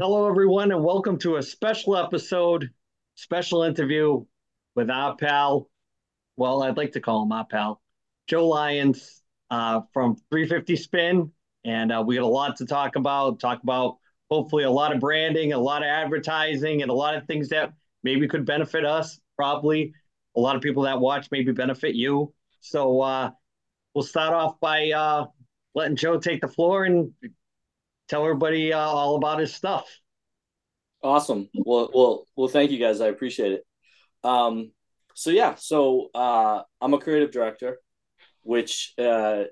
Hello, 0.00 0.26
everyone, 0.26 0.72
and 0.72 0.82
welcome 0.82 1.18
to 1.18 1.36
a 1.36 1.42
special 1.42 1.94
episode, 1.94 2.70
special 3.16 3.64
interview 3.64 4.24
with 4.74 4.88
our 4.88 5.14
pal. 5.14 5.68
Well, 6.38 6.62
I'd 6.62 6.78
like 6.78 6.92
to 6.92 7.02
call 7.02 7.24
him 7.24 7.32
our 7.32 7.44
pal, 7.44 7.82
Joe 8.26 8.48
Lyons 8.48 9.20
uh, 9.50 9.82
from 9.92 10.16
350 10.30 10.76
Spin. 10.76 11.30
And 11.66 11.92
uh, 11.92 12.02
we 12.06 12.14
got 12.14 12.24
a 12.24 12.26
lot 12.26 12.56
to 12.56 12.64
talk 12.64 12.96
about, 12.96 13.40
talk 13.40 13.62
about 13.62 13.98
hopefully 14.30 14.64
a 14.64 14.70
lot 14.70 14.94
of 14.94 15.00
branding, 15.00 15.52
a 15.52 15.58
lot 15.58 15.82
of 15.82 15.88
advertising, 15.88 16.80
and 16.80 16.90
a 16.90 16.94
lot 16.94 17.14
of 17.14 17.26
things 17.26 17.50
that 17.50 17.74
maybe 18.02 18.26
could 18.26 18.46
benefit 18.46 18.86
us, 18.86 19.20
probably 19.36 19.92
a 20.34 20.40
lot 20.40 20.56
of 20.56 20.62
people 20.62 20.84
that 20.84 20.98
watch 20.98 21.28
maybe 21.30 21.52
benefit 21.52 21.94
you. 21.94 22.32
So 22.60 23.02
uh, 23.02 23.32
we'll 23.94 24.02
start 24.02 24.32
off 24.32 24.58
by 24.60 24.92
uh, 24.92 25.26
letting 25.74 25.96
Joe 25.96 26.18
take 26.18 26.40
the 26.40 26.48
floor 26.48 26.86
and 26.86 27.12
tell 28.10 28.24
everybody 28.24 28.72
uh, 28.72 28.78
all 28.78 29.14
about 29.14 29.38
his 29.38 29.54
stuff. 29.54 29.88
Awesome. 31.02 31.48
Well, 31.54 31.90
well, 31.94 32.26
well. 32.36 32.48
Thank 32.48 32.72
you 32.72 32.78
guys. 32.78 33.00
I 33.00 33.06
appreciate 33.06 33.52
it. 33.52 33.64
Um, 34.22 34.72
so 35.14 35.30
yeah, 35.30 35.54
so 35.54 36.08
uh, 36.14 36.62
I'm 36.80 36.92
a 36.92 36.98
creative 36.98 37.30
director, 37.30 37.78
which 38.42 38.92
uh, 38.98 39.44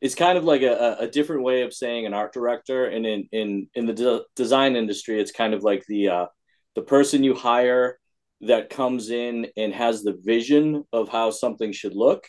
is 0.00 0.14
kind 0.14 0.36
of 0.36 0.44
like 0.44 0.62
a, 0.62 0.96
a 1.00 1.08
different 1.08 1.42
way 1.42 1.62
of 1.62 1.72
saying 1.72 2.04
an 2.04 2.12
art 2.12 2.34
director. 2.34 2.84
And 2.84 3.06
in 3.06 3.28
in 3.32 3.68
in 3.74 3.86
the 3.86 3.94
de- 3.94 4.24
design 4.34 4.76
industry, 4.76 5.20
it's 5.20 5.32
kind 5.32 5.54
of 5.54 5.62
like 5.62 5.84
the 5.88 6.08
uh, 6.08 6.26
the 6.74 6.82
person 6.82 7.24
you 7.24 7.34
hire 7.34 7.98
that 8.42 8.68
comes 8.68 9.08
in 9.08 9.46
and 9.56 9.72
has 9.72 10.02
the 10.02 10.18
vision 10.22 10.84
of 10.92 11.08
how 11.08 11.30
something 11.30 11.72
should 11.72 11.94
look, 11.94 12.26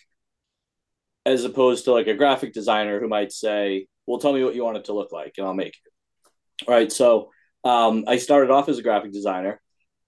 as 1.25 1.43
opposed 1.43 1.85
to 1.85 1.91
like 1.91 2.07
a 2.07 2.13
graphic 2.15 2.53
designer 2.53 3.01
who 3.01 3.09
might 3.09 3.33
say, 3.33 3.87
well, 4.07 4.19
tell 4.19 4.33
me 4.33 4.43
what 4.43 4.55
you 4.55 4.63
want 4.63 4.77
it 4.77 4.85
to 4.85 4.93
look 4.93 5.11
like 5.11 5.33
and 5.37 5.45
I'll 5.45 5.53
make 5.53 5.75
it. 5.75 6.67
All 6.67 6.73
right. 6.73 6.91
So 6.91 7.29
um, 7.63 8.05
I 8.07 8.17
started 8.17 8.49
off 8.49 8.69
as 8.69 8.79
a 8.79 8.83
graphic 8.83 9.11
designer, 9.11 9.61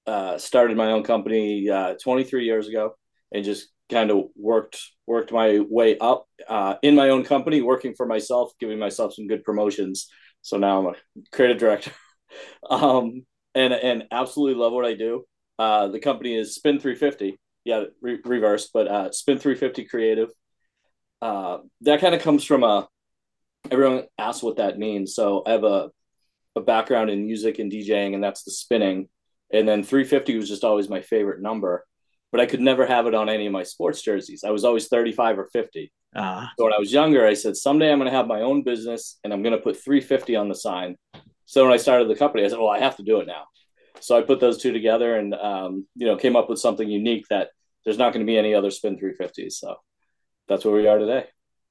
uh, 0.07 0.37
started 0.37 0.77
my 0.77 0.91
own 0.91 1.03
company 1.03 1.69
uh, 1.69 1.95
23 2.01 2.45
years 2.45 2.67
ago 2.67 2.95
and 3.31 3.43
just 3.43 3.67
kind 3.89 4.11
of 4.11 4.25
worked 4.35 4.79
worked 5.07 5.31
my 5.31 5.59
way 5.69 5.97
up 5.97 6.25
uh, 6.47 6.75
in 6.81 6.95
my 6.95 7.09
own 7.09 7.23
company, 7.23 7.61
working 7.61 7.93
for 7.95 8.05
myself, 8.05 8.51
giving 8.59 8.79
myself 8.79 9.13
some 9.13 9.27
good 9.27 9.43
promotions. 9.43 10.07
So 10.41 10.57
now 10.57 10.79
I'm 10.79 10.85
a 10.87 10.95
creative 11.31 11.57
director, 11.57 11.91
um, 12.69 13.25
and 13.55 13.73
and 13.73 14.05
absolutely 14.11 14.59
love 14.59 14.73
what 14.73 14.85
I 14.85 14.93
do. 14.93 15.25
Uh, 15.57 15.89
the 15.89 15.99
company 15.99 16.35
is 16.37 16.55
Spin 16.55 16.79
350, 16.79 17.37
yeah, 17.65 17.85
re- 18.01 18.19
reverse, 18.23 18.69
but 18.73 18.87
uh, 18.87 19.11
Spin 19.11 19.37
350 19.37 19.85
Creative. 19.85 20.29
Uh, 21.21 21.57
that 21.81 21.99
kind 21.99 22.15
of 22.15 22.21
comes 22.21 22.45
from 22.45 22.63
a 22.63 22.87
everyone 23.71 24.03
asks 24.17 24.43
what 24.43 24.57
that 24.57 24.77
means. 24.77 25.15
So 25.15 25.43
I 25.45 25.51
have 25.51 25.63
a, 25.63 25.89
a 26.55 26.61
background 26.61 27.09
in 27.09 27.25
music 27.25 27.59
and 27.59 27.71
DJing, 27.71 28.13
and 28.13 28.23
that's 28.23 28.43
the 28.43 28.51
spinning. 28.51 29.09
And 29.51 29.67
then 29.67 29.83
350 29.83 30.37
was 30.37 30.47
just 30.47 30.63
always 30.63 30.89
my 30.89 31.01
favorite 31.01 31.41
number, 31.41 31.85
but 32.31 32.41
I 32.41 32.45
could 32.45 32.61
never 32.61 32.85
have 32.85 33.07
it 33.07 33.15
on 33.15 33.29
any 33.29 33.47
of 33.47 33.53
my 33.53 33.63
sports 33.63 34.01
jerseys. 34.01 34.43
I 34.43 34.51
was 34.51 34.63
always 34.63 34.87
35 34.87 35.39
or 35.39 35.47
50. 35.47 35.91
Uh, 36.15 36.45
so 36.57 36.63
when 36.63 36.73
I 36.73 36.79
was 36.79 36.93
younger, 36.93 37.25
I 37.25 37.33
said, 37.33 37.55
someday 37.55 37.91
I'm 37.91 37.99
going 37.99 38.09
to 38.09 38.15
have 38.15 38.27
my 38.27 38.41
own 38.41 38.63
business 38.63 39.19
and 39.23 39.33
I'm 39.33 39.43
going 39.43 39.55
to 39.55 39.61
put 39.61 39.81
350 39.81 40.35
on 40.35 40.49
the 40.49 40.55
sign. 40.55 40.95
So 41.45 41.63
when 41.63 41.73
I 41.73 41.77
started 41.77 42.07
the 42.07 42.15
company, 42.15 42.45
I 42.45 42.47
said, 42.47 42.59
well, 42.59 42.69
I 42.69 42.79
have 42.79 42.97
to 42.97 43.03
do 43.03 43.19
it 43.21 43.27
now. 43.27 43.45
So 44.01 44.17
I 44.17 44.21
put 44.21 44.39
those 44.39 44.59
two 44.59 44.71
together 44.71 45.15
and, 45.17 45.33
um, 45.33 45.87
you 45.95 46.05
know, 46.05 46.15
came 46.15 46.35
up 46.35 46.49
with 46.49 46.59
something 46.59 46.87
unique 46.87 47.25
that 47.29 47.49
there's 47.83 47.97
not 47.97 48.13
going 48.13 48.25
to 48.25 48.29
be 48.29 48.37
any 48.37 48.53
other 48.53 48.71
spin 48.71 48.97
350s. 48.97 49.53
So 49.53 49.75
that's 50.47 50.63
where 50.63 50.73
we 50.73 50.87
are 50.87 50.99
today. 50.99 51.25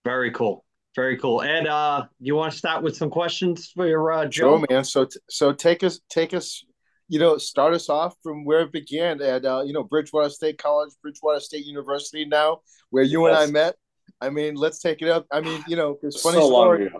Very 0.04 0.30
cool. 0.30 0.64
Very 0.94 1.16
cool. 1.18 1.42
Ed, 1.42 1.66
uh, 1.66 2.06
you 2.18 2.34
want 2.34 2.52
to 2.52 2.58
start 2.58 2.82
with 2.82 2.96
some 2.96 3.10
questions 3.10 3.70
for 3.74 3.86
your 3.86 4.10
uh, 4.10 4.26
Joe? 4.26 4.58
Sure, 4.58 4.66
man. 4.68 4.84
So, 4.84 5.04
t- 5.04 5.20
so 5.28 5.52
take 5.52 5.84
us, 5.84 6.00
take 6.08 6.34
us, 6.34 6.64
you 7.08 7.18
know, 7.18 7.38
start 7.38 7.74
us 7.74 7.88
off 7.88 8.14
from 8.22 8.44
where 8.44 8.60
it 8.60 8.72
began 8.72 9.20
at, 9.22 9.44
uh, 9.44 9.62
you 9.64 9.72
know, 9.72 9.84
Bridgewater 9.84 10.30
State 10.30 10.58
College, 10.58 10.90
Bridgewater 11.02 11.40
State 11.40 11.64
University 11.66 12.24
now, 12.24 12.60
where 12.90 13.04
you 13.04 13.28
yes. 13.28 13.36
and 13.36 13.48
I 13.48 13.52
met. 13.52 13.76
I 14.20 14.30
mean, 14.30 14.54
let's 14.54 14.80
take 14.80 15.02
it 15.02 15.08
up. 15.08 15.26
I 15.30 15.40
mean, 15.40 15.62
you 15.68 15.76
know, 15.76 15.98
it's 16.02 16.20
funny 16.20 16.38
so 16.38 16.48
story. 16.48 16.90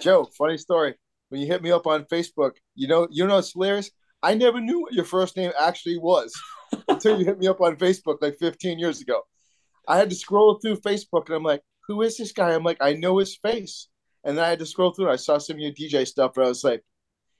Joe, 0.00 0.28
funny 0.38 0.56
story. 0.56 0.94
When 1.28 1.40
you 1.40 1.46
hit 1.46 1.62
me 1.62 1.72
up 1.72 1.86
on 1.86 2.04
Facebook, 2.04 2.52
you 2.74 2.88
know, 2.88 3.08
you 3.10 3.26
know, 3.26 3.38
it's 3.38 3.52
hilarious. 3.52 3.90
I 4.22 4.34
never 4.34 4.60
knew 4.60 4.80
what 4.80 4.92
your 4.92 5.04
first 5.04 5.36
name 5.36 5.52
actually 5.60 5.98
was 5.98 6.34
until 6.88 7.18
you 7.18 7.24
hit 7.24 7.38
me 7.38 7.48
up 7.48 7.60
on 7.60 7.76
Facebook 7.76 8.18
like 8.20 8.36
15 8.38 8.78
years 8.78 9.00
ago. 9.00 9.22
I 9.88 9.98
had 9.98 10.10
to 10.10 10.16
scroll 10.16 10.58
through 10.58 10.76
Facebook 10.76 11.26
and 11.26 11.36
I'm 11.36 11.42
like, 11.42 11.62
who 11.88 12.02
is 12.02 12.16
this 12.16 12.32
guy? 12.32 12.54
I'm 12.54 12.64
like, 12.64 12.78
I 12.80 12.94
know 12.94 13.18
his 13.18 13.36
face. 13.36 13.88
And 14.24 14.36
then 14.36 14.44
I 14.44 14.48
had 14.48 14.58
to 14.58 14.66
scroll 14.66 14.92
through. 14.92 15.10
I 15.10 15.16
saw 15.16 15.38
some 15.38 15.56
of 15.56 15.60
your 15.60 15.72
DJ 15.72 16.06
stuff, 16.06 16.36
and 16.36 16.46
I 16.46 16.48
was 16.48 16.64
like, 16.64 16.84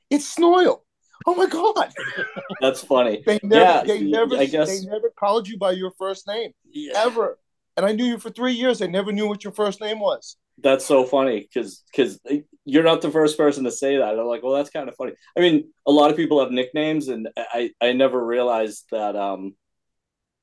it's 0.09 0.37
Snoyl. 0.37 0.83
Oh 1.27 1.35
my 1.35 1.47
god, 1.47 1.93
that's 2.61 2.85
funny. 2.85 3.23
they 3.27 3.41
never, 3.43 3.65
yeah, 3.65 3.83
they 3.83 4.03
never, 4.03 4.47
guess... 4.47 4.69
they 4.69 4.87
never 4.87 5.11
called 5.19 5.49
you 5.49 5.57
by 5.59 5.73
your 5.73 5.91
first 5.99 6.29
name 6.29 6.53
yeah. 6.71 6.93
ever. 6.97 7.39
And 7.77 7.85
I 7.85 7.93
knew 7.93 8.05
you 8.05 8.19
for 8.19 8.31
three 8.31 8.53
years. 8.53 8.83
I 8.83 8.87
never 8.87 9.13
knew 9.13 9.27
what 9.27 9.43
your 9.43 9.53
first 9.53 9.81
name 9.81 9.99
was. 9.99 10.37
That's 10.59 10.87
so 10.87 11.05
funny 11.05 11.41
because 11.41 11.83
because 11.91 12.19
you're 12.65 12.83
not 12.83 13.03
the 13.03 13.11
first 13.11 13.37
person 13.37 13.65
to 13.65 13.71
say 13.71 13.97
that. 13.97 14.19
I'm 14.19 14.27
like, 14.27 14.43
well, 14.43 14.55
that's 14.55 14.71
kind 14.71 14.89
of 14.89 14.97
funny. 14.97 15.13
I 15.37 15.41
mean, 15.41 15.71
a 15.87 15.91
lot 15.91 16.11
of 16.11 16.17
people 16.17 16.41
have 16.41 16.51
nicknames, 16.51 17.09
and 17.09 17.29
I 17.37 17.71
I 17.81 17.93
never 17.93 18.25
realized 18.25 18.85
that 18.91 19.17
um 19.17 19.55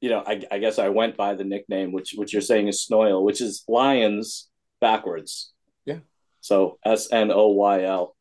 you 0.04 0.10
know, 0.10 0.22
I, 0.28 0.42
I, 0.52 0.58
guess 0.60 0.80
I 0.80 0.90
went 0.90 1.16
by 1.16 1.34
the 1.34 1.46
nickname, 1.46 1.94
which 1.94 2.14
which 2.18 2.34
you're 2.34 2.42
saying 2.42 2.68
is 2.68 2.86
Snoyl, 2.86 3.24
which 3.24 3.40
is 3.40 3.64
lions 3.70 4.50
backwards. 4.82 5.54
Yeah. 5.86 6.00
So 6.42 6.78
S 6.84 7.08
N 7.10 7.32
O 7.32 7.48
Y 7.54 7.84
L. 7.84 8.14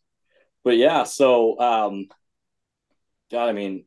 But 0.63 0.77
yeah, 0.77 1.03
so 1.03 1.59
um, 1.59 2.07
God, 3.33 3.49
I 3.49 3.53
mean, 3.53 3.85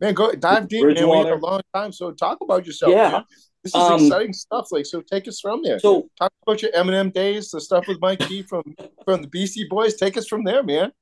man, 0.00 0.14
go 0.14 0.30
dive 0.30 0.68
deep. 0.68 0.86
Man, 0.86 0.94
we 0.94 1.16
have 1.26 1.42
a 1.42 1.44
long 1.44 1.60
time, 1.74 1.90
so 1.90 2.12
talk 2.12 2.38
about 2.40 2.66
yourself. 2.66 2.92
Yeah. 2.92 3.10
Man. 3.10 3.24
This 3.64 3.74
is 3.74 3.80
um, 3.80 4.00
exciting 4.04 4.32
stuff. 4.32 4.68
Like, 4.70 4.86
so 4.86 5.00
take 5.00 5.26
us 5.26 5.40
from 5.40 5.62
there. 5.64 5.80
So 5.80 6.08
talk 6.16 6.32
about 6.46 6.62
your 6.62 6.70
Eminem 6.70 7.12
days, 7.12 7.50
the 7.50 7.60
stuff 7.60 7.88
with 7.88 7.98
Mike 8.00 8.20
D 8.28 8.42
from 8.42 8.62
from 9.04 9.22
the 9.22 9.28
Beastie 9.28 9.66
Boys. 9.68 9.96
Take 9.96 10.16
us 10.16 10.28
from 10.28 10.44
there, 10.44 10.62
man. 10.62 10.92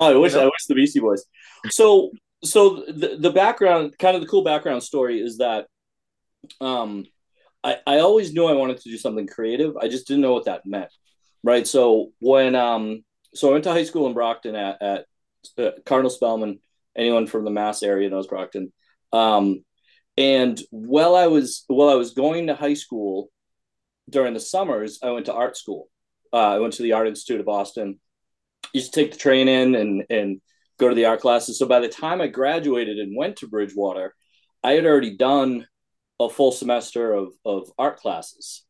Oh, 0.00 0.12
I 0.12 0.16
wish 0.16 0.32
you 0.32 0.38
know? 0.38 0.44
I 0.44 0.46
wish 0.46 0.64
the 0.66 0.74
Beastie 0.74 0.98
Boys. 0.98 1.24
So 1.70 2.10
so 2.42 2.82
the 2.88 3.18
the 3.20 3.30
background, 3.30 3.96
kind 4.00 4.16
of 4.16 4.22
the 4.22 4.26
cool 4.26 4.42
background 4.42 4.82
story 4.82 5.20
is 5.20 5.38
that 5.38 5.68
um, 6.60 7.04
I, 7.62 7.78
I 7.86 7.98
always 7.98 8.32
knew 8.32 8.46
I 8.46 8.52
wanted 8.52 8.78
to 8.78 8.90
do 8.90 8.96
something 8.96 9.26
creative. 9.26 9.76
I 9.76 9.88
just 9.88 10.06
didn't 10.06 10.22
know 10.22 10.32
what 10.32 10.44
that 10.44 10.66
meant. 10.66 10.90
Right. 11.42 11.66
So 11.66 12.12
when, 12.20 12.54
um, 12.54 13.04
so 13.34 13.48
I 13.48 13.52
went 13.52 13.64
to 13.64 13.72
high 13.72 13.84
school 13.84 14.06
in 14.06 14.14
Brockton 14.14 14.54
at, 14.54 14.82
at 14.82 15.06
uh, 15.58 15.70
Cardinal 15.84 16.10
Spellman, 16.10 16.60
anyone 16.96 17.26
from 17.26 17.44
the 17.44 17.50
Mass 17.50 17.82
area 17.82 18.10
knows 18.10 18.26
Brockton. 18.26 18.72
Um, 19.12 19.64
and 20.16 20.60
while 20.70 21.14
I 21.14 21.26
was, 21.26 21.64
while 21.66 21.88
I 21.88 21.94
was 21.94 22.12
going 22.12 22.46
to 22.46 22.54
high 22.54 22.74
school 22.74 23.30
during 24.08 24.34
the 24.34 24.40
summers, 24.40 24.98
I 25.02 25.10
went 25.10 25.26
to 25.26 25.34
art 25.34 25.56
school. 25.56 25.88
Uh, 26.32 26.54
I 26.54 26.58
went 26.58 26.74
to 26.74 26.82
the 26.82 26.92
Art 26.92 27.08
Institute 27.08 27.40
of 27.40 27.46
Boston. 27.46 28.00
Used 28.72 28.92
to 28.92 29.00
take 29.00 29.12
the 29.12 29.18
train 29.18 29.48
in 29.48 29.74
and, 29.74 30.04
and 30.10 30.40
go 30.78 30.88
to 30.88 30.94
the 30.94 31.06
art 31.06 31.20
classes. 31.20 31.58
So 31.58 31.66
by 31.66 31.80
the 31.80 31.88
time 31.88 32.20
I 32.20 32.26
graduated 32.26 32.98
and 32.98 33.16
went 33.16 33.36
to 33.36 33.48
Bridgewater, 33.48 34.14
I 34.62 34.72
had 34.72 34.86
already 34.86 35.16
done 35.16 35.66
a 36.18 36.28
full 36.28 36.52
semester 36.52 37.12
of, 37.12 37.32
of 37.44 37.70
art 37.78 37.98
classes. 37.98 38.64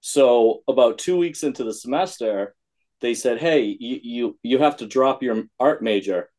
So 0.00 0.62
about 0.66 0.98
two 0.98 1.16
weeks 1.16 1.42
into 1.42 1.64
the 1.64 1.74
semester, 1.74 2.54
they 3.00 3.14
said, 3.14 3.38
"Hey, 3.38 3.76
you 3.78 4.00
you 4.02 4.38
you 4.42 4.58
have 4.58 4.78
to 4.78 4.86
drop 4.86 5.22
your 5.22 5.44
art 5.58 5.82
major, 5.82 6.30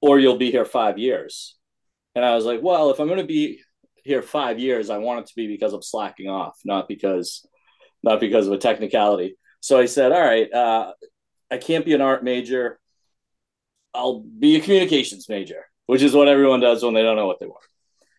or 0.00 0.18
you'll 0.18 0.38
be 0.38 0.50
here 0.50 0.64
five 0.64 0.98
years." 0.98 1.56
And 2.14 2.24
I 2.24 2.34
was 2.34 2.44
like, 2.44 2.62
"Well, 2.62 2.90
if 2.90 3.00
I'm 3.00 3.06
going 3.08 3.20
to 3.20 3.26
be 3.26 3.60
here 4.04 4.22
five 4.22 4.58
years, 4.58 4.90
I 4.90 4.98
want 4.98 5.20
it 5.20 5.26
to 5.28 5.34
be 5.36 5.46
because 5.46 5.72
I'm 5.72 5.82
slacking 5.82 6.28
off, 6.28 6.58
not 6.64 6.88
because 6.88 7.46
not 8.02 8.20
because 8.20 8.46
of 8.46 8.52
a 8.54 8.58
technicality." 8.58 9.36
So 9.60 9.78
I 9.78 9.86
said, 9.86 10.12
"All 10.12 10.20
right, 10.20 10.52
uh, 10.52 10.92
I 11.50 11.58
can't 11.58 11.84
be 11.84 11.94
an 11.94 12.00
art 12.00 12.24
major. 12.24 12.78
I'll 13.94 14.20
be 14.20 14.56
a 14.56 14.60
communications 14.60 15.28
major, 15.28 15.66
which 15.86 16.02
is 16.02 16.14
what 16.14 16.28
everyone 16.28 16.60
does 16.60 16.82
when 16.82 16.94
they 16.94 17.02
don't 17.02 17.16
know 17.16 17.26
what 17.26 17.40
they 17.40 17.46
want." 17.46 17.64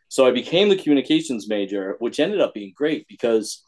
So 0.10 0.26
I 0.26 0.32
became 0.32 0.70
the 0.70 0.76
communications 0.76 1.48
major, 1.48 1.96
which 2.00 2.20
ended 2.20 2.42
up 2.42 2.54
being 2.54 2.74
great 2.76 3.08
because 3.08 3.64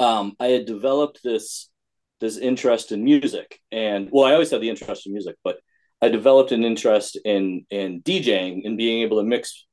um, 0.00 0.34
I 0.40 0.48
had 0.48 0.66
developed 0.66 1.20
this 1.22 1.70
this 2.18 2.36
interest 2.38 2.92
in 2.92 3.04
music, 3.04 3.60
and 3.70 4.08
well, 4.10 4.24
I 4.24 4.32
always 4.32 4.50
had 4.50 4.60
the 4.60 4.70
interest 4.70 5.06
in 5.06 5.12
music, 5.12 5.36
but 5.44 5.58
I 6.02 6.08
developed 6.08 6.50
an 6.50 6.64
interest 6.64 7.16
in 7.24 7.64
in 7.70 8.02
DJing 8.02 8.62
and 8.64 8.76
being 8.76 9.02
able 9.02 9.18
to 9.18 9.24
mix 9.24 9.66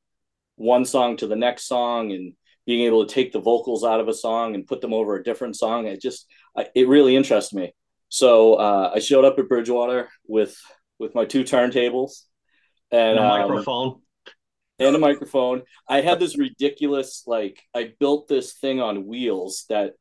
one 0.56 0.86
song 0.86 1.18
to 1.18 1.28
the 1.28 1.36
next 1.36 1.68
song 1.68 2.12
and 2.12 2.34
being 2.66 2.86
able 2.86 3.06
to 3.06 3.14
take 3.14 3.32
the 3.32 3.42
vocals 3.42 3.84
out 3.84 4.00
of 4.00 4.08
a 4.08 4.14
song 4.14 4.56
and 4.56 4.68
put 4.68 4.80
them 4.80 4.94
over 4.94 5.16
a 5.16 5.24
different 5.24 5.56
song. 5.56 5.88
It 5.88 6.02
just 6.02 6.28
I, 6.56 6.68
it 6.76 6.88
really 6.88 7.16
interested 7.16 7.58
me. 7.58 7.74
So 8.10 8.56
uh, 8.56 8.92
I 8.94 9.00
showed 9.00 9.26
up 9.26 9.40
at 9.40 9.50
Bridgewater 9.50 10.10
with 10.28 10.56
with 11.00 11.16
my 11.16 11.26
two 11.26 11.44
turntables 11.44 12.22
and, 12.92 13.18
and 13.18 13.20
a 13.20 13.24
um, 13.24 13.40
microphone 13.40 14.03
and 14.88 14.96
a 14.96 15.00
microphone. 15.00 15.64
I 15.88 16.02
had 16.02 16.20
this 16.20 16.38
ridiculous, 16.38 17.24
like, 17.28 17.62
I 17.74 17.94
built 18.00 18.28
this 18.28 18.54
thing 18.54 18.82
on 18.82 19.06
wheels 19.06 19.66
that 19.70 19.94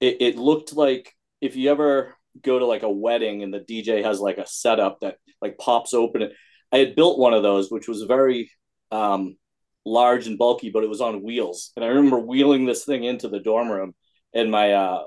it, 0.00 0.16
it 0.20 0.36
looked 0.36 0.72
like 0.72 1.14
if 1.40 1.56
you 1.56 1.70
ever 1.70 2.16
go 2.42 2.58
to 2.58 2.66
like 2.66 2.82
a 2.82 2.90
wedding 2.90 3.42
and 3.42 3.52
the 3.52 3.60
DJ 3.60 4.02
has 4.04 4.20
like 4.20 4.38
a 4.38 4.46
setup 4.46 5.00
that 5.00 5.16
like 5.40 5.58
pops 5.58 5.94
open. 5.94 6.30
I 6.72 6.78
had 6.78 6.96
built 6.96 7.18
one 7.18 7.34
of 7.34 7.42
those, 7.42 7.70
which 7.70 7.88
was 7.88 8.02
very 8.02 8.50
um, 8.90 9.36
large 9.84 10.26
and 10.26 10.38
bulky, 10.38 10.70
but 10.70 10.84
it 10.84 10.88
was 10.90 11.00
on 11.00 11.22
wheels. 11.22 11.72
And 11.76 11.84
I 11.84 11.88
remember 11.88 12.18
wheeling 12.18 12.66
this 12.66 12.84
thing 12.84 13.04
into 13.04 13.28
the 13.28 13.40
dorm 13.40 13.70
room, 13.70 13.94
and 14.34 14.50
my 14.50 14.72
uh, 14.72 15.04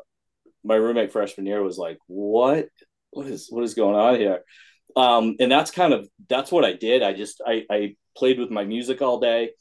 my 0.63 0.75
roommate 0.75 1.11
freshman 1.11 1.45
year 1.45 1.61
was 1.61 1.77
like, 1.77 1.97
"What? 2.07 2.67
What 3.11 3.27
is 3.27 3.47
what 3.49 3.63
is 3.63 3.73
going 3.73 3.95
on 3.95 4.15
here?" 4.15 4.41
Um, 4.95 5.35
and 5.39 5.51
that's 5.51 5.71
kind 5.71 5.93
of 5.93 6.07
that's 6.29 6.51
what 6.51 6.65
I 6.65 6.73
did. 6.73 7.03
I 7.03 7.13
just 7.13 7.41
I, 7.45 7.65
I 7.69 7.95
played 8.15 8.39
with 8.39 8.51
my 8.51 8.63
music 8.63 9.01
all 9.01 9.19
day, 9.19 9.51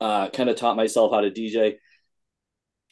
uh, 0.00 0.28
kind 0.30 0.50
of 0.50 0.56
taught 0.56 0.76
myself 0.76 1.12
how 1.12 1.20
to 1.20 1.30
DJ. 1.30 1.76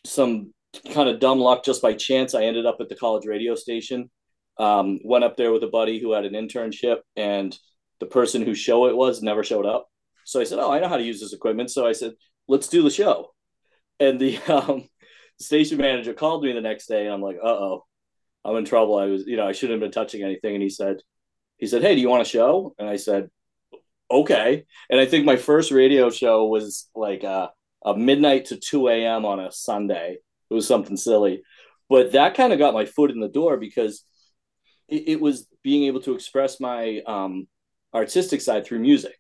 Some 0.05 0.53
kind 0.93 1.09
of 1.09 1.21
dumb 1.21 1.39
luck, 1.39 1.65
just 1.65 1.83
by 1.83 1.95
chance, 1.95 2.35
I 2.35 2.45
ended 2.45 2.67
up 2.67 2.79
at 2.81 2.89
the 2.89 2.97
college 2.97 3.27
radio 3.27 3.55
station. 3.55 4.11
Um, 4.59 4.99
went 5.05 5.25
up 5.25 5.37
there 5.37 5.53
with 5.53 5.63
a 5.63 5.69
buddy 5.69 6.01
who 6.01 6.13
had 6.13 6.25
an 6.25 6.35
internship, 6.35 6.99
and 7.17 7.57
the 8.01 8.07
person 8.07 8.43
whose 8.43 8.59
show 8.59 8.87
it 8.87 8.97
was 8.97 9.23
never 9.23 9.45
showed 9.45 9.67
up. 9.67 9.89
So 10.25 10.41
I 10.41 10.45
said, 10.45 10.59
"Oh, 10.59 10.71
I 10.71 10.81
know 10.81 10.89
how 10.89 10.97
to 10.97 11.03
use 11.05 11.21
this 11.21 11.33
equipment." 11.33 11.71
So 11.71 11.87
I 11.87 11.93
said, 11.93 12.15
"Let's 12.49 12.69
do 12.69 12.83
the 12.83 12.91
show." 12.91 13.33
And 14.01 14.21
the 14.21 14.39
um, 14.49 14.89
station 15.41 15.79
manager 15.79 16.15
called 16.15 16.45
me 16.45 16.53
the 16.53 16.61
next 16.61 16.87
day, 16.87 17.05
and 17.05 17.15
I'm 17.15 17.23
like, 17.23 17.37
"Uh 17.43 17.49
oh, 17.49 17.87
I'm 18.45 18.57
in 18.57 18.65
trouble. 18.65 18.99
I 18.99 19.07
was, 19.07 19.27
you 19.27 19.37
know, 19.37 19.47
I 19.47 19.53
shouldn't 19.53 19.81
have 19.81 19.91
been 19.91 19.93
touching 19.93 20.23
anything." 20.23 20.55
And 20.55 20.63
he 20.63 20.71
said, 20.71 20.99
"He 21.59 21.67
said, 21.67 21.83
hey, 21.83 21.95
do 21.95 22.01
you 22.01 22.09
want 22.09 22.23
a 22.23 22.25
show?" 22.31 22.75
And 22.79 22.89
I 22.89 22.97
said, 22.97 23.31
"Okay." 24.11 24.65
And 24.89 25.01
I 25.01 25.07
think 25.07 25.25
my 25.25 25.37
first 25.37 25.71
radio 25.71 26.11
show 26.11 26.47
was 26.47 26.89
like 26.95 27.23
a, 27.25 27.51
a 27.85 27.97
midnight 27.97 28.47
to 28.47 28.57
two 28.57 28.89
a.m. 28.89 29.25
on 29.25 29.41
a 29.41 29.53
Sunday. 29.53 30.19
It 30.51 30.55
was 30.55 30.67
something 30.67 30.97
silly, 30.97 31.43
but 31.91 32.13
that 32.13 32.35
kind 32.35 32.53
of 32.53 32.59
got 32.59 32.75
my 32.75 32.87
foot 32.87 33.11
in 33.11 33.21
the 33.21 33.29
door 33.29 33.59
because 33.59 34.03
it, 34.89 35.09
it 35.09 35.21
was 35.21 35.47
being 35.63 35.85
able 35.85 36.01
to 36.01 36.15
express 36.15 36.59
my 36.59 37.03
um, 37.07 37.47
artistic 37.93 38.41
side 38.41 38.65
through 38.65 38.79
music. 38.79 39.19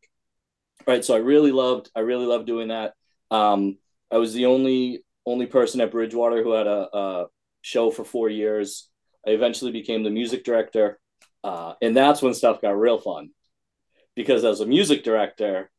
Right. 0.86 1.04
So 1.04 1.14
I 1.14 1.18
really 1.18 1.52
loved, 1.52 1.90
I 1.94 2.00
really 2.00 2.24
loved 2.24 2.46
doing 2.46 2.68
that. 2.68 2.94
Um, 3.30 3.76
I 4.10 4.16
was 4.16 4.32
the 4.32 4.46
only 4.46 5.04
only 5.26 5.44
person 5.44 5.82
at 5.82 5.90
Bridgewater 5.90 6.42
who 6.42 6.52
had 6.52 6.66
a, 6.66 6.88
a 6.96 7.26
show 7.60 7.90
for 7.90 8.04
four 8.04 8.30
years. 8.30 8.88
I 9.26 9.30
eventually 9.30 9.72
became 9.72 10.02
the 10.02 10.10
music 10.10 10.44
director, 10.44 10.98
uh, 11.44 11.74
and 11.80 11.96
that's 11.96 12.22
when 12.22 12.34
stuff 12.34 12.60
got 12.60 12.78
real 12.78 12.98
fun. 12.98 13.30
Because 14.14 14.44
as 14.44 14.60
a 14.60 14.66
music 14.66 15.04
director, 15.04 15.70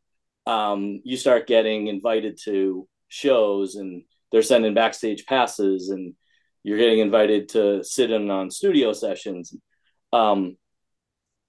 um, 0.46 1.02
you 1.04 1.18
start 1.18 1.48
getting 1.48 1.88
invited 1.88 2.40
to 2.46 2.88
shows, 3.08 3.76
and 3.76 4.04
they're 4.32 4.42
sending 4.42 4.74
backstage 4.74 5.26
passes, 5.26 5.90
and 5.90 6.14
you're 6.64 6.78
getting 6.78 7.00
invited 7.00 7.50
to 7.50 7.84
sit 7.84 8.12
in 8.12 8.30
on 8.30 8.50
studio 8.50 8.94
sessions. 8.94 9.56
Um, 10.14 10.58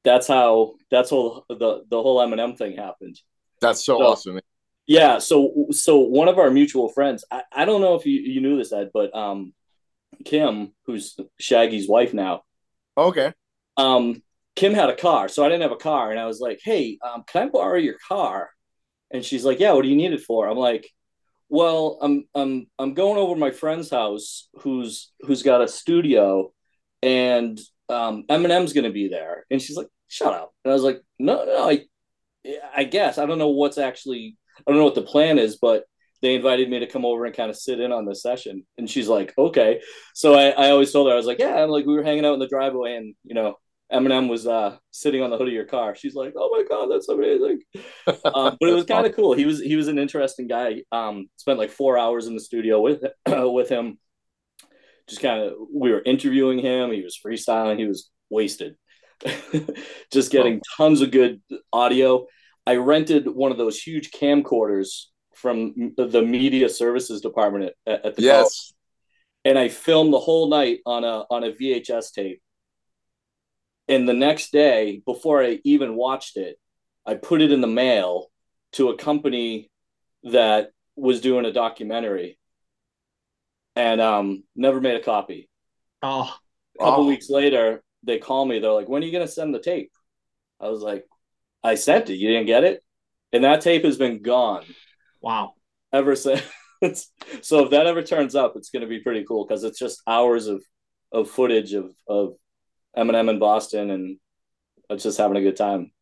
that's 0.05 0.27
how 0.27 0.75
that's 0.91 1.13
all 1.13 1.45
the 1.49 1.83
the 1.89 2.03
whole 2.03 2.19
Eminem 2.19 2.57
thing 2.57 2.77
happened. 2.77 3.19
That's 3.61 3.85
so, 3.85 3.99
so 3.99 4.05
awesome. 4.05 4.41
Yeah, 4.87 5.19
so 5.19 5.67
so 5.71 5.99
one 5.99 6.29
of 6.29 6.39
our 6.39 6.51
mutual 6.51 6.89
friends, 6.89 7.25
I, 7.31 7.43
I 7.53 7.65
don't 7.65 7.81
know 7.81 7.95
if 7.95 8.07
you, 8.07 8.21
you 8.21 8.41
knew 8.41 8.57
this, 8.57 8.73
Ed, 8.73 8.91
but 8.93 9.15
um 9.15 9.53
Kim, 10.25 10.73
who's 10.87 11.17
Shaggy's 11.39 11.89
wife 11.89 12.13
now. 12.13 12.43
Okay. 12.97 13.33
Um, 13.81 14.23
Kim 14.57 14.75
had 14.75 14.91
a 14.91 14.97
car, 14.97 15.29
so 15.29 15.45
I 15.45 15.49
didn't 15.49 15.63
have 15.63 15.73
a 15.73 15.77
car, 15.77 16.11
and 16.11 16.21
I 16.21 16.27
was 16.27 16.41
like, 16.41 16.61
"Hey, 16.63 16.99
um, 17.03 17.25
can 17.27 17.45
I 17.45 17.51
borrow 17.51 17.79
your 17.79 17.97
car?" 18.09 18.51
And 19.11 19.25
she's 19.25 19.45
like, 19.45 19.61
"Yeah, 19.61 19.73
what 19.73 19.83
do 19.83 19.89
you 19.89 19.97
need 19.97 20.13
it 20.13 20.23
for?" 20.23 20.49
I'm 20.49 20.59
like, 20.59 20.89
"Well, 21.49 21.99
I'm 22.03 22.29
I'm 22.35 22.67
I'm 22.79 22.95
going 22.95 23.19
over 23.19 23.35
to 23.35 23.41
my 23.41 23.51
friend's 23.53 23.91
house, 23.91 24.49
who's 24.63 25.13
who's 25.23 25.43
got 25.43 25.63
a 25.63 25.69
studio, 25.69 26.53
and 27.03 27.59
um, 27.89 28.25
Eminem's 28.29 28.73
going 28.73 28.85
to 28.85 28.93
be 28.93 29.09
there." 29.09 29.47
And 29.51 29.63
she's 29.63 29.77
like, 29.77 29.89
"Shut 30.09 30.35
up!" 30.35 30.53
And 30.65 30.73
I 30.73 30.75
was 30.75 30.85
like, 30.85 31.01
"No, 31.19 31.45
no, 31.45 31.69
I, 31.71 31.87
I 32.77 32.85
guess 32.85 33.19
I 33.19 33.27
don't 33.27 33.39
know 33.39 33.51
what's 33.51 33.79
actually 33.79 34.37
I 34.67 34.71
don't 34.71 34.79
know 34.79 34.85
what 34.85 34.95
the 34.95 35.03
plan 35.03 35.39
is, 35.39 35.57
but 35.57 35.85
they 36.23 36.35
invited 36.35 36.69
me 36.69 36.81
to 36.81 36.87
come 36.87 37.05
over 37.05 37.25
and 37.25 37.35
kind 37.35 37.51
of 37.51 37.57
sit 37.57 37.81
in 37.81 37.93
on 37.93 38.05
the 38.05 38.15
session. 38.15 38.65
And 38.79 38.89
she's 38.91 39.09
like, 39.09 39.33
okay. 39.39 39.81
So 40.15 40.35
I, 40.35 40.51
I 40.51 40.71
always 40.71 40.93
told 40.93 41.09
her, 41.09 41.15
I 41.15 41.17
was 41.17 41.27
like, 41.27 41.39
yeah, 41.39 41.63
I'm 41.63 41.71
like, 41.71 41.87
we 41.87 41.95
were 41.95 42.03
hanging 42.03 42.27
out 42.27 42.35
in 42.35 42.41
the 42.41 42.49
driveway 42.49 42.97
and, 42.97 43.15
you 43.25 43.35
know, 43.35 43.57
Eminem 43.93 44.29
was 44.29 44.47
uh, 44.47 44.77
sitting 44.91 45.23
on 45.23 45.31
the 45.31 45.37
hood 45.37 45.49
of 45.49 45.55
your 45.55 45.65
car. 45.65 45.95
She's 45.95 46.15
like, 46.15 46.35
oh 46.37 46.51
my 46.53 46.65
God, 46.69 46.87
that's 46.87 47.09
amazing. 47.09 47.61
um, 48.07 48.57
but 48.61 48.69
it 48.69 48.75
was 48.75 48.85
kind 48.85 49.07
of 49.07 49.15
cool. 49.15 49.35
He 49.35 49.47
was, 49.47 49.61
he 49.61 49.77
was 49.77 49.89
an 49.89 49.99
interesting 49.99 50.47
guy. 50.47 50.83
Um, 50.93 51.29
spent 51.37 51.59
like 51.59 51.71
four 51.71 51.99
hours 51.99 52.27
in 52.27 52.35
the 52.35 52.41
studio 52.41 52.81
with, 52.81 53.03
with 53.27 53.69
him. 53.69 53.99
Just 55.09 55.23
kind 55.23 55.43
of, 55.43 55.55
we 55.75 55.91
were 55.91 56.03
interviewing 56.03 56.61
him. 56.61 56.93
He 56.93 57.03
was 57.03 57.19
freestyling. 57.25 57.79
He 57.79 57.87
was 57.87 58.11
wasted. 58.29 58.77
Just 60.13 60.31
getting 60.31 60.63
tons 60.77 61.01
of 61.01 61.11
good 61.11 61.43
audio. 61.73 62.27
I 62.67 62.77
rented 62.77 63.27
one 63.27 63.51
of 63.51 63.59
those 63.59 63.81
huge 63.81 64.11
camcorders 64.13 65.07
from 65.35 65.95
the 65.97 66.23
media 66.23 66.69
services 66.69 67.21
department 67.21 67.73
at, 67.87 68.05
at 68.05 68.17
the 68.17 68.23
yes. 68.23 68.37
College. 68.37 68.75
and 69.47 69.59
I 69.59 69.69
filmed 69.69 70.13
the 70.13 70.19
whole 70.19 70.49
night 70.49 70.79
on 70.87 71.05
a 71.05 71.25
on 71.31 71.45
a 71.45 71.53
VHS 71.53 72.13
tape. 72.13 72.43
And 73.91 74.09
the 74.09 74.15
next 74.15 74.53
day, 74.53 75.03
before 75.05 75.43
I 75.43 75.59
even 75.65 75.97
watched 75.97 76.37
it, 76.37 76.59
I 77.05 77.15
put 77.15 77.43
it 77.43 77.53
in 77.53 77.61
the 77.61 77.67
mail 77.67 78.31
to 78.73 78.89
a 78.89 78.97
company 78.97 79.71
that 80.23 80.71
was 80.97 81.21
doing 81.21 81.45
a 81.45 81.53
documentary, 81.53 82.39
and 83.77 84.01
um, 84.01 84.45
never 84.57 84.81
made 84.81 84.97
a 84.97 85.05
copy. 85.05 85.51
Oh, 86.03 86.35
a 86.79 86.83
couple 86.83 87.05
oh. 87.05 87.09
weeks 87.09 87.29
later, 87.29 87.83
they 88.03 88.19
call 88.19 88.47
me. 88.47 88.61
They're 88.61 88.73
like, 88.73 88.89
"When 88.89 89.03
are 89.03 89.07
you 89.07 89.13
going 89.13 89.27
to 89.27 89.33
send 89.33 89.55
the 89.55 89.61
tape?" 89.61 89.93
I 90.61 90.69
was 90.69 90.81
like, 90.81 91.05
"I 91.63 91.75
sent 91.75 92.09
it. 92.11 92.17
You 92.17 92.29
didn't 92.29 92.47
get 92.47 92.65
it." 92.65 92.83
And 93.33 93.45
that 93.45 93.61
tape 93.61 93.85
has 93.85 93.99
been 93.99 94.23
gone 94.23 94.65
Wow. 95.21 95.55
Ever 95.93 96.17
since. 96.17 96.43
so 97.43 97.65
if 97.65 97.71
that 97.71 97.87
ever 97.87 98.03
turns 98.03 98.35
up, 98.35 98.55
it's 98.57 98.71
going 98.71 98.83
to 98.83 98.89
be 98.89 99.01
pretty 99.01 99.25
cool 99.25 99.47
because 99.47 99.65
it's 99.65 99.79
just 99.79 100.03
hours 100.07 100.47
of 100.47 100.63
of 101.13 101.29
footage 101.29 101.75
of 101.75 101.93
of 102.09 102.35
Eminem 102.97 103.31
in 103.31 103.39
Boston 103.39 103.91
and 103.91 104.19
it's 104.89 105.05
just 105.05 105.19
having 105.19 105.37
a 105.37 105.43
good 105.43 105.57
time. 105.57 105.93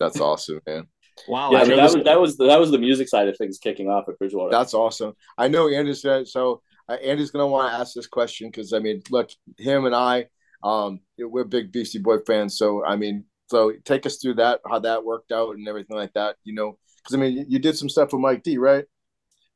That's 0.00 0.20
awesome, 0.20 0.60
man. 0.66 0.88
Wow. 1.28 1.52
Yeah, 1.52 1.64
that 1.64 1.82
was 1.82 2.04
that 2.04 2.20
was 2.20 2.36
the, 2.36 2.46
that 2.46 2.58
was 2.58 2.70
the 2.70 2.78
music 2.78 3.08
side 3.08 3.28
of 3.28 3.36
things 3.36 3.58
kicking 3.58 3.88
off 3.88 4.08
at 4.08 4.18
Bridgewater. 4.18 4.50
That's 4.50 4.74
awesome. 4.74 5.14
I 5.38 5.48
know 5.48 5.68
Andy 5.68 5.94
said 5.94 6.28
so. 6.28 6.62
Uh, 6.88 6.94
Andy's 6.94 7.30
gonna 7.30 7.46
want 7.46 7.70
to 7.70 7.78
ask 7.78 7.94
this 7.94 8.06
question 8.06 8.48
because 8.48 8.72
I 8.72 8.78
mean, 8.78 9.02
look, 9.10 9.30
him 9.58 9.84
and 9.84 9.94
I, 9.94 10.26
um, 10.64 11.00
we're 11.18 11.44
big 11.44 11.70
Beastie 11.70 11.98
Boy 11.98 12.18
fans. 12.26 12.58
So 12.58 12.84
I 12.84 12.96
mean, 12.96 13.24
so 13.46 13.72
take 13.84 14.06
us 14.06 14.16
through 14.16 14.34
that, 14.34 14.60
how 14.68 14.80
that 14.80 15.04
worked 15.04 15.30
out, 15.30 15.54
and 15.54 15.68
everything 15.68 15.96
like 15.96 16.12
that. 16.14 16.36
You 16.44 16.54
know, 16.54 16.78
because 16.96 17.14
I 17.14 17.18
mean, 17.18 17.46
you 17.48 17.58
did 17.58 17.76
some 17.76 17.88
stuff 17.88 18.12
with 18.12 18.20
Mike 18.20 18.42
D, 18.42 18.58
right? 18.58 18.84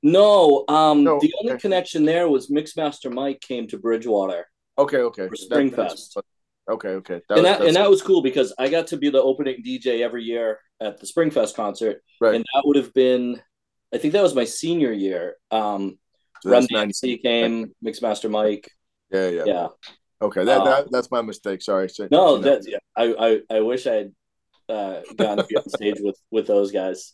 No, 0.02 0.64
um, 0.68 1.02
no, 1.02 1.18
the 1.20 1.34
only 1.40 1.54
okay. 1.54 1.62
connection 1.62 2.04
there 2.04 2.28
was 2.28 2.48
Mixmaster 2.48 3.12
Mike 3.12 3.40
came 3.40 3.66
to 3.68 3.78
Bridgewater. 3.78 4.46
Okay, 4.78 4.98
okay. 4.98 5.26
For 5.26 5.34
Springfest. 5.34 6.14
That, 6.14 6.24
okay, 6.68 6.88
okay. 6.90 7.20
That 7.28 7.38
and 7.38 7.46
was, 7.46 7.58
that 7.58 7.66
and 7.66 7.76
that 7.76 7.90
was 7.90 8.02
cool 8.02 8.22
because 8.22 8.52
I 8.58 8.68
got 8.68 8.88
to 8.88 8.96
be 8.96 9.10
the 9.10 9.22
opening 9.22 9.62
DJ 9.64 10.00
every 10.00 10.24
year 10.24 10.58
at 10.80 10.98
the 11.00 11.06
Springfest 11.06 11.54
concert, 11.54 12.02
right? 12.20 12.34
And 12.34 12.44
that 12.54 12.62
would 12.64 12.76
have 12.76 12.92
been, 12.94 13.40
I 13.92 13.98
think 13.98 14.12
that 14.12 14.22
was 14.22 14.34
my 14.34 14.44
senior 14.44 14.92
year. 14.92 15.36
Um, 15.50 15.98
so 16.42 16.50
Run 16.50 16.66
DMC 16.66 17.22
came, 17.22 17.72
Mixmaster 17.84 18.30
Mike. 18.30 18.70
Yeah, 19.10 19.28
yeah, 19.28 19.44
yeah. 19.46 19.68
Okay, 20.22 20.44
that, 20.44 20.64
that 20.64 20.84
um, 20.84 20.88
that's 20.90 21.10
my 21.10 21.22
mistake. 21.22 21.62
Sorry. 21.62 21.88
So, 21.88 22.08
no, 22.10 22.38
that 22.38 22.62
yeah, 22.66 22.78
I, 22.96 23.40
I 23.50 23.56
I 23.56 23.60
wish 23.60 23.86
I 23.86 23.94
had 23.94 24.12
uh, 24.68 25.00
gotten 25.16 25.38
to 25.38 25.44
be 25.44 25.56
on 25.56 25.68
stage 25.68 25.96
with 26.00 26.18
with 26.30 26.46
those 26.46 26.72
guys. 26.72 27.12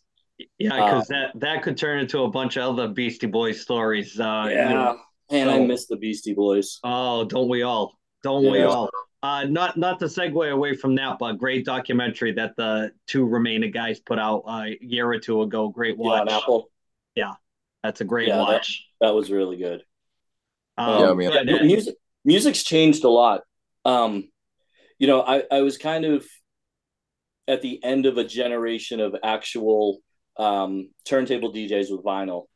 Yeah, 0.58 0.70
because 0.70 1.10
uh, 1.10 1.14
that 1.14 1.40
that 1.40 1.62
could 1.62 1.76
turn 1.76 1.98
into 1.98 2.22
a 2.22 2.30
bunch 2.30 2.56
of 2.56 2.78
other 2.78 2.88
Beastie 2.88 3.26
Boys 3.26 3.60
stories. 3.60 4.18
Uh, 4.18 4.48
yeah, 4.50 4.68
you 4.68 4.74
know, 4.74 4.98
and 5.30 5.50
so, 5.50 5.56
I 5.56 5.66
miss 5.66 5.86
the 5.86 5.96
Beastie 5.96 6.34
Boys. 6.34 6.78
Oh, 6.84 7.24
don't 7.24 7.48
we 7.48 7.62
all? 7.62 7.98
Don't 8.22 8.44
yeah. 8.44 8.50
we 8.50 8.62
all? 8.62 8.88
Uh, 9.22 9.44
not 9.44 9.76
not 9.76 10.00
to 10.00 10.06
segue 10.06 10.50
away 10.50 10.74
from 10.74 10.96
that, 10.96 11.16
but 11.18 11.34
great 11.34 11.64
documentary 11.64 12.32
that 12.32 12.56
the 12.56 12.90
two 13.06 13.24
remaining 13.24 13.70
guys 13.70 14.00
put 14.00 14.18
out 14.18 14.42
a 14.48 14.76
year 14.80 15.08
or 15.08 15.18
two 15.18 15.42
ago. 15.42 15.68
Great 15.68 15.96
watch. 15.96 16.28
Yeah, 16.28 16.36
Apple. 16.36 16.70
Yeah, 17.14 17.32
that's 17.84 18.00
a 18.00 18.04
great 18.04 18.28
yeah, 18.28 18.38
watch. 18.38 18.84
That, 19.00 19.08
that, 19.08 19.14
was 19.14 19.30
really 19.30 19.56
good. 19.56 19.84
Um, 20.76 21.20
yeah, 21.20 21.30
man. 21.30 21.46
Yeah, 21.46 21.62
music 21.62 21.94
music's 22.24 22.64
changed 22.64 23.04
a 23.04 23.08
lot. 23.08 23.42
Um, 23.84 24.28
you 24.98 25.06
know, 25.06 25.22
I 25.22 25.44
I 25.52 25.62
was 25.62 25.78
kind 25.78 26.04
of 26.04 26.26
at 27.46 27.62
the 27.62 27.82
end 27.84 28.06
of 28.06 28.18
a 28.18 28.24
generation 28.24 28.98
of 28.98 29.14
actual 29.22 29.98
um, 30.36 30.90
turntable 31.04 31.52
DJs 31.52 31.92
with 31.92 32.04
vinyl. 32.04 32.46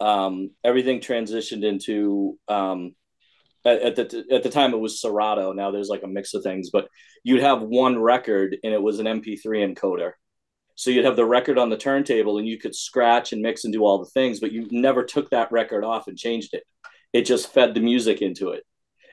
Um, 0.00 0.50
everything 0.64 1.00
transitioned 1.00 1.62
into 1.62 2.36
um, 2.48 2.96
at, 3.64 3.82
at, 3.82 3.96
the 3.96 4.24
at 4.30 4.42
the 4.42 4.50
time 4.50 4.72
it 4.72 4.78
was 4.78 5.00
Serato. 5.00 5.52
Now 5.52 5.70
there's 5.70 5.88
like 5.88 6.02
a 6.02 6.08
mix 6.08 6.34
of 6.34 6.42
things, 6.42 6.70
but 6.70 6.88
you'd 7.24 7.42
have 7.42 7.62
one 7.62 7.98
record 7.98 8.56
and 8.62 8.72
it 8.72 8.82
was 8.82 8.98
an 8.98 9.06
MP3 9.06 9.74
encoder. 9.74 10.12
So 10.74 10.90
you'd 10.90 11.04
have 11.04 11.16
the 11.16 11.26
record 11.26 11.58
on 11.58 11.68
the 11.68 11.76
turntable 11.76 12.38
and 12.38 12.48
you 12.48 12.58
could 12.58 12.74
scratch 12.74 13.32
and 13.32 13.42
mix 13.42 13.64
and 13.64 13.72
do 13.72 13.84
all 13.84 13.98
the 13.98 14.10
things, 14.10 14.40
but 14.40 14.52
you 14.52 14.66
never 14.70 15.04
took 15.04 15.30
that 15.30 15.52
record 15.52 15.84
off 15.84 16.08
and 16.08 16.16
changed 16.16 16.54
it. 16.54 16.64
It 17.12 17.22
just 17.22 17.52
fed 17.52 17.74
the 17.74 17.80
music 17.80 18.22
into 18.22 18.50
it. 18.50 18.64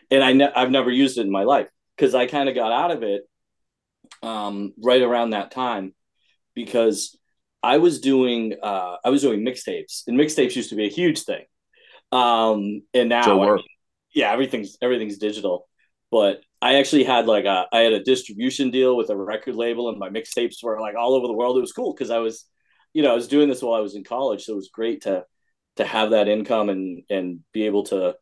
And 0.09 0.23
I 0.23 0.31
ne- 0.31 0.53
I've 0.55 0.71
never 0.71 0.89
used 0.89 1.17
it 1.17 1.25
in 1.25 1.31
my 1.31 1.43
life. 1.43 1.69
because 1.97 2.15
I 2.15 2.27
kind 2.27 2.47
of 2.47 2.55
got 2.55 2.71
out 2.71 2.91
of 2.91 3.03
it 3.03 3.23
um, 4.23 4.73
right 4.81 5.01
around 5.01 5.31
that 5.31 5.51
time 5.51 5.93
because 6.53 7.17
I 7.63 7.77
was 7.77 7.99
doing 7.99 8.55
uh, 8.61 8.97
I 9.03 9.09
was 9.09 9.21
doing 9.21 9.41
mixtapes, 9.41 10.03
and 10.07 10.17
mixtapes 10.17 10.55
used 10.55 10.69
to 10.69 10.75
be 10.75 10.85
a 10.85 10.89
huge 10.89 11.23
thing. 11.23 11.43
Um, 12.11 12.83
and 12.93 13.09
now, 13.09 13.23
I 13.41 13.55
mean, 13.55 13.65
yeah, 14.13 14.31
everything's 14.31 14.77
everything's 14.81 15.17
digital. 15.17 15.67
But 16.11 16.41
I 16.61 16.75
actually 16.75 17.03
had 17.03 17.27
like 17.27 17.45
a 17.45 17.65
I 17.71 17.79
had 17.79 17.93
a 17.93 18.03
distribution 18.03 18.71
deal 18.71 18.95
with 18.95 19.09
a 19.09 19.17
record 19.17 19.55
label, 19.55 19.89
and 19.89 19.99
my 19.99 20.09
mixtapes 20.09 20.63
were 20.63 20.79
like 20.79 20.95
all 20.95 21.13
over 21.13 21.27
the 21.27 21.33
world. 21.33 21.57
It 21.57 21.61
was 21.61 21.73
cool 21.73 21.93
because 21.93 22.09
I 22.09 22.19
was, 22.19 22.45
you 22.93 23.03
know, 23.03 23.11
I 23.11 23.15
was 23.15 23.27
doing 23.27 23.49
this 23.49 23.61
while 23.61 23.75
I 23.75 23.81
was 23.81 23.95
in 23.95 24.03
college, 24.03 24.43
so 24.43 24.53
it 24.53 24.57
was 24.57 24.69
great 24.73 25.01
to 25.03 25.25
to 25.77 25.85
have 25.85 26.11
that 26.11 26.27
income 26.27 26.69
and 26.69 27.03
and 27.09 27.39
be 27.53 27.65
able 27.65 27.83
to, 27.83 28.15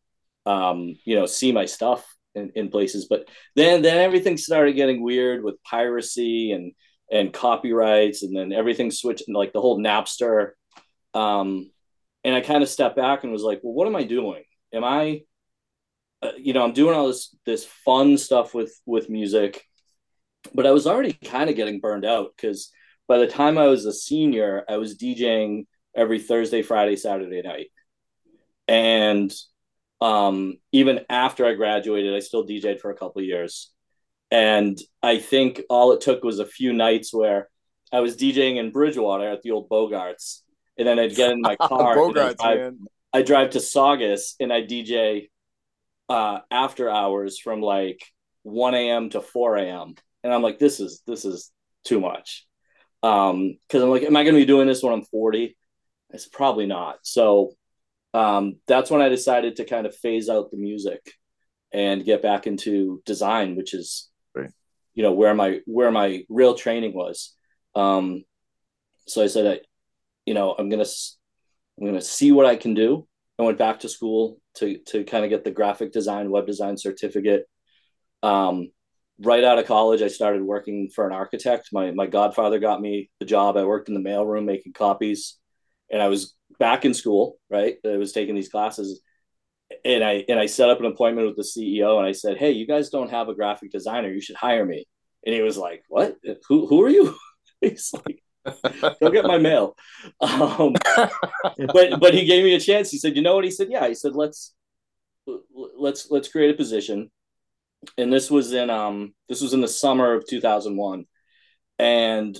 um, 0.45 0.95
you 1.05 1.15
know, 1.15 1.25
see 1.25 1.51
my 1.51 1.65
stuff 1.65 2.05
in, 2.33 2.51
in 2.55 2.69
places. 2.69 3.07
But 3.09 3.27
then 3.55 3.81
then 3.81 3.97
everything 3.97 4.37
started 4.37 4.73
getting 4.75 5.03
weird 5.03 5.43
with 5.43 5.63
piracy 5.63 6.51
and 6.51 6.73
and 7.11 7.33
copyrights, 7.33 8.23
and 8.23 8.35
then 8.35 8.51
everything 8.51 8.91
switched 8.91 9.29
like 9.29 9.53
the 9.53 9.61
whole 9.61 9.79
Napster. 9.79 10.51
Um, 11.13 11.71
and 12.23 12.35
I 12.35 12.41
kind 12.41 12.63
of 12.63 12.69
stepped 12.69 12.95
back 12.95 13.23
and 13.23 13.31
was 13.31 13.43
like, 13.43 13.61
well, 13.63 13.73
what 13.73 13.87
am 13.87 13.95
I 13.95 14.03
doing? 14.03 14.43
Am 14.73 14.83
I, 14.83 15.21
uh, 16.25 16.31
you 16.37 16.53
know, 16.53 16.63
I'm 16.63 16.73
doing 16.73 16.95
all 16.95 17.07
this 17.07 17.35
this 17.45 17.65
fun 17.65 18.17
stuff 18.17 18.53
with 18.53 18.79
with 18.85 19.09
music, 19.09 19.63
but 20.53 20.65
I 20.65 20.71
was 20.71 20.87
already 20.87 21.13
kind 21.13 21.49
of 21.49 21.55
getting 21.55 21.79
burned 21.79 22.05
out 22.05 22.31
because 22.35 22.71
by 23.07 23.17
the 23.17 23.27
time 23.27 23.57
I 23.57 23.67
was 23.67 23.85
a 23.85 23.93
senior, 23.93 24.63
I 24.67 24.77
was 24.77 24.97
DJing 24.97 25.67
every 25.95 26.19
Thursday, 26.19 26.61
Friday, 26.61 26.95
Saturday 26.95 27.41
night, 27.41 27.67
and 28.67 29.33
um, 30.01 30.57
even 30.71 31.01
after 31.09 31.45
I 31.45 31.53
graduated, 31.53 32.13
I 32.13 32.19
still 32.19 32.45
DJed 32.45 32.79
for 32.79 32.91
a 32.91 32.95
couple 32.95 33.21
years. 33.21 33.71
And 34.31 34.77
I 35.01 35.19
think 35.19 35.61
all 35.69 35.93
it 35.93 36.01
took 36.01 36.23
was 36.23 36.39
a 36.39 36.45
few 36.45 36.73
nights 36.73 37.13
where 37.13 37.49
I 37.91 38.01
was 38.01 38.17
DJing 38.17 38.57
in 38.57 38.71
Bridgewater 38.71 39.27
at 39.29 39.41
the 39.41 39.51
old 39.51 39.69
Bogarts. 39.69 40.41
And 40.77 40.87
then 40.87 40.99
I'd 40.99 41.15
get 41.15 41.31
in 41.31 41.41
my 41.41 41.55
car. 41.61 41.95
Bogarts, 41.95 42.35
I 42.39 42.55
drive, 42.55 42.73
I 43.13 43.21
drive 43.21 43.49
to 43.51 43.59
Saugus 43.59 44.35
and 44.39 44.51
I 44.51 44.63
DJ 44.63 45.29
uh, 46.09 46.39
after 46.51 46.89
hours 46.89 47.39
from 47.39 47.61
like 47.61 48.03
1 48.43 48.73
a.m. 48.75 49.09
to 49.11 49.21
4 49.21 49.57
a.m. 49.57 49.95
And 50.23 50.33
I'm 50.33 50.41
like, 50.41 50.59
this 50.59 50.79
is 50.79 51.01
this 51.05 51.25
is 51.25 51.51
too 51.83 51.99
much. 51.99 52.45
Um, 53.03 53.57
because 53.67 53.83
I'm 53.83 53.89
like, 53.89 54.03
am 54.03 54.15
I 54.15 54.23
gonna 54.23 54.37
be 54.37 54.45
doing 54.45 54.67
this 54.67 54.81
when 54.81 54.93
I'm 54.93 55.05
40? 55.05 55.57
It's 56.11 56.27
probably 56.27 56.65
not. 56.65 56.97
So 57.03 57.53
um, 58.13 58.55
that's 58.67 58.89
when 58.89 59.01
I 59.01 59.09
decided 59.09 59.57
to 59.57 59.65
kind 59.65 59.85
of 59.85 59.95
phase 59.95 60.29
out 60.29 60.51
the 60.51 60.57
music 60.57 61.11
and 61.73 62.05
get 62.05 62.21
back 62.21 62.47
into 62.47 63.01
design, 63.05 63.55
which 63.55 63.73
is, 63.73 64.09
right. 64.33 64.49
you 64.93 65.03
know, 65.03 65.11
where 65.11 65.33
my 65.33 65.59
where 65.65 65.91
my 65.91 66.23
real 66.29 66.55
training 66.55 66.93
was. 66.93 67.35
Um, 67.75 68.23
so 69.07 69.23
I 69.23 69.27
said, 69.27 69.45
I, 69.45 69.59
you 70.25 70.33
know, 70.33 70.55
I'm 70.57 70.69
gonna 70.69 70.85
I'm 71.77 71.85
gonna 71.85 72.01
see 72.01 72.31
what 72.31 72.45
I 72.45 72.55
can 72.55 72.73
do. 72.73 73.07
I 73.37 73.43
went 73.43 73.57
back 73.57 73.81
to 73.81 73.89
school 73.89 74.39
to 74.57 74.77
to 74.87 75.03
kind 75.03 75.23
of 75.23 75.29
get 75.29 75.43
the 75.43 75.51
graphic 75.51 75.91
design, 75.91 76.29
web 76.29 76.47
design 76.47 76.77
certificate. 76.77 77.45
Um, 78.23 78.71
right 79.19 79.43
out 79.43 79.59
of 79.59 79.65
college, 79.65 80.01
I 80.01 80.07
started 80.07 80.41
working 80.43 80.89
for 80.93 81.05
an 81.07 81.13
architect. 81.13 81.69
My 81.71 81.91
my 81.91 82.07
godfather 82.07 82.59
got 82.59 82.81
me 82.81 83.09
the 83.19 83.25
job. 83.25 83.57
I 83.57 83.65
worked 83.65 83.89
in 83.89 83.95
the 83.95 84.09
mailroom 84.09 84.45
making 84.45 84.73
copies, 84.73 85.37
and 85.91 86.01
I 86.01 86.07
was 86.07 86.35
back 86.59 86.85
in 86.85 86.93
school, 86.93 87.37
right? 87.49 87.77
I 87.85 87.97
was 87.97 88.13
taking 88.13 88.35
these 88.35 88.49
classes 88.49 89.01
and 89.83 90.03
I 90.03 90.25
and 90.29 90.39
I 90.39 90.45
set 90.45 90.69
up 90.69 90.79
an 90.79 90.85
appointment 90.85 91.27
with 91.27 91.37
the 91.37 91.43
CEO 91.43 91.97
and 91.97 92.07
I 92.07 92.11
said, 92.11 92.37
"Hey, 92.37 92.51
you 92.51 92.67
guys 92.67 92.89
don't 92.89 93.09
have 93.09 93.29
a 93.29 93.35
graphic 93.35 93.71
designer. 93.71 94.09
You 94.09 94.21
should 94.21 94.35
hire 94.35 94.65
me." 94.65 94.85
And 95.25 95.33
he 95.33 95.41
was 95.41 95.57
like, 95.57 95.83
"What? 95.89 96.17
Who 96.47 96.67
who 96.67 96.81
are 96.83 96.89
you?" 96.89 97.15
He's 97.61 97.93
like, 97.93 98.21
"Go 99.01 99.09
get 99.09 99.25
my 99.25 99.37
mail." 99.37 99.75
Um, 100.21 100.73
but 101.73 101.99
but 101.99 102.13
he 102.13 102.25
gave 102.25 102.43
me 102.43 102.55
a 102.55 102.59
chance. 102.59 102.91
He 102.91 102.97
said, 102.97 103.15
"You 103.15 103.21
know 103.21 103.35
what?" 103.35 103.43
He 103.43 103.51
said, 103.51 103.69
"Yeah." 103.69 103.87
He 103.87 103.95
said, 103.95 104.15
"Let's 104.15 104.53
let's 105.77 106.09
let's 106.09 106.29
create 106.29 106.53
a 106.53 106.57
position." 106.57 107.11
And 107.97 108.11
this 108.11 108.31
was 108.31 108.53
in 108.53 108.69
um 108.69 109.13
this 109.29 109.41
was 109.41 109.53
in 109.53 109.61
the 109.61 109.67
summer 109.67 110.13
of 110.13 110.27
2001. 110.27 111.05
And 111.77 112.37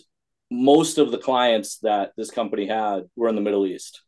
most 0.52 0.98
of 0.98 1.12
the 1.12 1.18
clients 1.18 1.80
that 1.80 2.12
this 2.18 2.32
company 2.32 2.68
had 2.68 3.04
were 3.16 3.30
in 3.30 3.36
the 3.36 3.42
Middle 3.42 3.66
East. 3.66 4.02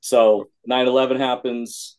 So 0.00 0.48
9/11 0.68 1.18
happens. 1.18 1.98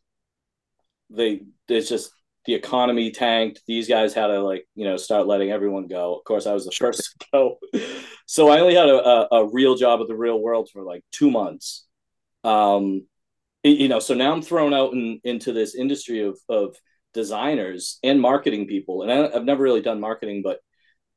They 1.10 1.42
it's 1.70 1.90
just 1.90 2.12
the 2.48 2.56
economy 2.56 3.12
tanked. 3.12 3.62
These 3.68 3.88
guys 3.88 4.14
had 4.14 4.28
to 4.28 4.42
like 4.42 4.66
you 4.74 4.86
know 4.86 4.98
start 4.98 5.28
letting 5.28 5.52
everyone 5.52 5.88
go. 5.88 6.16
Of 6.16 6.24
course, 6.24 6.48
I 6.48 6.54
was 6.54 6.66
the 6.66 6.72
first 6.80 7.14
to 7.20 7.28
go. 7.32 7.60
So 8.26 8.50
I 8.50 8.62
only 8.62 8.76
had 8.76 8.90
a, 8.90 9.06
a, 9.06 9.28
a 9.44 9.50
real 9.52 9.76
job 9.76 10.02
at 10.02 10.08
the 10.08 10.16
real 10.16 10.40
world 10.40 10.70
for 10.72 10.82
like 10.82 11.04
two 11.12 11.30
months. 11.30 11.86
Um, 12.44 13.06
you 13.64 13.90
know, 13.90 14.00
so 14.00 14.14
now 14.14 14.32
I'm 14.32 14.42
thrown 14.42 14.74
out 14.74 14.94
in, 14.94 15.20
into 15.24 15.52
this 15.54 15.76
industry 15.76 16.22
of 16.22 16.40
of 16.50 16.76
designers 17.14 18.00
and 18.02 18.22
marketing 18.22 18.66
people, 18.68 19.04
and 19.04 19.12
I, 19.12 19.36
I've 19.36 19.46
never 19.46 19.64
really 19.64 19.82
done 19.82 20.00
marketing, 20.00 20.42
but 20.44 20.60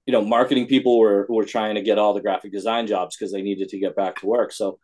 you 0.06 0.12
know, 0.12 0.24
marketing 0.24 0.66
people 0.66 0.98
were 0.98 1.26
were 1.28 1.44
trying 1.44 1.76
to 1.76 1.82
get 1.82 1.98
all 1.98 2.12
the 2.12 2.20
graphic 2.20 2.52
design 2.52 2.88
jobs 2.88 3.16
because 3.16 3.32
they 3.32 3.42
needed 3.42 3.68
to 3.68 3.78
get 3.78 3.94
back 3.94 4.20
to 4.20 4.26
work. 4.26 4.52
So 4.52 4.80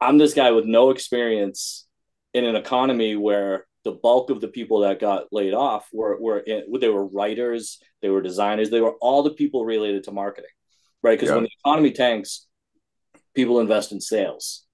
I'm 0.00 0.18
this 0.18 0.34
guy 0.34 0.52
with 0.52 0.66
no 0.66 0.90
experience 0.90 1.86
in 2.32 2.44
an 2.44 2.54
economy 2.54 3.16
where 3.16 3.66
the 3.84 3.92
bulk 3.92 4.30
of 4.30 4.40
the 4.40 4.48
people 4.48 4.80
that 4.80 5.00
got 5.00 5.24
laid 5.32 5.54
off 5.54 5.88
were 5.92 6.20
were 6.20 6.38
in, 6.38 6.64
they 6.80 6.88
were 6.88 7.06
writers, 7.06 7.78
they 8.00 8.08
were 8.08 8.22
designers, 8.22 8.70
they 8.70 8.80
were 8.80 8.94
all 9.00 9.22
the 9.22 9.30
people 9.34 9.64
related 9.64 10.04
to 10.04 10.12
marketing, 10.12 10.50
right? 11.02 11.18
Because 11.18 11.30
yeah. 11.30 11.36
when 11.36 11.44
the 11.44 11.50
economy 11.64 11.90
tanks, 11.90 12.46
people 13.34 13.60
invest 13.60 13.92
in 13.92 14.00
sales. 14.00 14.64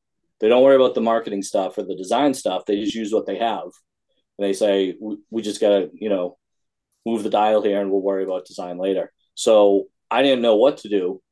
They 0.41 0.49
don't 0.49 0.63
worry 0.63 0.77
about 0.77 0.95
the 0.95 1.01
marketing 1.01 1.43
stuff 1.43 1.79
or 1.79 1.83
the 1.83 1.97
design 1.97 2.35
stuff. 2.35 2.65
They 2.65 2.81
just 2.81 2.95
use 2.95 3.13
what 3.13 3.27
they 3.27 3.39
have, 3.39 3.65
and 4.39 4.47
they 4.47 4.53
say 4.53 4.95
we, 5.01 5.17
we 5.31 5.43
just 5.43 5.61
gotta 5.61 5.91
you 5.95 6.09
know 6.09 6.37
move 7.07 7.23
the 7.23 7.31
dial 7.31 7.63
here, 7.63 7.81
and 7.81 7.91
we'll 7.91 8.03
worry 8.03 8.25
about 8.25 8.47
design 8.47 8.79
later. 8.79 9.13
So 9.35 9.87
I 10.11 10.23
didn't 10.23 10.43
know 10.43 10.57
what 10.57 10.79
to 10.79 10.89
do. 10.89 11.23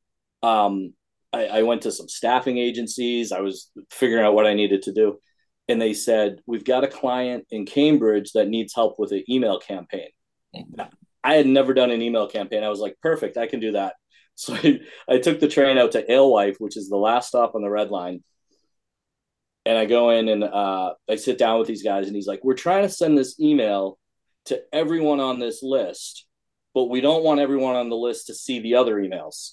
Um, 0.42 0.95
I, 1.33 1.47
I 1.47 1.62
went 1.62 1.83
to 1.83 1.92
some 1.92 2.09
staffing 2.09 2.59
agencies. 2.59 3.33
I 3.33 3.40
was 3.40 3.71
figuring 3.90 4.25
out 4.25 4.35
what 4.35 4.47
I 4.47 4.54
needed 4.54 4.83
to 4.83 4.92
do. 4.92 5.18
And 5.68 5.80
they 5.80 5.94
said, 5.94 6.40
We've 6.46 6.64
got 6.64 6.85
a 6.85 6.88
client 6.88 7.46
in 7.50 7.66
Cambridge 7.66 8.32
that 8.32 8.49
needs 8.49 8.75
help 8.75 8.99
with 8.99 9.12
an 9.12 9.25
email 9.28 9.58
campaign. 9.58 10.08
I 11.25 11.35
had 11.35 11.46
never 11.46 11.75
done 11.75 11.90
an 11.90 12.02
email 12.02 12.28
campaign. 12.28 12.62
I 12.62 12.68
was 12.68 12.80
like, 12.80 12.96
Perfect, 13.02 13.37
I 13.37 13.46
can 13.46 13.61
do 13.61 13.73
that. 13.73 13.94
So 14.38 14.54
I, 14.54 14.80
I 15.08 15.18
took 15.18 15.40
the 15.40 15.49
train 15.49 15.78
out 15.78 15.92
to 15.92 16.12
Alewife, 16.12 16.56
which 16.58 16.76
is 16.76 16.90
the 16.90 16.96
last 16.99 17.28
stop 17.28 17.54
on 17.54 17.62
the 17.62 17.70
red 17.70 17.88
line. 17.88 18.23
And 19.64 19.78
I 19.78 19.87
go 19.87 20.11
in 20.11 20.28
and 20.28 20.44
uh, 20.44 20.92
I 21.08 21.16
sit 21.16 21.38
down 21.38 21.58
with 21.58 21.68
these 21.68 21.82
guys, 21.82 22.06
and 22.06 22.14
he's 22.14 22.26
like, 22.26 22.44
We're 22.44 22.52
trying 22.52 22.82
to 22.82 22.90
send 22.90 23.16
this 23.16 23.40
email 23.40 23.99
to 24.44 24.61
everyone 24.75 25.20
on 25.20 25.38
this 25.38 25.62
list 25.62 26.26
but 26.76 26.90
we 26.90 27.00
don't 27.00 27.25
want 27.25 27.40
everyone 27.40 27.75
on 27.75 27.88
the 27.88 27.96
list 27.96 28.26
to 28.26 28.35
see 28.35 28.58
the 28.58 28.75
other 28.75 28.96
emails. 28.96 29.52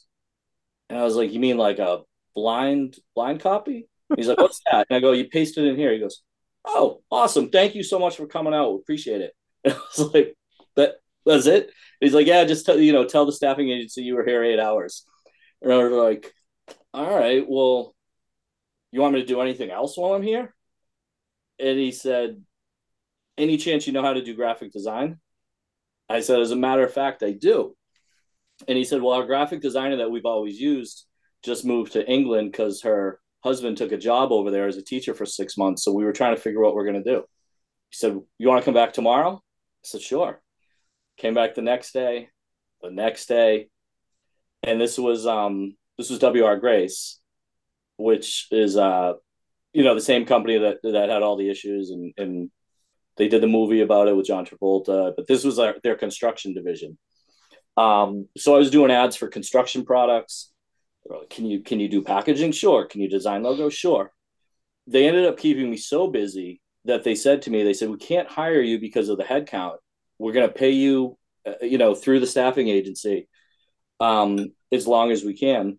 And 0.89 0.99
I 0.99 1.03
was 1.03 1.15
like, 1.15 1.31
you 1.31 1.39
mean 1.39 1.55
like 1.55 1.79
a 1.79 2.01
blind 2.35 2.97
blind 3.15 3.39
copy? 3.39 3.87
He's 4.15 4.27
like, 4.27 4.37
what's 4.37 4.61
that? 4.71 4.87
And 4.89 4.97
I 4.97 4.99
go, 4.99 5.11
you 5.11 5.25
paste 5.25 5.57
it 5.57 5.65
in 5.65 5.75
here. 5.75 5.93
He 5.93 5.99
goes, 5.99 6.21
oh, 6.65 7.01
awesome. 7.11 7.49
Thank 7.49 7.75
you 7.75 7.83
so 7.83 7.99
much 7.99 8.17
for 8.17 8.27
coming 8.27 8.53
out. 8.53 8.71
We 8.71 8.79
appreciate 8.79 9.21
it. 9.21 9.33
And 9.63 9.73
I 9.75 9.77
was 9.77 10.13
like, 10.13 10.35
that 10.75 10.95
that's 11.25 11.45
it. 11.45 11.71
he's 11.99 12.13
like, 12.13 12.27
yeah, 12.27 12.43
just 12.43 12.65
tell 12.65 12.77
you 12.79 12.93
know, 12.93 13.05
tell 13.05 13.25
the 13.25 13.31
staffing 13.31 13.69
agency 13.69 14.03
you 14.03 14.15
were 14.15 14.25
here 14.25 14.43
eight 14.43 14.59
hours. 14.59 15.05
And 15.61 15.71
I 15.71 15.77
was 15.77 15.91
like, 15.91 16.33
all 16.93 17.09
right, 17.09 17.45
well, 17.47 17.95
you 18.91 19.01
want 19.01 19.13
me 19.13 19.21
to 19.21 19.27
do 19.27 19.41
anything 19.41 19.71
else 19.71 19.97
while 19.97 20.13
I'm 20.13 20.21
here? 20.21 20.53
And 21.59 21.79
he 21.79 21.91
said, 21.91 22.41
any 23.37 23.57
chance 23.57 23.87
you 23.87 23.93
know 23.93 24.03
how 24.03 24.13
to 24.13 24.23
do 24.23 24.35
graphic 24.35 24.71
design? 24.71 25.19
I 26.09 26.19
said, 26.19 26.39
as 26.39 26.51
a 26.51 26.55
matter 26.55 26.83
of 26.83 26.93
fact, 26.93 27.23
I 27.23 27.31
do. 27.31 27.75
And 28.67 28.77
he 28.77 28.83
said, 28.83 29.01
well, 29.01 29.13
our 29.13 29.25
graphic 29.25 29.61
designer 29.61 29.97
that 29.97 30.11
we've 30.11 30.25
always 30.25 30.59
used 30.59 31.05
just 31.43 31.65
moved 31.65 31.93
to 31.93 32.07
England 32.07 32.51
because 32.51 32.81
her 32.81 33.19
husband 33.43 33.77
took 33.77 33.91
a 33.91 33.97
job 33.97 34.31
over 34.31 34.51
there 34.51 34.67
as 34.67 34.77
a 34.77 34.81
teacher 34.81 35.13
for 35.13 35.25
six 35.25 35.57
months. 35.57 35.83
So 35.83 35.91
we 35.91 36.05
were 36.05 36.13
trying 36.13 36.35
to 36.35 36.41
figure 36.41 36.63
out 36.63 36.67
what 36.67 36.75
we're 36.75 36.89
going 36.89 37.03
to 37.03 37.11
do. 37.11 37.19
He 37.89 37.97
said, 37.97 38.19
you 38.37 38.47
want 38.47 38.61
to 38.61 38.65
come 38.65 38.73
back 38.73 38.93
tomorrow? 38.93 39.35
I 39.35 39.39
said, 39.83 40.01
sure. 40.01 40.41
Came 41.17 41.33
back 41.33 41.53
the 41.53 41.61
next 41.61 41.93
day, 41.93 42.29
the 42.81 42.89
next 42.89 43.27
day. 43.27 43.67
And 44.63 44.79
this 44.79 44.97
was, 44.97 45.27
um, 45.27 45.75
this 45.97 46.09
was 46.09 46.23
WR 46.23 46.55
Grace, 46.55 47.19
which 47.97 48.47
is, 48.49 48.77
uh, 48.77 49.13
you 49.73 49.83
know, 49.83 49.93
the 49.93 50.01
same 50.01 50.25
company 50.25 50.59
that, 50.59 50.77
that 50.83 51.09
had 51.09 51.21
all 51.21 51.35
the 51.35 51.49
issues 51.49 51.89
and, 51.89 52.13
and 52.17 52.49
they 53.17 53.27
did 53.27 53.41
the 53.41 53.47
movie 53.47 53.81
about 53.81 54.07
it 54.07 54.15
with 54.15 54.25
John 54.25 54.45
Travolta, 54.45 55.13
but 55.15 55.27
this 55.27 55.43
was 55.43 55.57
their, 55.57 55.75
their 55.83 55.95
construction 55.95 56.53
division. 56.53 56.97
Um, 57.77 58.27
so 58.37 58.55
I 58.55 58.59
was 58.59 58.71
doing 58.71 58.91
ads 58.91 59.15
for 59.15 59.27
construction 59.27 59.85
products. 59.85 60.51
Can 61.29 61.45
you 61.45 61.61
can 61.61 61.79
you 61.79 61.89
do 61.89 62.01
packaging? 62.01 62.51
Sure. 62.51 62.85
Can 62.85 63.01
you 63.01 63.09
design 63.09 63.43
logos? 63.43 63.73
Sure. 63.73 64.11
They 64.87 65.07
ended 65.07 65.25
up 65.25 65.37
keeping 65.37 65.69
me 65.69 65.77
so 65.77 66.07
busy 66.07 66.61
that 66.85 67.03
they 67.03 67.15
said 67.15 67.41
to 67.43 67.49
me, 67.49 67.63
they 67.63 67.73
said, 67.73 67.89
we 67.89 67.97
can't 67.97 68.27
hire 68.27 68.61
you 68.61 68.79
because 68.79 69.09
of 69.09 69.17
the 69.17 69.23
headcount. 69.23 69.77
We're 70.19 70.33
going 70.33 70.47
to 70.47 70.53
pay 70.53 70.71
you 70.71 71.17
uh, 71.45 71.53
you 71.61 71.77
know, 71.77 71.93
through 71.93 72.21
the 72.21 72.27
staffing 72.27 72.69
agency, 72.69 73.27
um, 73.99 74.53
as 74.71 74.87
long 74.87 75.11
as 75.11 75.23
we 75.25 75.33
can. 75.33 75.77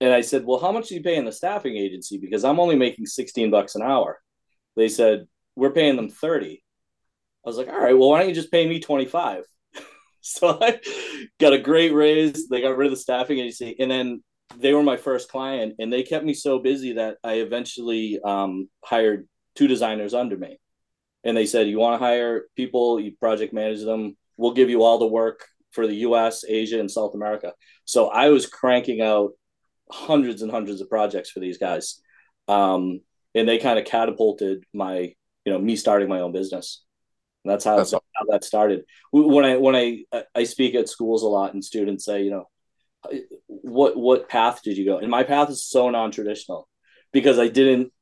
And 0.00 0.12
I 0.12 0.20
said, 0.20 0.44
well, 0.44 0.60
how 0.60 0.70
much 0.70 0.88
do 0.88 0.94
you 0.94 1.02
pay 1.02 1.16
in 1.16 1.24
the 1.24 1.32
staffing 1.32 1.76
agency? 1.76 2.18
Because 2.18 2.44
I'm 2.44 2.60
only 2.60 2.76
making 2.76 3.06
16 3.06 3.50
bucks 3.50 3.74
an 3.74 3.82
hour. 3.82 4.20
They 4.76 4.88
said, 4.88 5.26
we're 5.56 5.72
paying 5.72 5.96
them 5.96 6.08
30. 6.08 6.62
I 7.44 7.48
was 7.48 7.56
like, 7.56 7.68
all 7.68 7.80
right, 7.80 7.98
well, 7.98 8.10
why 8.10 8.20
don't 8.20 8.28
you 8.28 8.34
just 8.34 8.52
pay 8.52 8.66
me 8.66 8.78
25? 8.78 9.44
so 10.24 10.58
I 10.60 10.80
got 11.40 11.52
a 11.52 11.58
great 11.58 11.92
raise. 11.92 12.48
They 12.48 12.60
got 12.60 12.76
rid 12.76 12.86
of 12.86 12.92
the 12.92 12.96
staffing 12.96 13.38
agency. 13.38 13.76
And 13.78 13.90
then 13.90 14.22
they 14.56 14.72
were 14.72 14.82
my 14.82 14.96
first 14.96 15.28
client 15.28 15.74
and 15.78 15.92
they 15.92 16.02
kept 16.02 16.24
me 16.24 16.34
so 16.34 16.58
busy 16.58 16.94
that 16.94 17.16
I 17.24 17.34
eventually 17.34 18.20
um, 18.24 18.68
hired 18.84 19.28
two 19.56 19.66
designers 19.66 20.14
under 20.14 20.36
me. 20.36 20.58
And 21.24 21.36
they 21.36 21.46
said, 21.46 21.68
you 21.68 21.78
want 21.78 22.00
to 22.00 22.04
hire 22.04 22.44
people, 22.56 23.00
you 23.00 23.16
project 23.18 23.52
manage 23.52 23.82
them. 23.84 24.16
We'll 24.36 24.54
give 24.54 24.70
you 24.70 24.82
all 24.82 24.98
the 24.98 25.06
work 25.06 25.46
for 25.72 25.86
the 25.86 25.96
US, 25.96 26.44
Asia, 26.46 26.78
and 26.78 26.90
South 26.90 27.14
America. 27.14 27.52
So 27.84 28.08
I 28.08 28.28
was 28.28 28.46
cranking 28.46 29.00
out 29.00 29.32
hundreds 29.90 30.42
and 30.42 30.50
hundreds 30.50 30.80
of 30.80 30.88
projects 30.88 31.30
for 31.30 31.40
these 31.40 31.58
guys. 31.58 32.00
Um, 32.48 33.00
and 33.34 33.48
they 33.48 33.58
kind 33.58 33.78
of 33.78 33.84
catapulted 33.84 34.64
my, 34.72 35.14
you 35.44 35.52
know, 35.52 35.58
me 35.58 35.76
starting 35.76 36.08
my 36.08 36.20
own 36.20 36.32
business. 36.32 36.84
And 37.44 37.52
that's 37.52 37.64
how, 37.64 37.76
that's 37.76 37.92
how 37.92 38.00
that 38.28 38.44
started. 38.44 38.84
When 39.10 39.44
I 39.44 39.56
when 39.56 39.74
I 39.74 40.04
I 40.34 40.44
speak 40.44 40.74
at 40.74 40.88
schools 40.88 41.22
a 41.22 41.28
lot, 41.28 41.54
and 41.54 41.64
students 41.64 42.04
say, 42.04 42.22
you 42.22 42.30
know, 42.30 42.48
what 43.46 43.96
what 43.96 44.28
path 44.28 44.62
did 44.62 44.76
you 44.76 44.84
go? 44.84 44.98
And 44.98 45.10
my 45.10 45.24
path 45.24 45.50
is 45.50 45.64
so 45.64 45.90
non 45.90 46.10
traditional 46.10 46.68
because 47.12 47.38
I 47.38 47.48
didn't 47.48 47.92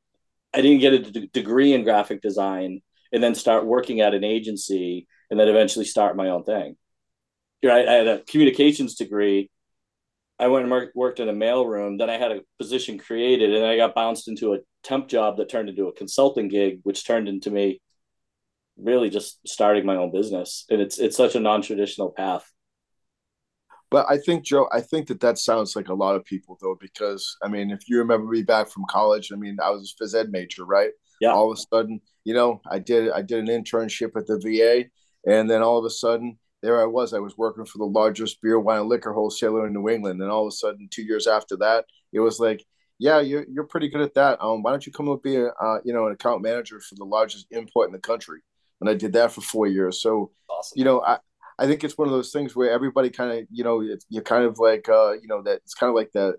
I 0.52 0.60
didn't 0.60 0.80
get 0.80 0.92
a 0.92 0.98
d- 0.98 1.30
degree 1.32 1.72
in 1.72 1.84
graphic 1.84 2.20
design 2.20 2.82
and 3.12 3.22
then 3.22 3.34
start 3.34 3.64
working 3.64 4.00
at 4.00 4.14
an 4.14 4.24
agency 4.24 5.08
and 5.30 5.40
then 5.40 5.48
eventually 5.48 5.84
start 5.84 6.16
my 6.16 6.28
own 6.28 6.44
thing. 6.44 6.76
Right, 7.64 7.88
I 7.88 7.92
had 7.92 8.08
a 8.08 8.22
communications 8.24 8.94
degree 8.94 9.50
I 10.40 10.46
went 10.46 10.72
and 10.72 10.90
worked 10.94 11.20
in 11.20 11.28
a 11.28 11.34
mailroom. 11.34 11.98
Then 11.98 12.08
I 12.08 12.16
had 12.16 12.32
a 12.32 12.40
position 12.58 12.98
created, 12.98 13.54
and 13.54 13.64
I 13.64 13.76
got 13.76 13.94
bounced 13.94 14.26
into 14.26 14.54
a 14.54 14.60
temp 14.82 15.06
job 15.06 15.36
that 15.36 15.50
turned 15.50 15.68
into 15.68 15.88
a 15.88 15.92
consulting 15.92 16.48
gig, 16.48 16.80
which 16.82 17.06
turned 17.06 17.28
into 17.28 17.50
me 17.50 17.82
really 18.82 19.10
just 19.10 19.38
starting 19.46 19.86
my 19.86 19.96
own 19.96 20.12
business. 20.12 20.64
And 20.70 20.80
it's 20.80 20.98
it's 20.98 21.16
such 21.16 21.34
a 21.34 21.40
non 21.40 21.62
traditional 21.62 22.10
path. 22.10 22.50
But 23.90 24.06
I 24.08 24.18
think 24.18 24.44
Joe, 24.44 24.68
I 24.72 24.80
think 24.80 25.08
that 25.08 25.20
that 25.20 25.38
sounds 25.38 25.74
like 25.74 25.88
a 25.88 25.94
lot 25.94 26.14
of 26.14 26.24
people 26.24 26.56
though, 26.60 26.76
because 26.80 27.36
I 27.42 27.48
mean, 27.48 27.70
if 27.70 27.88
you 27.88 27.98
remember 27.98 28.30
me 28.30 28.42
back 28.42 28.68
from 28.68 28.84
college, 28.88 29.32
I 29.32 29.36
mean, 29.36 29.56
I 29.62 29.70
was 29.70 29.94
a 30.00 30.04
phys 30.04 30.14
ed 30.14 30.30
major, 30.30 30.64
right? 30.64 30.90
Yeah. 31.20 31.32
All 31.32 31.50
of 31.50 31.58
a 31.58 31.60
sudden, 31.60 32.00
you 32.24 32.34
know, 32.34 32.60
I 32.70 32.78
did 32.78 33.10
I 33.10 33.22
did 33.22 33.40
an 33.40 33.62
internship 33.64 34.16
at 34.16 34.26
the 34.26 34.38
VA, 34.38 34.88
and 35.30 35.50
then 35.50 35.62
all 35.62 35.78
of 35.78 35.84
a 35.84 35.90
sudden, 35.90 36.38
there 36.62 36.80
I 36.80 36.86
was. 36.86 37.12
I 37.12 37.18
was 37.18 37.36
working 37.36 37.64
for 37.64 37.78
the 37.78 37.84
largest 37.84 38.40
beer, 38.40 38.60
wine, 38.60 38.80
and 38.80 38.88
liquor 38.88 39.12
wholesaler 39.12 39.66
in 39.66 39.72
New 39.72 39.88
England, 39.88 40.22
and 40.22 40.30
all 40.30 40.46
of 40.46 40.48
a 40.48 40.56
sudden, 40.56 40.88
two 40.90 41.02
years 41.02 41.26
after 41.26 41.56
that, 41.58 41.84
it 42.12 42.20
was 42.20 42.38
like, 42.38 42.64
yeah, 42.98 43.20
you're 43.20 43.44
you're 43.48 43.64
pretty 43.64 43.88
good 43.88 44.02
at 44.02 44.14
that. 44.14 44.40
Um, 44.40 44.62
why 44.62 44.70
don't 44.70 44.86
you 44.86 44.92
come 44.92 45.08
up 45.08 45.22
be 45.22 45.36
a 45.36 45.48
uh, 45.48 45.80
you 45.84 45.92
know 45.92 46.06
an 46.06 46.12
account 46.12 46.42
manager 46.42 46.80
for 46.80 46.94
the 46.94 47.04
largest 47.04 47.46
import 47.50 47.88
in 47.88 47.92
the 47.92 47.98
country? 47.98 48.40
And 48.80 48.88
I 48.88 48.94
did 48.94 49.12
that 49.14 49.32
for 49.32 49.40
four 49.40 49.66
years. 49.66 50.00
So, 50.00 50.32
awesome. 50.48 50.78
you 50.78 50.84
know, 50.84 51.02
I 51.02 51.18
I 51.58 51.66
think 51.66 51.84
it's 51.84 51.98
one 51.98 52.08
of 52.08 52.12
those 52.12 52.32
things 52.32 52.56
where 52.56 52.70
everybody 52.70 53.10
kind 53.10 53.38
of 53.38 53.46
you 53.50 53.64
know 53.64 53.82
you're 54.08 54.22
kind 54.22 54.44
of 54.44 54.58
like 54.58 54.88
uh, 54.88 55.12
you 55.12 55.28
know 55.28 55.42
that 55.42 55.56
it's 55.64 55.74
kind 55.74 55.90
of 55.90 55.96
like 55.96 56.10
that 56.12 56.36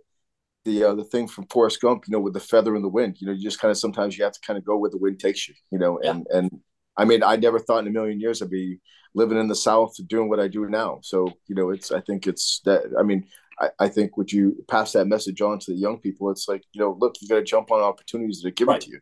the 0.66 0.84
uh, 0.84 0.96
the 0.96 1.06
thing 1.06 1.28
from 1.28 1.48
Forrest 1.48 1.82
Gump, 1.82 2.04
you 2.08 2.12
know, 2.12 2.20
with 2.20 2.34
the 2.34 2.40
feather 2.40 2.76
in 2.76 2.82
the 2.82 2.90
wind. 2.90 3.18
You 3.20 3.28
know, 3.28 3.34
you 3.34 3.44
just 3.44 3.60
kind 3.60 3.72
of 3.72 3.78
sometimes 3.78 4.18
you 4.18 4.24
have 4.24 4.34
to 4.34 4.42
kind 4.46 4.58
of 4.58 4.66
go 4.66 4.78
where 4.78 4.90
the 4.90 4.98
wind 4.98 5.20
takes 5.20 5.48
you. 5.48 5.56
You 5.72 5.80
know, 5.80 6.00
and 6.00 6.26
yeah. 6.30 6.38
and 6.38 6.62
I 6.98 7.06
mean, 7.06 7.24
I 7.24 7.36
never 7.36 7.60
thought 7.60 7.80
in 7.80 7.88
a 7.88 7.92
million 7.92 8.20
years 8.20 8.42
I'd 8.42 8.50
be 8.50 8.80
living 9.14 9.38
in 9.38 9.48
the 9.48 9.56
South 9.56 9.96
doing 10.08 10.30
what 10.30 10.40
I 10.40 10.48
do 10.48 10.68
now. 10.70 11.00
So, 11.02 11.32
you 11.48 11.56
know, 11.56 11.70
it's, 11.70 11.92
I 11.92 12.02
think 12.02 12.28
it's 12.28 12.62
that, 12.66 12.84
I 12.98 13.04
mean, 13.04 13.28
I, 13.60 13.70
I 13.80 13.88
think 13.90 14.18
would 14.18 14.32
you 14.32 14.64
pass 14.70 14.94
that 14.94 15.08
message 15.08 15.42
on 15.42 15.60
to 15.60 15.72
the 15.72 15.78
young 15.78 16.00
people? 16.00 16.32
It's 16.32 16.48
like, 16.48 16.64
you 16.74 16.82
know, 16.82 16.98
look, 17.00 17.16
you 17.22 17.28
got 17.28 17.36
to 17.36 17.44
jump 17.44 17.72
on 17.72 17.82
opportunities 17.82 18.42
that 18.42 18.50
are 18.50 18.52
given 18.52 18.74
right. 18.74 18.82
to 18.82 18.90
you. 18.90 19.00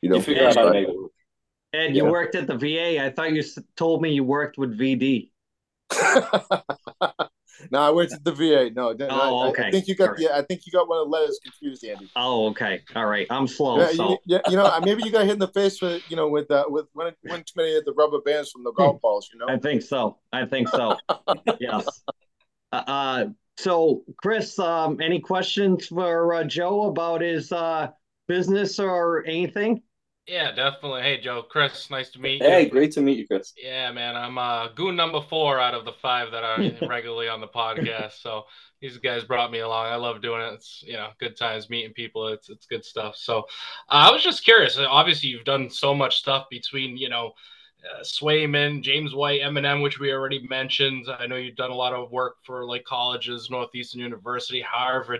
You 0.00 0.10
know, 0.10 0.16
you 0.16 0.22
figure 0.22 0.48
out 0.48 0.56
how 0.56 0.64
to 0.64 0.70
make 0.70 0.88
it. 0.88 0.96
And 1.72 1.96
you 1.96 2.04
yeah. 2.04 2.10
worked 2.10 2.34
at 2.34 2.46
the 2.46 2.56
VA. 2.56 3.02
I 3.02 3.10
thought 3.10 3.32
you 3.32 3.42
told 3.76 4.02
me 4.02 4.12
you 4.12 4.24
worked 4.24 4.58
with 4.58 4.78
VD. 4.78 5.30
no, 7.70 7.78
I 7.78 7.90
went 7.90 8.10
to 8.10 8.20
the 8.22 8.32
VA. 8.32 8.70
No, 8.74 8.94
oh, 9.10 9.48
okay. 9.48 9.64
I, 9.64 9.68
I 9.68 9.70
think 9.70 9.88
you 9.88 9.94
got 9.94 10.10
right. 10.10 10.18
the. 10.18 10.36
I 10.36 10.42
think 10.42 10.66
you 10.66 10.72
got 10.72 10.88
one 10.88 10.98
of 10.98 11.06
the 11.06 11.10
letters 11.10 11.40
confused, 11.42 11.84
Andy. 11.84 12.10
Oh, 12.14 12.48
okay. 12.50 12.82
All 12.94 13.06
right. 13.06 13.26
I'm 13.30 13.46
slow. 13.46 13.78
Yeah, 13.78 13.92
so. 13.92 14.18
you, 14.26 14.40
you, 14.48 14.56
know, 14.56 14.80
maybe 14.84 15.02
you 15.02 15.10
got 15.10 15.24
hit 15.24 15.34
in 15.34 15.38
the 15.38 15.48
face 15.48 15.80
with 15.80 16.02
you 16.10 16.16
know 16.16 16.28
with 16.28 16.50
uh, 16.50 16.64
with 16.68 16.86
one, 16.92 17.12
one 17.22 17.40
too 17.40 17.54
many 17.56 17.76
of 17.76 17.84
the 17.84 17.92
rubber 17.92 18.20
bands 18.20 18.50
from 18.50 18.64
the 18.64 18.72
golf 18.72 19.00
balls. 19.00 19.30
You 19.32 19.38
know. 19.38 19.46
I 19.48 19.58
think 19.58 19.82
so. 19.82 20.18
I 20.32 20.44
think 20.46 20.68
so. 20.68 20.96
yes. 21.60 22.02
Uh, 22.72 22.82
uh, 22.86 23.24
so, 23.58 24.02
Chris, 24.16 24.58
um, 24.58 25.00
any 25.00 25.20
questions 25.20 25.86
for 25.86 26.34
uh, 26.34 26.44
Joe 26.44 26.84
about 26.84 27.20
his 27.20 27.52
uh, 27.52 27.88
business 28.26 28.78
or 28.78 29.24
anything? 29.26 29.82
Yeah, 30.26 30.52
definitely. 30.52 31.02
Hey, 31.02 31.20
Joe, 31.20 31.42
Chris, 31.42 31.90
nice 31.90 32.10
to 32.10 32.20
meet 32.20 32.40
you. 32.40 32.48
Hey, 32.48 32.68
great 32.68 32.92
to 32.92 33.00
meet 33.00 33.18
you, 33.18 33.26
Chris. 33.26 33.52
Yeah, 33.60 33.90
man, 33.90 34.14
I'm 34.14 34.38
uh, 34.38 34.68
goon 34.68 34.94
number 34.94 35.20
four 35.20 35.58
out 35.58 35.74
of 35.74 35.84
the 35.84 35.92
five 36.00 36.30
that 36.30 36.44
are 36.44 36.58
regularly 36.88 37.28
on 37.28 37.40
the 37.40 37.48
podcast. 37.48 38.20
So 38.20 38.44
these 38.80 38.98
guys 38.98 39.24
brought 39.24 39.50
me 39.50 39.60
along. 39.60 39.86
I 39.86 39.96
love 39.96 40.22
doing 40.22 40.40
it. 40.40 40.52
It's 40.54 40.84
you 40.86 40.92
know 40.92 41.08
good 41.18 41.36
times 41.36 41.68
meeting 41.68 41.92
people. 41.92 42.28
It's 42.28 42.48
it's 42.50 42.66
good 42.66 42.84
stuff. 42.84 43.16
So 43.16 43.40
uh, 43.88 44.06
I 44.08 44.12
was 44.12 44.22
just 44.22 44.44
curious. 44.44 44.78
Obviously, 44.78 45.28
you've 45.28 45.44
done 45.44 45.68
so 45.68 45.92
much 45.94 46.16
stuff 46.18 46.46
between 46.50 46.96
you 46.96 47.08
know. 47.08 47.32
Uh, 47.82 48.04
Swayman, 48.04 48.80
James 48.80 49.12
White, 49.12 49.40
Eminem, 49.40 49.82
which 49.82 49.98
we 49.98 50.12
already 50.12 50.46
mentioned. 50.46 51.04
I 51.18 51.26
know 51.26 51.34
you've 51.34 51.56
done 51.56 51.72
a 51.72 51.74
lot 51.74 51.92
of 51.92 52.12
work 52.12 52.36
for 52.44 52.64
like 52.64 52.84
colleges, 52.84 53.50
Northeastern 53.50 54.00
University, 54.00 54.60
Harvard 54.60 55.18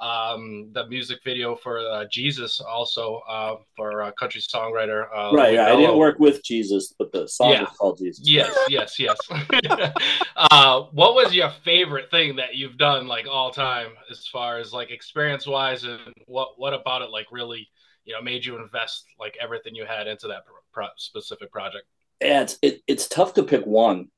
um, 0.00 0.70
the 0.72 0.86
music 0.88 1.20
video 1.24 1.54
for 1.54 1.78
uh, 1.78 2.04
Jesus 2.10 2.60
also 2.60 3.20
uh, 3.28 3.56
for 3.76 4.02
a 4.02 4.12
country 4.12 4.40
songwriter. 4.40 5.06
Uh, 5.14 5.32
right. 5.32 5.54
Yeah, 5.54 5.72
I 5.72 5.76
didn't 5.76 5.96
work 5.96 6.18
with 6.18 6.42
Jesus, 6.42 6.94
but 6.98 7.12
the 7.12 7.28
song 7.28 7.52
yeah. 7.52 7.62
is 7.62 7.68
called 7.78 7.98
Jesus. 7.98 8.28
Yes, 8.28 8.56
yes, 8.68 8.98
yes. 8.98 9.16
uh, 10.36 10.82
what 10.92 11.14
was 11.14 11.34
your 11.34 11.50
favorite 11.64 12.10
thing 12.10 12.36
that 12.36 12.56
you've 12.56 12.76
done 12.76 13.06
like 13.06 13.26
all 13.30 13.50
time 13.50 13.90
as 14.10 14.26
far 14.26 14.58
as 14.58 14.72
like 14.72 14.90
experience 14.90 15.46
wise, 15.46 15.84
and 15.84 16.00
what 16.26 16.50
what 16.56 16.74
about 16.74 17.02
it 17.02 17.10
like 17.10 17.26
really 17.30 17.68
you 18.04 18.14
know 18.14 18.20
made 18.20 18.44
you 18.44 18.60
invest 18.60 19.04
like 19.18 19.36
everything 19.40 19.74
you 19.74 19.84
had 19.86 20.06
into 20.08 20.26
that 20.26 20.42
pro- 20.72 20.88
specific 20.96 21.52
project? 21.52 21.84
Yeah, 22.20 22.42
it's 22.42 22.58
it, 22.62 22.82
it's 22.88 23.06
tough 23.06 23.34
to 23.34 23.44
pick 23.44 23.64
one. 23.64 24.08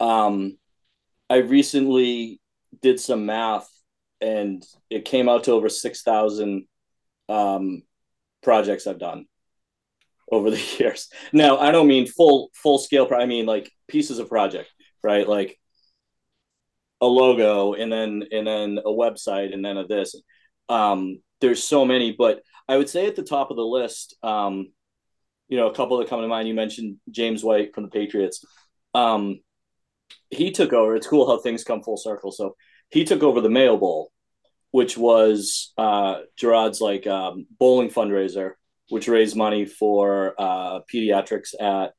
Um, 0.00 0.58
I 1.30 1.36
recently 1.36 2.40
did 2.82 3.00
some 3.00 3.26
math 3.26 3.68
and 4.20 4.64
it 4.90 5.04
came 5.04 5.28
out 5.28 5.44
to 5.44 5.52
over 5.52 5.68
6,000 5.68 6.66
um, 7.28 7.82
projects 8.42 8.86
I've 8.86 8.98
done 8.98 9.26
over 10.30 10.50
the 10.50 10.62
years. 10.78 11.08
Now, 11.32 11.58
I 11.58 11.70
don't 11.70 11.88
mean 11.88 12.06
full 12.06 12.50
full 12.54 12.78
scale. 12.78 13.08
I 13.14 13.26
mean 13.26 13.46
like 13.46 13.70
pieces 13.86 14.18
of 14.18 14.28
project, 14.28 14.70
right? 15.02 15.28
Like 15.28 15.58
a 17.00 17.06
logo, 17.06 17.74
and 17.74 17.92
then 17.92 18.24
and 18.32 18.46
then 18.46 18.78
a 18.78 18.90
website, 18.90 19.52
and 19.52 19.64
then 19.64 19.76
a 19.76 19.86
this. 19.86 20.14
Um, 20.68 21.20
there's 21.40 21.62
so 21.62 21.84
many, 21.84 22.14
but 22.18 22.42
I 22.68 22.76
would 22.76 22.88
say 22.88 23.06
at 23.06 23.16
the 23.16 23.22
top 23.22 23.50
of 23.50 23.56
the 23.56 23.64
list, 23.64 24.16
um, 24.22 24.72
you 25.48 25.56
know, 25.56 25.68
a 25.68 25.74
couple 25.74 25.98
that 25.98 26.08
come 26.08 26.20
to 26.20 26.28
mind. 26.28 26.48
You 26.48 26.54
mentioned 26.54 26.96
James 27.10 27.42
White 27.42 27.74
from 27.74 27.84
the 27.84 27.90
Patriots. 27.90 28.44
Um, 28.94 29.40
he 30.30 30.50
took 30.50 30.72
over. 30.72 30.96
It's 30.96 31.06
cool 31.06 31.26
how 31.26 31.38
things 31.38 31.64
come 31.64 31.82
full 31.82 31.96
circle. 31.96 32.32
So 32.32 32.56
he 32.90 33.04
took 33.04 33.22
over 33.22 33.40
the 33.40 33.50
Mayo 33.50 33.76
Bowl, 33.76 34.10
which 34.70 34.96
was 34.96 35.72
uh, 35.76 36.20
Jerod's 36.40 36.80
like 36.80 37.06
um, 37.06 37.46
bowling 37.58 37.90
fundraiser, 37.90 38.52
which 38.88 39.08
raised 39.08 39.36
money 39.36 39.64
for 39.64 40.34
uh, 40.38 40.80
pediatrics 40.92 41.54
at 41.60 41.92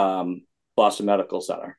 um, 0.00 0.42
Boston 0.76 1.06
Medical 1.06 1.40
Center. 1.40 1.78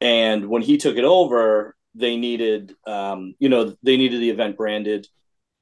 And 0.00 0.48
when 0.48 0.62
he 0.62 0.78
took 0.78 0.96
it 0.96 1.04
over, 1.04 1.76
they 1.94 2.16
needed, 2.16 2.74
um, 2.86 3.34
you 3.38 3.48
know, 3.48 3.76
they 3.82 3.96
needed 3.96 4.20
the 4.20 4.30
event 4.30 4.56
branded, 4.56 5.06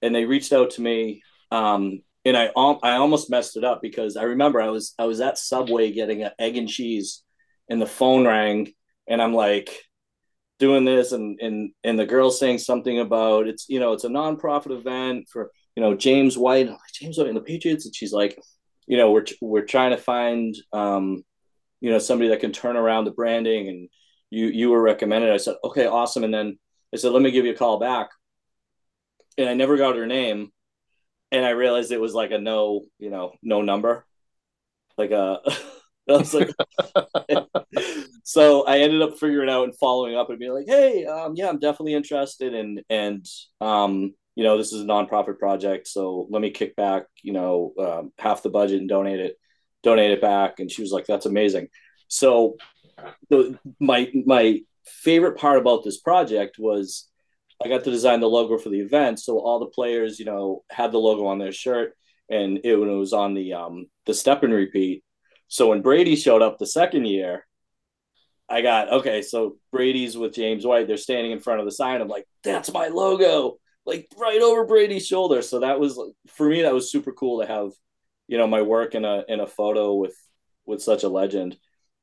and 0.03 0.15
they 0.15 0.25
reached 0.25 0.53
out 0.53 0.71
to 0.73 0.83
me. 0.83 1.23
Um, 1.51 2.03
and 2.25 2.37
I, 2.37 2.47
I 2.47 2.97
almost 2.97 3.31
messed 3.31 3.57
it 3.57 3.65
up 3.65 3.81
because 3.83 4.17
I 4.17 4.23
remember 4.25 4.61
I 4.61 4.69
was 4.69 4.95
I 4.99 5.05
was 5.05 5.21
at 5.21 5.39
Subway 5.39 5.93
getting 5.93 6.23
an 6.23 6.31
egg 6.39 6.57
and 6.57 6.69
cheese, 6.69 7.23
and 7.69 7.81
the 7.81 7.87
phone 7.87 8.27
rang, 8.27 8.73
and 9.09 9.21
I'm 9.21 9.35
like, 9.35 9.71
doing 10.61 10.85
this 10.85 11.11
and 11.13 11.41
and 11.41 11.73
and 11.83 11.99
the 11.99 12.07
girl 12.07 12.31
saying 12.31 12.59
something 12.59 13.01
about 13.01 13.49
it's 13.49 13.67
you 13.69 13.81
know 13.81 13.93
it's 13.95 14.05
a 14.05 14.09
nonprofit 14.09 14.71
event 14.71 15.27
for 15.29 15.51
you 15.75 15.83
know 15.83 15.97
James 15.97 16.39
White 16.39 16.69
like, 16.69 16.79
James 16.93 17.19
White 17.19 17.29
and 17.29 17.37
the 17.37 17.41
Patriots? 17.41 17.87
And 17.87 17.97
she's 17.97 18.13
like 18.13 18.39
you 18.87 18.97
know 18.97 19.11
we're 19.11 19.25
we're 19.41 19.65
trying 19.65 19.91
to 19.91 19.97
find 19.97 20.55
um 20.73 21.25
you 21.81 21.91
know 21.91 21.99
somebody 21.99 22.29
that 22.29 22.41
can 22.41 22.53
turn 22.53 22.77
around 22.77 23.07
the 23.07 23.11
branding 23.11 23.69
and 23.69 23.89
you 24.29 24.47
you 24.47 24.71
were 24.71 24.83
recommended. 24.83 25.33
I 25.33 25.39
said 25.39 25.57
okay 25.65 25.87
awesome. 25.87 26.23
And 26.23 26.33
then 26.33 26.59
I 26.95 26.99
said 26.99 27.13
let 27.13 27.23
me 27.23 27.33
give 27.33 27.47
you 27.47 27.53
a 27.53 27.57
call 27.57 27.81
back. 27.81 28.11
And 29.39 29.49
I 29.49 29.55
never 29.55 29.77
got 29.77 29.97
her 29.97 30.07
name. 30.07 30.53
And 31.33 31.45
I 31.45 31.51
realized 31.51 31.91
it 31.91 32.01
was 32.01 32.15
like 32.15 32.33
a 32.33 32.39
no 32.39 32.83
you 32.99 33.11
know 33.11 33.33
no 33.43 33.63
number. 33.63 34.05
Like 34.99 35.11
a 35.11 35.41
I 36.09 36.13
was 36.13 36.35
like, 36.35 36.51
so 38.25 38.65
I 38.67 38.79
ended 38.79 39.03
up 39.03 39.19
figuring 39.19 39.51
out 39.51 39.65
and 39.65 39.77
following 39.77 40.17
up 40.17 40.31
and 40.31 40.39
being 40.39 40.53
like, 40.53 40.67
hey, 40.67 41.05
um, 41.07 41.35
yeah, 41.37 41.49
I'm 41.49 41.59
definitely 41.59 41.95
interested 41.95 42.55
in, 42.55 42.83
and 42.89 43.25
um, 43.61 44.15
you 44.35 44.45
know, 44.45 44.57
this 44.57 44.73
is 44.73 44.83
a 44.83 44.87
nonprofit 44.87 45.39
project, 45.39 45.87
so 45.87 46.27
let 46.31 46.41
me 46.41 46.51
kick 46.51 46.75
back, 46.77 47.05
you 47.23 47.33
know, 47.33 47.75
um, 47.79 48.13
half 48.19 48.43
the 48.43 48.51
budget 48.51 48.81
and 48.81 48.89
donate 48.89 49.21
it, 49.21 49.37
donate 49.83 50.11
it 50.13 50.21
back. 50.21 50.61
And 50.61 50.71
she 50.71 50.83
was 50.83 50.93
like, 50.93 51.07
that's 51.07 51.27
amazing. 51.27 51.69
So, 52.09 52.57
the, 53.29 53.59
my 53.79 54.11
my 54.27 54.61
favorite 54.87 55.39
part 55.39 55.59
about 55.59 55.85
this 55.85 56.01
project 56.01 56.57
was 56.59 57.09
I 57.63 57.69
got 57.69 57.85
to 57.85 57.91
design 57.91 58.21
the 58.21 58.29
logo 58.29 58.57
for 58.59 58.71
the 58.71 58.81
event, 58.81 59.21
so 59.21 59.39
all 59.39 59.59
the 59.59 59.67
players, 59.67 60.19
you 60.19 60.25
know, 60.25 60.65
had 60.71 60.93
the 60.93 60.99
logo 60.99 61.27
on 61.27 61.39
their 61.39 61.53
shirt, 61.53 61.95
and 62.31 62.61
it, 62.65 62.77
when 62.77 62.89
it 62.89 62.95
was 62.95 63.13
on 63.13 63.35
the 63.35 63.53
um 63.55 63.87
the 64.07 64.15
step 64.15 64.43
and 64.43 64.53
repeat. 64.53 65.05
So 65.51 65.69
when 65.69 65.83
Brady 65.83 66.15
showed 66.15 66.43
up 66.43 66.59
the 66.59 66.67
second 66.67 67.07
year, 67.07 67.45
I 68.49 68.63
got 68.63 68.93
okay. 68.93 69.21
So 69.21 69.57
Brady's 69.73 70.17
with 70.17 70.33
James 70.33 70.65
White. 70.65 70.87
They're 70.87 70.97
standing 70.97 71.33
in 71.33 71.41
front 71.41 71.59
of 71.59 71.67
the 71.67 71.73
sign. 71.73 72.01
I'm 72.01 72.09
like, 72.09 72.25
that's 72.45 72.73
my 72.73 72.87
logo, 72.87 73.59
like 73.85 74.07
right 74.17 74.41
over 74.41 74.65
Brady's 74.65 75.07
shoulder. 75.07 75.43
So 75.43 75.61
that 75.61 75.81
was 75.81 76.01
for 76.29 76.49
me. 76.49 76.63
That 76.63 76.73
was 76.73 76.91
super 76.91 77.13
cool 77.13 77.41
to 77.41 77.49
have, 77.49 77.73
you 78.29 78.39
know, 78.39 78.47
my 78.47 78.63
work 78.63 78.95
in 78.95 79.05
a 79.05 79.25
in 79.29 79.41
a 79.41 79.47
photo 79.47 79.95
with 79.95 80.15
with 80.67 80.81
such 80.81 81.03
a 81.03 81.09
legend. 81.09 81.57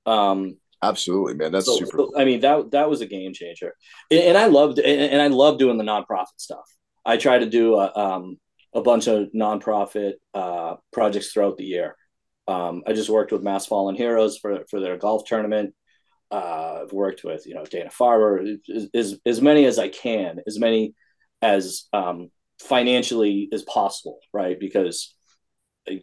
Um, 0.06 0.58
Absolutely, 0.84 1.36
man. 1.36 1.54
That's 1.54 1.68
so, 1.68 1.78
super. 1.78 1.98
so, 1.98 2.14
I 2.18 2.26
mean, 2.26 2.42
that 2.42 2.72
that 2.72 2.90
was 2.90 3.00
a 3.00 3.06
game 3.06 3.34
changer, 3.34 3.74
and, 4.12 4.20
and 4.20 4.38
I 4.38 4.48
loved 4.48 4.78
and, 4.78 5.02
and, 5.14 5.22
I 5.22 5.28
love 5.28 5.58
doing 5.58 5.78
the 5.78 5.86
nonprofit 5.86 6.38
stuff. 6.38 6.66
I 7.06 7.16
try 7.16 7.40
to 7.40 7.50
do 7.50 7.76
a, 7.76 7.96
um, 7.96 8.38
a 8.76 8.82
bunch 8.82 9.08
of 9.08 9.30
nonprofit 9.34 10.16
uh, 10.34 10.76
projects 10.92 11.32
throughout 11.32 11.56
the 11.56 11.64
year. 11.64 11.96
Um, 12.48 12.84
I 12.88 12.94
just 12.94 13.10
worked 13.10 13.32
with 13.32 13.44
Mass 13.44 13.66
Fallen 13.66 13.96
Heroes 13.96 14.38
for 14.38 14.64
for 14.70 14.80
their 14.80 14.98
golf 14.98 15.26
tournament. 15.26 15.74
Uh, 16.32 16.82
I've 16.84 16.94
worked 16.94 17.24
with 17.24 17.46
you 17.46 17.56
know 17.56 17.66
Dana 17.66 17.90
Farber 17.90 18.58
as, 18.74 18.90
as, 18.94 19.20
as 19.26 19.42
many 19.42 19.66
as 19.66 19.80
I 19.80 19.90
can, 19.90 20.40
as 20.46 20.60
many 20.60 20.94
as 21.42 21.86
um, 21.94 22.30
financially 22.62 23.50
as 23.52 23.64
possible, 23.64 24.20
right? 24.34 24.60
Because 24.60 25.16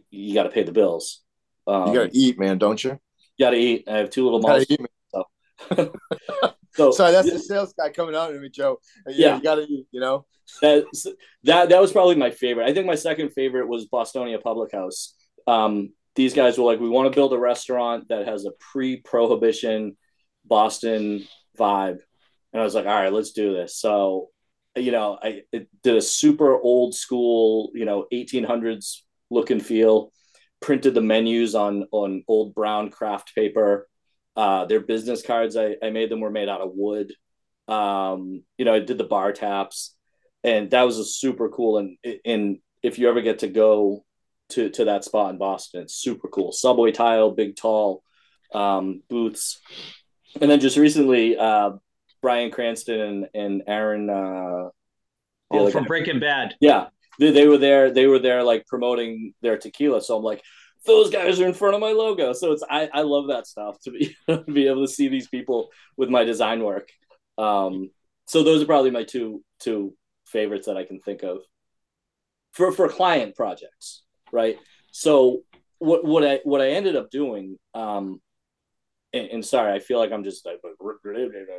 you 0.09 0.33
got 0.33 0.43
to 0.43 0.49
pay 0.49 0.63
the 0.63 0.71
bills. 0.71 1.21
Um, 1.67 1.87
you 1.87 1.93
got 1.93 2.11
to 2.11 2.17
eat, 2.17 2.39
man, 2.39 2.57
don't 2.57 2.83
you? 2.83 2.99
You 3.37 3.45
got 3.45 3.51
to 3.51 3.57
eat. 3.57 3.85
I 3.87 3.97
have 3.97 4.09
two 4.09 4.23
little 4.23 4.39
mouths. 4.39 4.65
So. 5.09 5.23
so 6.73 6.91
sorry, 6.91 7.11
that's 7.11 7.31
the 7.31 7.39
sales 7.39 7.73
guy 7.73 7.89
coming 7.89 8.15
out 8.15 8.29
to 8.29 8.39
me, 8.39 8.49
Joe. 8.49 8.79
Yeah, 9.07 9.13
yeah. 9.13 9.35
you 9.37 9.43
got 9.43 9.55
to 9.55 9.61
eat. 9.61 9.87
You 9.91 9.99
know 9.99 10.25
that 10.61 10.85
that 11.43 11.69
that 11.69 11.81
was 11.81 11.91
probably 11.91 12.15
my 12.15 12.31
favorite. 12.31 12.67
I 12.67 12.73
think 12.73 12.85
my 12.85 12.95
second 12.95 13.31
favorite 13.31 13.67
was 13.67 13.87
Bostonia 13.87 14.41
Public 14.41 14.71
House. 14.71 15.15
Um, 15.47 15.93
these 16.15 16.33
guys 16.33 16.57
were 16.57 16.65
like, 16.65 16.79
we 16.79 16.89
want 16.89 17.11
to 17.11 17.15
build 17.15 17.33
a 17.33 17.39
restaurant 17.39 18.07
that 18.09 18.27
has 18.27 18.45
a 18.45 18.51
pre-prohibition 18.71 19.97
Boston 20.45 21.27
vibe, 21.57 21.99
and 22.53 22.61
I 22.61 22.63
was 22.63 22.75
like, 22.75 22.85
all 22.85 22.93
right, 22.93 23.11
let's 23.11 23.31
do 23.31 23.53
this. 23.53 23.77
So, 23.77 24.29
you 24.77 24.91
know, 24.91 25.17
I 25.21 25.41
did 25.51 25.95
a 25.95 26.01
super 26.01 26.57
old 26.57 26.95
school, 26.95 27.71
you 27.73 27.85
know, 27.85 28.05
1800s 28.13 29.01
look 29.29 29.49
and 29.49 29.65
feel 29.65 30.11
printed 30.61 30.93
the 30.93 31.01
menus 31.01 31.53
on 31.53 31.85
on 31.91 32.23
old 32.27 32.55
brown 32.55 32.89
craft 32.89 33.35
paper. 33.35 33.87
Uh, 34.37 34.65
their 34.65 34.79
business 34.79 35.21
cards, 35.21 35.57
I, 35.57 35.75
I 35.83 35.89
made 35.89 36.09
them 36.09 36.21
were 36.21 36.31
made 36.31 36.49
out 36.49 36.61
of 36.61 36.71
wood. 36.73 37.13
Um, 37.67 38.43
you 38.57 38.65
know, 38.65 38.73
I 38.73 38.79
did 38.79 38.97
the 38.97 39.03
bar 39.03 39.31
taps, 39.33 39.95
and 40.43 40.71
that 40.71 40.83
was 40.83 40.97
a 40.97 41.05
super 41.05 41.49
cool. 41.49 41.77
And 41.77 41.97
and 42.23 42.59
if 42.81 42.99
you 42.99 43.09
ever 43.09 43.21
get 43.21 43.39
to 43.39 43.47
go 43.47 44.04
to 44.49 44.69
to 44.69 44.85
that 44.85 45.03
spot 45.03 45.31
in 45.31 45.37
Boston, 45.37 45.83
it's 45.83 45.95
super 45.95 46.27
cool. 46.27 46.51
Subway 46.51 46.91
tile, 46.91 47.31
big 47.31 47.55
tall 47.55 48.03
um, 48.53 49.01
booths, 49.09 49.59
and 50.39 50.49
then 50.49 50.59
just 50.59 50.77
recently, 50.77 51.37
uh, 51.37 51.71
Bryan 52.21 52.51
Cranston 52.51 52.99
and, 52.99 53.27
and 53.33 53.63
Aaron. 53.67 54.09
Uh, 54.09 54.69
oh, 55.51 55.69
from 55.71 55.85
Breaking 55.85 56.19
Bad. 56.19 56.55
Yeah, 56.59 56.87
they, 57.19 57.31
they 57.31 57.47
were 57.47 57.57
there 57.57 57.91
they 57.91 58.07
were 58.07 58.19
there 58.19 58.43
like 58.43 58.65
promoting 58.67 59.33
their 59.41 59.57
tequila. 59.57 60.01
So 60.01 60.17
i'm 60.17 60.23
like 60.23 60.41
those 60.85 61.09
guys 61.09 61.39
are 61.39 61.47
in 61.47 61.53
front 61.53 61.75
of 61.75 61.81
my 61.81 61.91
logo. 61.91 62.33
So 62.33 62.51
it's 62.51 62.63
i, 62.69 62.89
I 62.93 63.01
love 63.01 63.27
that 63.27 63.47
stuff 63.47 63.79
to 63.81 63.91
be 63.91 64.15
to 64.27 64.37
be 64.51 64.67
able 64.67 64.85
to 64.85 64.91
see 64.91 65.07
these 65.07 65.27
people 65.27 65.69
with 65.97 66.09
my 66.09 66.23
design 66.23 66.63
work. 66.63 66.89
Um 67.37 67.91
so 68.27 68.43
those 68.43 68.63
are 68.63 68.65
probably 68.65 68.91
my 68.91 69.03
two 69.03 69.43
two 69.59 69.95
favorites 70.25 70.67
that 70.67 70.77
i 70.77 70.83
can 70.83 70.99
think 70.99 71.23
of. 71.23 71.39
For 72.53 72.71
for 72.71 72.89
client 72.89 73.35
projects 73.35 74.03
right 74.31 74.57
so 74.91 75.43
what 75.79 76.03
what 76.05 76.25
i 76.25 76.39
what 76.43 76.61
i 76.61 76.69
ended 76.69 76.95
up 76.95 77.09
doing 77.09 77.57
um 77.73 78.19
and, 79.13 79.27
and 79.27 79.45
sorry 79.45 79.73
i 79.73 79.79
feel 79.79 79.99
like 79.99 80.11
i'm 80.11 80.23
just 80.23 80.45
like 80.45 80.59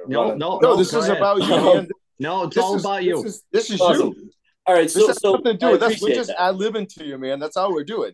no 0.08 0.34
no 0.34 0.58
no 0.58 0.76
this 0.76 0.92
is 0.92 1.08
ahead. 1.08 1.16
about 1.16 1.42
you 1.42 1.88
no 2.18 2.44
it's 2.44 2.54
this 2.54 2.64
all 2.64 2.76
is, 2.76 2.84
about 2.84 3.04
you 3.04 3.22
this 3.22 3.34
is, 3.34 3.42
this 3.52 3.70
is 3.70 3.80
awesome. 3.80 4.14
you 4.16 4.30
all 4.66 4.74
right, 4.74 4.90
so, 4.90 4.98
this 4.98 5.08
has 5.08 5.20
so 5.20 5.34
something 5.34 5.52
to 5.52 5.58
do 5.58 5.70
with 5.70 5.82
us. 5.82 6.02
We're 6.02 6.14
just 6.14 6.30
ad 6.30 6.56
libbing 6.56 6.92
to 6.94 7.04
you, 7.04 7.18
man. 7.18 7.38
That's 7.38 7.56
how 7.56 7.70
we're 7.70 7.84
doing. 7.84 8.12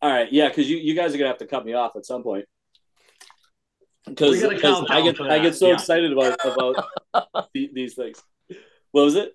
All 0.00 0.10
right, 0.10 0.32
yeah, 0.32 0.48
because 0.48 0.70
you, 0.70 0.76
you 0.76 0.94
guys 0.94 1.12
are 1.12 1.18
gonna 1.18 1.28
have 1.28 1.38
to 1.38 1.46
cut 1.46 1.64
me 1.64 1.72
off 1.72 1.96
at 1.96 2.06
some 2.06 2.22
point. 2.22 2.44
Because 4.06 4.42
I 4.44 5.02
get 5.02 5.20
I 5.20 5.38
get 5.40 5.56
so 5.56 5.68
yeah. 5.68 5.74
excited 5.74 6.12
about 6.12 6.38
about 6.44 7.48
these 7.52 7.94
things. 7.94 8.22
What 8.92 9.04
was 9.04 9.16
it? 9.16 9.32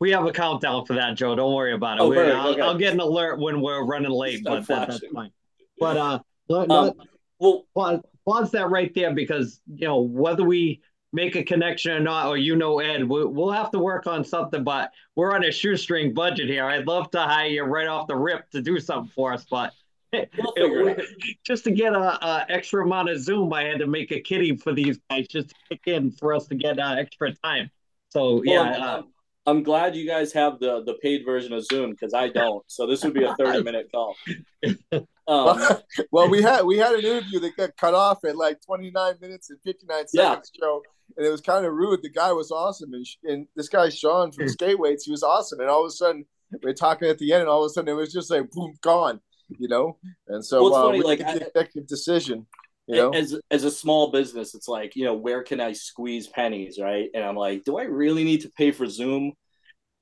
We 0.00 0.10
have 0.12 0.24
a 0.24 0.32
countdown 0.32 0.86
for 0.86 0.94
that, 0.94 1.14
Joe. 1.14 1.34
Don't 1.34 1.54
worry 1.54 1.74
about 1.74 1.98
it. 1.98 2.00
Oh, 2.00 2.12
I'll, 2.12 2.48
okay. 2.48 2.60
I'll, 2.62 2.76
get 2.76 2.94
an 2.94 3.00
alert 3.00 3.38
when 3.38 3.60
we're 3.60 3.84
running 3.84 4.10
late, 4.10 4.42
but 4.42 4.66
that, 4.66 4.88
that's 4.88 5.02
fine. 5.12 5.30
But 5.78 5.96
uh, 5.98 6.18
not, 6.48 6.70
um, 6.70 6.92
well, 7.38 7.66
pause, 7.74 8.00
pause 8.26 8.50
that 8.52 8.70
right 8.70 8.92
there 8.94 9.14
because 9.14 9.60
you 9.72 9.86
know 9.86 10.00
whether 10.00 10.42
we 10.42 10.80
make 11.12 11.36
a 11.36 11.42
connection 11.42 11.92
or 11.92 12.00
not, 12.00 12.28
or 12.28 12.38
you 12.38 12.56
know 12.56 12.78
Ed, 12.78 13.04
we'll, 13.04 13.28
we'll 13.28 13.50
have 13.50 13.70
to 13.72 13.78
work 13.78 14.06
on 14.06 14.24
something. 14.24 14.64
But 14.64 14.90
we're 15.16 15.34
on 15.34 15.44
a 15.44 15.52
shoestring 15.52 16.14
budget 16.14 16.48
here. 16.48 16.64
I'd 16.64 16.86
love 16.86 17.10
to 17.10 17.20
hire 17.20 17.48
you 17.48 17.64
right 17.64 17.86
off 17.86 18.06
the 18.06 18.16
rip 18.16 18.50
to 18.50 18.62
do 18.62 18.80
something 18.80 19.12
for 19.14 19.34
us, 19.34 19.44
but 19.50 19.72
we'll 20.56 20.96
just 21.44 21.64
to 21.64 21.70
get 21.70 21.92
a, 21.92 22.26
a, 22.26 22.46
extra 22.48 22.84
amount 22.84 23.10
of 23.10 23.20
Zoom, 23.20 23.52
I 23.52 23.64
had 23.64 23.78
to 23.78 23.86
make 23.86 24.12
a 24.12 24.20
kitty 24.20 24.56
for 24.56 24.72
these 24.72 24.98
guys 25.08 25.28
just 25.28 25.50
to 25.50 25.54
kick 25.68 25.82
in 25.86 26.10
for 26.10 26.34
us 26.34 26.46
to 26.46 26.54
get 26.54 26.78
uh, 26.78 26.96
extra 26.98 27.34
time. 27.34 27.70
So 28.08 28.42
yeah. 28.44 28.70
Well, 28.70 28.82
uh, 28.82 29.02
I'm 29.46 29.62
glad 29.62 29.96
you 29.96 30.06
guys 30.06 30.32
have 30.34 30.60
the 30.60 30.82
the 30.84 30.94
paid 31.02 31.24
version 31.24 31.52
of 31.52 31.64
Zoom 31.64 31.90
because 31.90 32.14
I 32.14 32.28
don't. 32.28 32.62
So 32.66 32.86
this 32.86 33.02
would 33.04 33.14
be 33.14 33.24
a 33.24 33.34
30 33.38 33.62
minute 33.62 33.88
call. 33.92 34.16
Um, 35.28 35.46
well, 35.46 35.82
well, 36.10 36.28
we 36.28 36.42
had 36.42 36.62
we 36.64 36.76
had 36.76 36.92
an 36.92 37.04
interview 37.04 37.38
that 37.38 37.56
got 37.56 37.76
cut 37.76 37.94
off 37.94 38.24
at 38.24 38.36
like 38.36 38.60
29 38.66 39.14
minutes 39.20 39.50
and 39.50 39.60
59 39.64 40.08
seconds, 40.08 40.50
yeah. 40.52 40.60
Joe 40.60 40.82
and 41.16 41.26
it 41.26 41.30
was 41.30 41.40
kind 41.40 41.66
of 41.66 41.72
rude. 41.72 42.02
The 42.02 42.10
guy 42.10 42.32
was 42.32 42.50
awesome, 42.50 42.92
and, 42.94 43.06
and 43.24 43.46
this 43.56 43.68
guy 43.68 43.88
Sean 43.88 44.32
from 44.32 44.48
Skate 44.48 44.78
Weights, 44.78 45.04
he 45.04 45.10
was 45.10 45.22
awesome. 45.22 45.60
And 45.60 45.68
all 45.68 45.84
of 45.84 45.88
a 45.88 45.90
sudden, 45.90 46.24
we 46.62 46.70
are 46.70 46.74
talking 46.74 47.08
at 47.08 47.18
the 47.18 47.32
end, 47.32 47.42
and 47.42 47.50
all 47.50 47.64
of 47.64 47.70
a 47.70 47.72
sudden, 47.72 47.88
it 47.88 47.96
was 47.96 48.12
just 48.12 48.30
like 48.30 48.50
boom, 48.50 48.74
gone. 48.82 49.20
You 49.58 49.68
know, 49.68 49.98
and 50.28 50.44
so 50.44 50.62
well, 50.62 50.74
uh, 50.74 50.86
funny, 50.86 51.02
like 51.02 51.20
I, 51.20 51.34
executive 51.34 51.88
decision. 51.88 52.46
You 52.90 52.96
know? 52.96 53.10
As 53.10 53.38
as 53.50 53.64
a 53.64 53.70
small 53.70 54.10
business, 54.10 54.54
it's 54.54 54.66
like 54.66 54.96
you 54.96 55.04
know 55.04 55.14
where 55.14 55.42
can 55.42 55.60
I 55.60 55.72
squeeze 55.72 56.26
pennies, 56.26 56.78
right? 56.80 57.08
And 57.14 57.24
I'm 57.24 57.36
like, 57.36 57.64
do 57.64 57.78
I 57.78 57.84
really 57.84 58.24
need 58.24 58.40
to 58.42 58.50
pay 58.50 58.72
for 58.72 58.86
Zoom? 58.86 59.32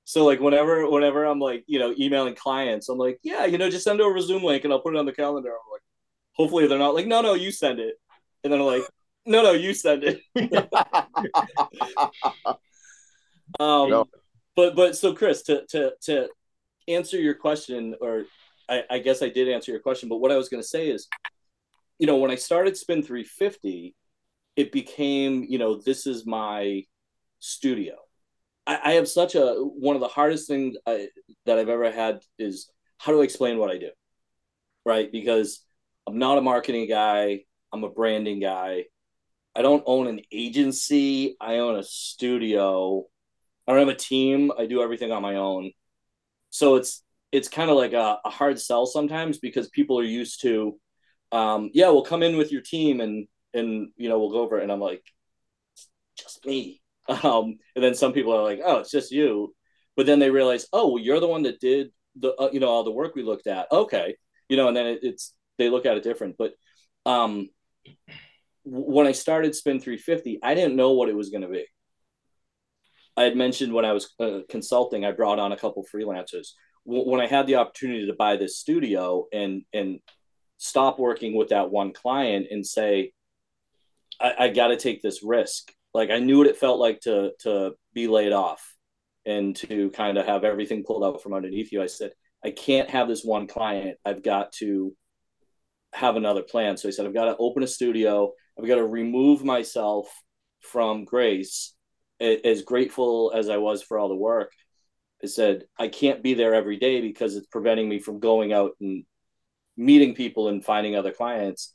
So 0.05 0.25
like 0.25 0.41
whenever 0.41 0.89
whenever 0.89 1.25
I'm 1.25 1.39
like 1.39 1.65
you 1.67 1.79
know 1.79 1.95
emailing 1.99 2.35
clients, 2.35 2.89
I'm 2.89 2.97
like, 2.97 3.19
yeah, 3.23 3.45
you 3.45 3.59
know, 3.59 3.69
just 3.69 3.85
send 3.85 4.01
over 4.01 4.17
a 4.17 4.23
Zoom 4.23 4.43
link 4.43 4.65
and 4.65 4.73
I'll 4.73 4.81
put 4.81 4.95
it 4.95 4.99
on 4.99 5.05
the 5.05 5.13
calendar. 5.13 5.51
I'm 5.51 5.71
like, 5.71 5.83
hopefully 6.33 6.67
they're 6.67 6.79
not 6.79 6.95
like, 6.95 7.07
no, 7.07 7.21
no, 7.21 7.35
you 7.35 7.51
send 7.51 7.79
it, 7.79 7.97
and 8.43 8.51
then 8.53 8.61
I'm 8.61 8.67
like, 8.67 8.85
no, 9.27 9.43
no, 9.43 9.53
you 9.53 9.75
send 9.75 10.05
it. 10.05 10.23
um, 13.61 13.91
no. 13.91 14.09
but 14.57 14.75
but 14.75 14.97
so 14.97 15.13
Chris, 15.15 15.43
to 15.43 15.67
to 15.67 15.93
to 16.05 16.29
answer 16.89 17.19
your 17.19 17.35
question, 17.35 17.95
or 18.01 18.25
I, 18.69 18.85
I 18.91 18.99
guess 18.99 19.23
I 19.23 19.29
did 19.29 19.49
answer 19.49 19.73
your 19.73 19.81
question, 19.81 20.09
but 20.09 20.17
what 20.17 20.33
I 20.33 20.37
was 20.37 20.49
going 20.49 20.63
to 20.63 20.69
say 20.69 20.89
is, 20.89 21.07
you 21.99 22.07
know, 22.07 22.17
when 22.17 22.31
I 22.31 22.37
started 22.37 22.77
Spin 22.77 23.03
350, 23.03 23.95
it 24.57 24.73
became, 24.73 25.45
you 25.49 25.59
know, 25.59 25.81
this 25.81 26.07
is 26.07 26.27
my 26.27 26.83
studio. 27.39 27.95
I, 28.67 28.81
I 28.85 28.93
have 28.93 29.09
such 29.09 29.35
a 29.35 29.55
one 29.55 29.97
of 29.97 30.01
the 30.01 30.09
hardest 30.09 30.49
things 30.49 30.77
I, 30.87 31.09
that 31.47 31.59
I've 31.59 31.69
ever 31.69 31.91
had 31.91 32.21
is 32.39 32.71
how 32.99 33.13
do 33.13 33.21
I 33.21 33.25
explain 33.25 33.59
what 33.59 33.71
I 33.71 33.79
do, 33.79 33.91
right? 34.85 35.11
Because 35.11 35.65
I'm 36.07 36.19
not 36.19 36.39
a 36.39 36.43
marketing 36.43 36.89
guy. 36.89 37.41
I'm 37.73 37.85
a 37.85 37.91
branding 37.91 38.41
guy. 38.41 38.85
I 39.55 39.63
don't 39.63 39.83
own 39.87 40.07
an 40.07 40.21
agency. 40.33 41.37
I 41.41 41.57
own 41.57 41.77
a 41.79 41.83
studio. 41.83 43.07
I 43.67 43.73
don't 43.73 43.81
have 43.81 43.95
a 43.95 43.99
team. 43.99 44.53
I 44.57 44.67
do 44.67 44.83
everything 44.83 45.13
on 45.13 45.23
my 45.23 45.37
own. 45.37 45.73
So 46.51 46.77
it's 46.77 47.03
it's 47.33 47.49
kind 47.49 47.71
of 47.71 47.77
like 47.77 47.93
a, 47.93 48.19
a, 48.25 48.31
hard 48.31 48.59
sell 48.59 48.87
sometimes 48.87 49.39
because 49.39 49.69
people 49.69 49.99
are 49.99 50.05
used 50.05 50.41
to, 50.41 50.81
um, 51.33 51.71
yeah, 51.75 51.89
we'll 51.89 52.05
come 52.05 52.23
in 52.23 52.37
with 52.37 52.53
your 52.53 52.63
team 52.63 53.01
and 53.01 53.27
and 53.55 53.91
you 53.97 54.09
know 54.09 54.19
we'll 54.19 54.31
go 54.31 54.41
over 54.41 54.59
it. 54.59 54.63
And 54.63 54.73
I'm 54.73 54.81
like, 54.81 55.03
just 56.17 56.45
me. 56.47 56.81
Um, 57.09 57.57
and 57.75 57.83
then 57.83 57.95
some 57.95 58.13
people 58.13 58.37
are 58.37 58.43
like, 58.43 58.61
oh, 58.63 58.81
it's 58.81 58.91
just 58.91 59.11
you. 59.11 59.55
But 59.97 60.05
then 60.05 60.19
they 60.19 60.29
realize, 60.29 60.67
oh, 60.75 60.89
well, 60.89 61.03
you're 61.03 61.21
the 61.21 61.27
one 61.27 61.45
that 61.45 61.59
did 61.59 61.91
the 62.17 62.35
uh, 62.35 62.51
you 62.53 62.61
know 62.61 62.69
all 62.69 62.85
the 62.85 62.91
work 62.91 63.15
we 63.15 63.23
looked 63.23 63.47
at. 63.47 63.67
Okay, 63.73 64.15
you 64.51 64.59
know, 64.59 64.69
and 64.69 64.77
then 64.77 64.87
it, 64.87 64.99
it's 65.03 65.35
they 65.57 65.71
look 65.71 65.87
at 65.87 65.97
it 65.97 66.03
different. 66.03 66.37
But 66.39 66.53
um, 67.07 67.49
when 68.65 69.07
I 69.07 69.13
started 69.13 69.55
Spin 69.55 69.81
350, 69.81 70.41
I 70.43 70.55
didn't 70.55 70.77
know 70.77 70.93
what 70.93 71.09
it 71.09 71.17
was 71.17 71.31
going 71.31 71.43
to 71.43 71.49
be. 71.49 71.65
I 73.17 73.23
had 73.23 73.37
mentioned 73.37 73.73
when 73.73 73.85
I 73.85 73.93
was 73.93 74.15
uh, 74.21 74.41
consulting, 74.49 75.05
I 75.05 75.13
brought 75.13 75.39
on 75.39 75.53
a 75.53 75.57
couple 75.57 75.85
freelancers. 75.93 76.49
W- 76.87 77.11
when 77.11 77.21
I 77.21 77.27
had 77.27 77.47
the 77.47 77.57
opportunity 77.57 78.07
to 78.07 78.13
buy 78.15 78.37
this 78.37 78.59
studio 78.59 79.27
and 79.33 79.63
and 79.73 80.01
stop 80.59 80.99
working 80.99 81.35
with 81.35 81.49
that 81.49 81.71
one 81.71 81.93
client 81.93 82.47
and 82.51 82.67
say, 82.67 83.13
I, 84.21 84.35
I 84.39 84.49
got 84.49 84.69
to 84.69 84.77
take 84.77 85.03
this 85.03 85.23
risk. 85.23 85.73
Like 85.95 86.11
I 86.11 86.19
knew 86.19 86.39
what 86.39 86.47
it 86.47 86.59
felt 86.59 86.79
like 86.79 87.01
to 87.01 87.33
to 87.41 87.73
be 87.95 88.09
laid 88.09 88.33
off 88.33 88.75
and 89.25 89.57
to 89.57 89.91
kind 89.91 90.19
of 90.19 90.27
have 90.27 90.45
everything 90.45 90.85
pulled 90.85 91.05
out 91.05 91.23
from 91.23 91.35
underneath 91.35 91.73
you. 91.73 91.83
I 91.83 91.87
said, 91.87 92.13
I 92.45 92.51
can't 92.51 92.91
have 92.91 93.09
this 93.09 93.25
one 93.25 93.47
client. 93.47 93.99
I've 94.05 94.23
got 94.23 94.53
to 94.55 94.95
have 95.95 96.17
another 96.17 96.43
plan. 96.43 96.77
So 96.77 96.89
I 96.89 96.93
said, 96.93 97.07
I've 97.07 97.15
got 97.15 97.25
to 97.25 97.37
open 97.39 97.63
a 97.63 97.67
studio. 97.67 98.33
I've 98.59 98.67
got 98.67 98.77
to 98.77 98.87
remove 98.87 99.45
myself 99.45 100.09
from 100.61 101.05
Grace 101.05 101.75
as 102.21 102.63
grateful 102.63 103.33
as 103.35 103.49
I 103.49 103.59
was 103.59 103.83
for 103.83 103.99
all 103.99 104.09
the 104.09 104.15
work, 104.15 104.53
I 105.23 105.27
said, 105.27 105.65
I 105.79 105.89
can't 105.89 106.23
be 106.23 106.35
there 106.35 106.55
every 106.55 106.79
day 106.79 107.01
because 107.01 107.37
it's 107.37 107.47
preventing 107.47 107.89
me 107.89 107.99
from 107.99 108.21
going 108.21 108.53
out 108.53 108.73
and 108.81 109.05
meeting 109.79 110.15
people 110.15 110.49
and 110.49 110.65
finding 110.65 110.97
other 110.97 111.13
clients. 111.13 111.75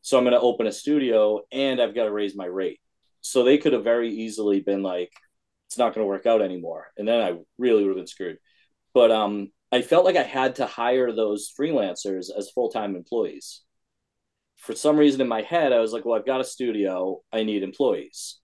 So 0.00 0.18
I'm 0.18 0.24
going 0.24 0.34
to 0.34 0.40
open 0.40 0.66
a 0.66 0.72
studio 0.72 1.42
and 1.52 1.80
I've 1.80 1.94
got 1.94 2.04
to 2.04 2.12
raise 2.12 2.34
my 2.34 2.46
rate. 2.46 2.80
So 3.20 3.44
they 3.44 3.58
could 3.58 3.72
have 3.72 3.84
very 3.84 4.10
easily 4.12 4.60
been 4.60 4.82
like, 4.82 5.12
it's 5.68 5.78
not 5.78 5.94
going 5.94 6.04
to 6.04 6.08
work 6.08 6.26
out 6.26 6.42
anymore. 6.42 6.88
And 6.96 7.06
then 7.06 7.20
I 7.20 7.38
really 7.58 7.82
would 7.84 7.90
have 7.90 7.96
been 7.96 8.06
screwed. 8.08 8.38
But 8.94 9.12
um, 9.12 9.52
I 9.70 9.82
felt 9.82 10.04
like 10.04 10.16
I 10.16 10.24
had 10.24 10.56
to 10.56 10.66
hire 10.66 11.12
those 11.12 11.52
freelancers 11.58 12.26
as 12.36 12.50
full 12.50 12.70
time 12.70 12.96
employees. 12.96 13.62
For 14.56 14.74
some 14.74 14.96
reason 14.96 15.20
in 15.20 15.28
my 15.28 15.42
head, 15.42 15.72
I 15.72 15.80
was 15.80 15.92
like, 15.92 16.04
well, 16.04 16.18
I've 16.18 16.26
got 16.26 16.40
a 16.40 16.44
studio, 16.44 17.20
I 17.32 17.44
need 17.44 17.62
employees 17.62 18.40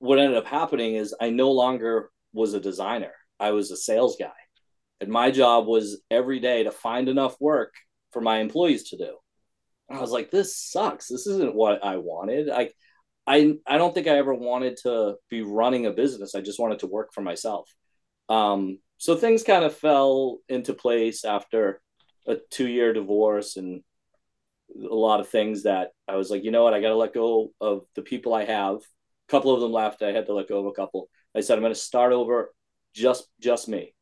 what 0.00 0.18
ended 0.18 0.36
up 0.36 0.46
happening 0.46 0.94
is 0.94 1.14
I 1.20 1.30
no 1.30 1.52
longer 1.52 2.10
was 2.32 2.54
a 2.54 2.60
designer. 2.60 3.12
I 3.38 3.52
was 3.52 3.70
a 3.70 3.76
sales 3.76 4.16
guy. 4.18 4.32
And 5.00 5.10
my 5.10 5.30
job 5.30 5.66
was 5.66 6.00
every 6.10 6.40
day 6.40 6.64
to 6.64 6.70
find 6.70 7.08
enough 7.08 7.36
work 7.40 7.74
for 8.12 8.20
my 8.20 8.38
employees 8.38 8.90
to 8.90 8.98
do. 8.98 9.16
And 9.88 9.98
I 9.98 10.00
was 10.00 10.10
like, 10.10 10.30
this 10.30 10.56
sucks. 10.56 11.08
This 11.08 11.26
isn't 11.26 11.54
what 11.54 11.84
I 11.84 11.96
wanted. 11.96 12.50
I 12.50 12.70
I 13.26 13.54
I 13.66 13.78
don't 13.78 13.94
think 13.94 14.06
I 14.08 14.18
ever 14.18 14.34
wanted 14.34 14.78
to 14.82 15.16
be 15.28 15.42
running 15.42 15.86
a 15.86 15.92
business. 15.92 16.34
I 16.34 16.40
just 16.40 16.60
wanted 16.60 16.80
to 16.80 16.86
work 16.86 17.12
for 17.14 17.22
myself. 17.22 17.70
Um, 18.28 18.78
so 18.98 19.16
things 19.16 19.42
kind 19.42 19.64
of 19.64 19.76
fell 19.76 20.38
into 20.48 20.74
place 20.74 21.24
after 21.24 21.80
a 22.26 22.36
two 22.50 22.68
year 22.68 22.92
divorce 22.92 23.56
and 23.56 23.82
a 24.74 24.94
lot 24.94 25.20
of 25.20 25.28
things 25.28 25.64
that 25.64 25.90
I 26.08 26.16
was 26.16 26.30
like, 26.30 26.44
you 26.44 26.50
know 26.50 26.62
what, 26.64 26.74
I 26.74 26.80
got 26.80 26.88
to 26.90 26.96
let 26.96 27.14
go 27.14 27.52
of 27.60 27.82
the 27.96 28.02
people 28.02 28.34
I 28.34 28.44
have 28.44 28.76
A 28.76 28.82
couple 29.28 29.52
of 29.54 29.60
them 29.60 29.72
left. 29.72 30.02
I 30.02 30.12
had 30.12 30.26
to 30.26 30.34
let 30.34 30.48
go 30.48 30.60
of 30.60 30.66
a 30.66 30.72
couple. 30.72 31.08
I 31.34 31.40
said 31.40 31.56
I'm 31.56 31.62
going 31.62 31.74
to 31.74 31.80
start 31.80 32.12
over, 32.12 32.52
just 32.94 33.26
just 33.40 33.68
me. 33.68 33.94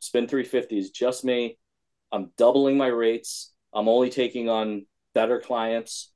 Spin 0.00 0.28
350 0.28 0.78
is 0.78 0.90
just 0.90 1.24
me. 1.24 1.58
I'm 2.12 2.30
doubling 2.36 2.76
my 2.76 2.86
rates. 2.86 3.52
I'm 3.72 3.88
only 3.88 4.10
taking 4.10 4.48
on 4.48 4.86
better 5.14 5.40
clients 5.40 6.12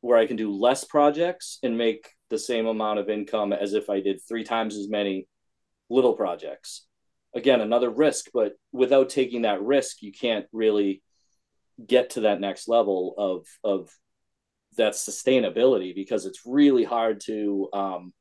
where 0.00 0.18
I 0.18 0.26
can 0.26 0.36
do 0.36 0.52
less 0.52 0.84
projects 0.84 1.58
and 1.62 1.78
make 1.78 2.08
the 2.28 2.38
same 2.38 2.66
amount 2.66 2.98
of 2.98 3.08
income 3.08 3.52
as 3.52 3.72
if 3.74 3.88
I 3.88 4.00
did 4.00 4.20
three 4.20 4.44
times 4.44 4.76
as 4.76 4.88
many 4.88 5.26
little 5.88 6.14
projects. 6.14 6.86
Again, 7.34 7.60
another 7.60 7.90
risk, 7.90 8.26
but 8.34 8.52
without 8.72 9.08
taking 9.08 9.42
that 9.42 9.62
risk, 9.62 10.02
you 10.02 10.12
can't 10.12 10.46
really 10.52 11.02
get 11.84 12.10
to 12.10 12.20
that 12.22 12.40
next 12.40 12.68
level 12.68 13.14
of 13.16 13.46
of 13.64 13.90
that 14.76 14.94
sustainability 14.94 15.94
because 15.94 16.26
it's 16.26 16.42
really 16.46 16.84
hard 16.84 17.20
to 17.20 17.68
um, 17.72 18.12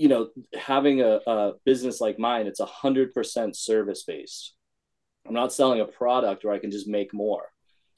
you 0.00 0.08
know 0.08 0.30
having 0.58 1.02
a, 1.02 1.20
a 1.26 1.52
business 1.66 2.00
like 2.00 2.18
mine 2.18 2.46
it's 2.46 2.60
a 2.60 2.64
hundred 2.64 3.12
percent 3.12 3.54
service 3.54 4.02
based 4.04 4.54
i'm 5.28 5.34
not 5.34 5.52
selling 5.52 5.82
a 5.82 5.84
product 5.84 6.42
where 6.42 6.54
i 6.54 6.58
can 6.58 6.70
just 6.70 6.88
make 6.88 7.12
more. 7.12 7.44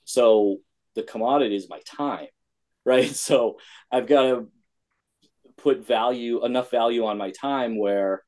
So 0.04 0.56
the 0.96 1.04
commodity 1.04 1.54
is 1.54 1.68
my 1.70 1.80
time 1.86 2.26
right? 2.84 3.14
So 3.14 3.58
i've 3.92 4.08
got 4.08 4.22
to 4.22 4.48
put 5.56 5.86
value 5.86 6.44
enough 6.44 6.72
value 6.72 7.04
on 7.06 7.18
my 7.18 7.30
time 7.30 7.78
where 7.78 8.24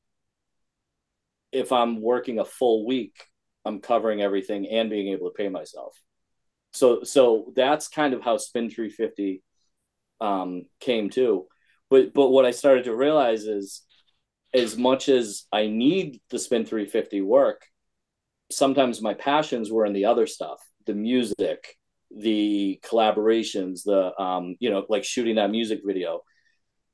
if 1.50 1.72
i'm 1.72 2.00
working 2.00 2.38
a 2.38 2.44
full 2.44 2.86
week 2.86 3.16
i'm 3.64 3.80
covering 3.80 4.22
everything 4.22 4.68
and 4.68 4.88
being 4.88 5.08
able 5.08 5.28
to 5.30 5.34
pay 5.34 5.48
myself. 5.48 6.00
So 6.72 7.02
so 7.02 7.52
that's 7.56 7.88
kind 7.88 8.14
of 8.14 8.22
how 8.22 8.36
spin 8.36 8.70
350 8.70 9.42
um, 10.20 10.62
came 10.78 11.10
to 11.10 11.48
but 11.90 12.12
but 12.14 12.30
what 12.30 12.44
i 12.44 12.50
started 12.50 12.84
to 12.84 12.94
realize 12.94 13.44
is 13.44 13.82
as 14.52 14.76
much 14.76 15.08
as 15.08 15.44
i 15.52 15.66
need 15.66 16.20
the 16.30 16.38
spin 16.38 16.64
350 16.64 17.20
work 17.22 17.66
sometimes 18.50 19.02
my 19.02 19.14
passions 19.14 19.70
were 19.70 19.86
in 19.86 19.92
the 19.92 20.04
other 20.04 20.26
stuff 20.26 20.60
the 20.86 20.94
music 20.94 21.76
the 22.16 22.80
collaborations 22.84 23.82
the 23.84 24.18
um, 24.22 24.54
you 24.60 24.70
know 24.70 24.84
like 24.88 25.02
shooting 25.04 25.34
that 25.36 25.50
music 25.50 25.80
video. 25.84 26.20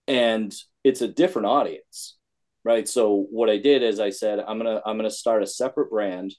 And 0.08 0.54
it's 0.82 1.02
a 1.02 1.08
different 1.08 1.46
audience 1.46 2.16
right? 2.64 2.88
So 2.88 3.26
what 3.30 3.50
i 3.50 3.56
did 3.56 3.82
is 3.82 4.00
i 4.00 4.10
said 4.10 4.38
i'm 4.38 4.58
gonna 4.58 4.80
i'm 4.84 4.96
gonna 4.96 5.10
start 5.10 5.42
a 5.42 5.46
separate 5.46 5.90
brand 5.90 6.34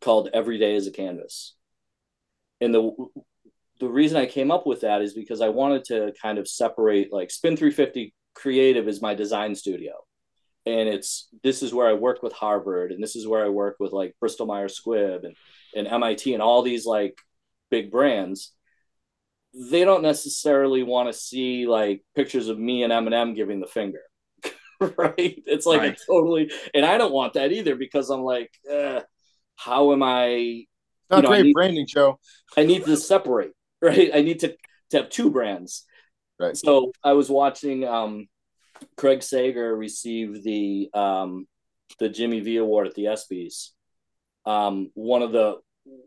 called 0.00 0.28
every 0.32 0.58
day 0.58 0.74
is 0.74 0.86
a 0.86 0.92
canvas. 0.92 1.54
And 2.60 2.74
the 2.74 2.92
the 3.80 3.88
reason 3.88 4.16
I 4.16 4.26
came 4.26 4.50
up 4.50 4.66
with 4.66 4.80
that 4.82 5.02
is 5.02 5.14
because 5.14 5.40
I 5.40 5.48
wanted 5.48 5.84
to 5.86 6.12
kind 6.20 6.38
of 6.38 6.48
separate 6.48 7.12
like 7.12 7.30
Spin 7.30 7.56
350 7.56 8.14
Creative 8.34 8.86
is 8.86 9.02
my 9.02 9.14
design 9.14 9.54
studio. 9.54 9.94
And 10.66 10.88
it's 10.88 11.28
this 11.42 11.62
is 11.62 11.72
where 11.72 11.88
I 11.88 11.94
work 11.94 12.22
with 12.22 12.32
Harvard 12.32 12.92
and 12.92 13.02
this 13.02 13.16
is 13.16 13.26
where 13.26 13.44
I 13.44 13.48
work 13.48 13.76
with 13.80 13.92
like 13.92 14.14
Bristol 14.20 14.46
Myers 14.46 14.78
Squibb 14.78 15.24
and, 15.24 15.34
and 15.74 15.86
MIT 15.86 16.32
and 16.34 16.42
all 16.42 16.62
these 16.62 16.86
like 16.86 17.18
big 17.70 17.90
brands. 17.90 18.52
They 19.54 19.84
don't 19.84 20.02
necessarily 20.02 20.82
want 20.82 21.08
to 21.08 21.18
see 21.18 21.66
like 21.66 22.04
pictures 22.14 22.48
of 22.48 22.58
me 22.58 22.82
and 22.82 22.92
Eminem 22.92 23.34
giving 23.34 23.60
the 23.60 23.66
finger. 23.66 24.02
right? 24.80 25.42
It's 25.46 25.66
like 25.66 25.80
right. 25.80 25.98
a 25.98 26.06
totally 26.06 26.52
and 26.74 26.84
I 26.84 26.98
don't 26.98 27.12
want 27.12 27.32
that 27.32 27.52
either 27.52 27.74
because 27.74 28.10
I'm 28.10 28.22
like, 28.22 28.52
eh, 28.70 29.00
how 29.56 29.92
am 29.92 30.02
I 30.02 30.66
not 31.10 31.18
you 31.18 31.22
know, 31.22 31.28
great 31.28 31.44
need, 31.46 31.52
branding, 31.54 31.86
Joe. 31.86 32.18
I 32.56 32.64
need 32.64 32.84
to 32.84 32.96
separate, 32.96 33.52
right? 33.82 34.10
I 34.14 34.22
need 34.22 34.40
to, 34.40 34.56
to 34.90 34.96
have 34.96 35.08
two 35.08 35.30
brands. 35.30 35.84
Right. 36.38 36.56
So 36.56 36.92
I 37.02 37.12
was 37.12 37.28
watching 37.28 37.84
um, 37.84 38.28
Craig 38.96 39.22
Sager 39.22 39.76
receive 39.76 40.42
the 40.42 40.88
um, 40.94 41.46
the 41.98 42.08
Jimmy 42.08 42.40
V 42.40 42.58
Award 42.58 42.86
at 42.86 42.94
the 42.94 43.06
ESPYS. 43.06 43.70
Um, 44.46 44.90
one 44.94 45.22
of 45.22 45.32
the 45.32 45.56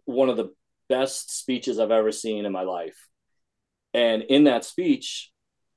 one 0.05 0.29
of 0.29 0.37
the 0.37 0.53
best 0.89 1.37
speeches 1.37 1.79
I've 1.79 1.91
ever 1.91 2.11
seen 2.11 2.45
in 2.45 2.51
my 2.51 2.63
life. 2.63 2.97
And 3.93 4.23
in 4.23 4.45
that 4.45 4.65
speech, 4.65 5.31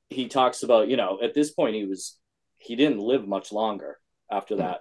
he 0.08 0.28
talks 0.28 0.62
about, 0.62 0.88
you 0.88 0.96
know, 0.96 1.18
at 1.22 1.34
this 1.34 1.52
point 1.52 1.74
he 1.74 1.84
was 1.84 2.18
he 2.58 2.76
didn't 2.76 3.00
live 3.00 3.26
much 3.26 3.52
longer 3.52 3.98
after 4.30 4.56
that. 4.56 4.80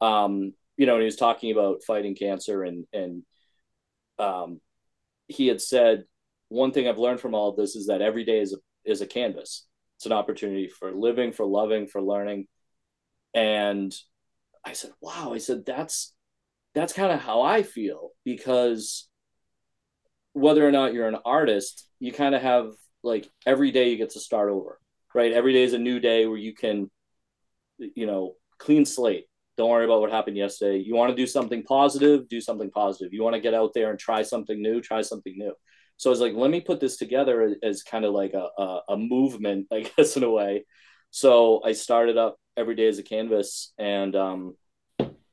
Um, 0.00 0.52
you 0.76 0.86
know, 0.86 0.94
and 0.94 1.02
he 1.02 1.06
was 1.06 1.16
talking 1.16 1.52
about 1.52 1.84
fighting 1.86 2.14
cancer 2.14 2.62
and 2.62 2.84
and 2.92 3.22
um, 4.18 4.60
he 5.28 5.46
had 5.46 5.60
said, 5.60 6.04
one 6.48 6.72
thing 6.72 6.88
I've 6.88 6.98
learned 6.98 7.20
from 7.20 7.34
all 7.34 7.50
of 7.50 7.56
this 7.56 7.76
is 7.76 7.86
that 7.86 8.02
every 8.02 8.24
day 8.24 8.40
is 8.40 8.52
a, 8.52 8.58
is 8.84 9.00
a 9.00 9.06
canvas. 9.06 9.66
It's 9.96 10.06
an 10.06 10.12
opportunity 10.12 10.68
for 10.68 10.92
living, 10.92 11.32
for 11.32 11.46
loving, 11.46 11.86
for 11.86 12.02
learning. 12.02 12.46
And 13.34 13.94
I 14.64 14.72
said, 14.72 14.90
wow, 15.00 15.32
I 15.32 15.38
said, 15.38 15.64
that's, 15.64 16.14
that's 16.74 16.92
kind 16.92 17.12
of 17.12 17.20
how 17.20 17.42
I 17.42 17.62
feel 17.62 18.10
because 18.24 19.08
whether 20.32 20.66
or 20.66 20.72
not 20.72 20.92
you're 20.92 21.08
an 21.08 21.18
artist, 21.24 21.88
you 21.98 22.12
kind 22.12 22.34
of 22.34 22.42
have 22.42 22.72
like 23.02 23.30
every 23.46 23.70
day 23.70 23.90
you 23.90 23.96
get 23.96 24.10
to 24.10 24.20
start 24.20 24.50
over, 24.50 24.78
right? 25.14 25.32
Every 25.32 25.52
day 25.52 25.62
is 25.62 25.72
a 25.72 25.78
new 25.78 25.98
day 26.00 26.26
where 26.26 26.36
you 26.36 26.54
can, 26.54 26.90
you 27.78 28.06
know, 28.06 28.34
clean 28.58 28.84
slate, 28.84 29.26
don't 29.56 29.70
worry 29.70 29.86
about 29.86 30.00
what 30.00 30.10
happened 30.10 30.36
yesterday. 30.36 30.78
You 30.78 30.94
want 30.94 31.10
to 31.10 31.16
do 31.16 31.26
something 31.26 31.62
positive, 31.62 32.28
do 32.28 32.40
something 32.40 32.70
positive. 32.70 33.12
You 33.12 33.22
want 33.22 33.34
to 33.34 33.40
get 33.40 33.54
out 33.54 33.72
there 33.74 33.90
and 33.90 33.98
try 33.98 34.22
something 34.22 34.60
new, 34.60 34.82
try 34.82 35.00
something 35.00 35.34
new. 35.36 35.54
So 35.96 36.10
I 36.10 36.12
was 36.12 36.20
like, 36.20 36.34
let 36.34 36.50
me 36.50 36.60
put 36.60 36.80
this 36.80 36.96
together 36.96 37.54
as, 37.62 37.82
kind 37.82 38.04
of 38.04 38.12
like 38.12 38.34
a, 38.34 38.48
a, 38.58 38.80
a 38.90 38.96
movement, 38.96 39.68
I 39.72 39.90
guess, 39.96 40.16
in 40.16 40.22
a 40.22 40.30
way. 40.30 40.64
So 41.10 41.62
I 41.64 41.72
started 41.72 42.18
up 42.18 42.36
every 42.56 42.74
day 42.74 42.88
as 42.88 42.98
a 42.98 43.02
canvas, 43.02 43.72
and 43.78 44.14
um, 44.14 44.56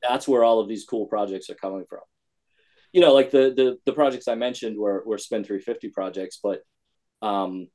that's 0.02 0.26
where 0.26 0.44
all 0.44 0.60
of 0.60 0.68
these 0.68 0.84
cool 0.84 1.06
projects 1.06 1.50
are 1.50 1.54
coming 1.54 1.84
from. 1.88 2.00
You 2.92 3.00
know, 3.00 3.12
like 3.12 3.30
the 3.30 3.52
the, 3.54 3.78
the 3.84 3.92
projects 3.92 4.28
I 4.28 4.36
mentioned 4.36 4.78
were 4.78 5.02
were 5.04 5.18
Spin 5.18 5.44
350 5.44 5.90
projects, 5.90 6.38
but 6.42 6.60
um, 7.22 7.68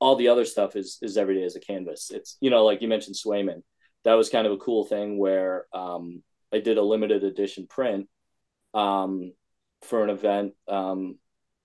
all 0.00 0.16
the 0.16 0.28
other 0.28 0.46
stuff 0.46 0.74
is 0.74 0.98
is 1.02 1.16
every 1.18 1.34
day 1.36 1.44
as 1.44 1.54
a 1.54 1.60
canvas. 1.60 2.10
It's 2.10 2.38
you 2.40 2.48
know, 2.50 2.64
like 2.64 2.80
you 2.80 2.88
mentioned, 2.88 3.16
Swayman 3.16 3.62
that 4.04 4.14
was 4.14 4.30
kind 4.30 4.46
of 4.46 4.52
a 4.52 4.58
cool 4.58 4.84
thing 4.84 5.18
where 5.18 5.66
um, 5.72 6.22
I 6.52 6.60
did 6.60 6.78
a 6.78 6.82
limited 6.82 7.24
edition 7.24 7.66
print 7.68 8.08
um, 8.74 9.32
for 9.82 10.02
an 10.02 10.10
event 10.10 10.54
um, 10.68 11.18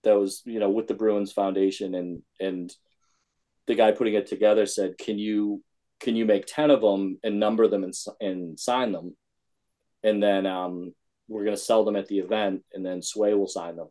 that 0.04 0.20
was 0.20 0.42
you 0.46 0.60
know 0.60 0.70
with 0.70 0.88
the 0.88 0.94
Bruins 0.94 1.32
Foundation, 1.32 1.96
and 1.96 2.22
and 2.40 2.74
the 3.68 3.76
guy 3.76 3.92
putting 3.92 4.14
it 4.14 4.28
together 4.28 4.66
said, 4.66 4.98
"Can 4.98 5.18
you 5.18 5.64
can 6.00 6.16
you 6.16 6.26
make 6.26 6.46
ten 6.46 6.72
of 6.72 6.82
them 6.82 7.20
and 7.24 7.40
number 7.40 7.68
them 7.68 7.84
and 7.84 7.94
and 8.22 8.60
sign 8.60 8.92
them, 8.92 9.16
and 10.04 10.22
then 10.22 10.46
um, 10.46 10.94
we're 11.28 11.46
gonna 11.46 11.58
sell 11.58 11.84
them 11.84 11.96
at 11.96 12.08
the 12.08 12.20
event, 12.20 12.64
and 12.74 12.86
then 12.86 13.02
Sway 13.02 13.34
will 13.34 13.48
sign 13.48 13.76
them." 13.76 13.88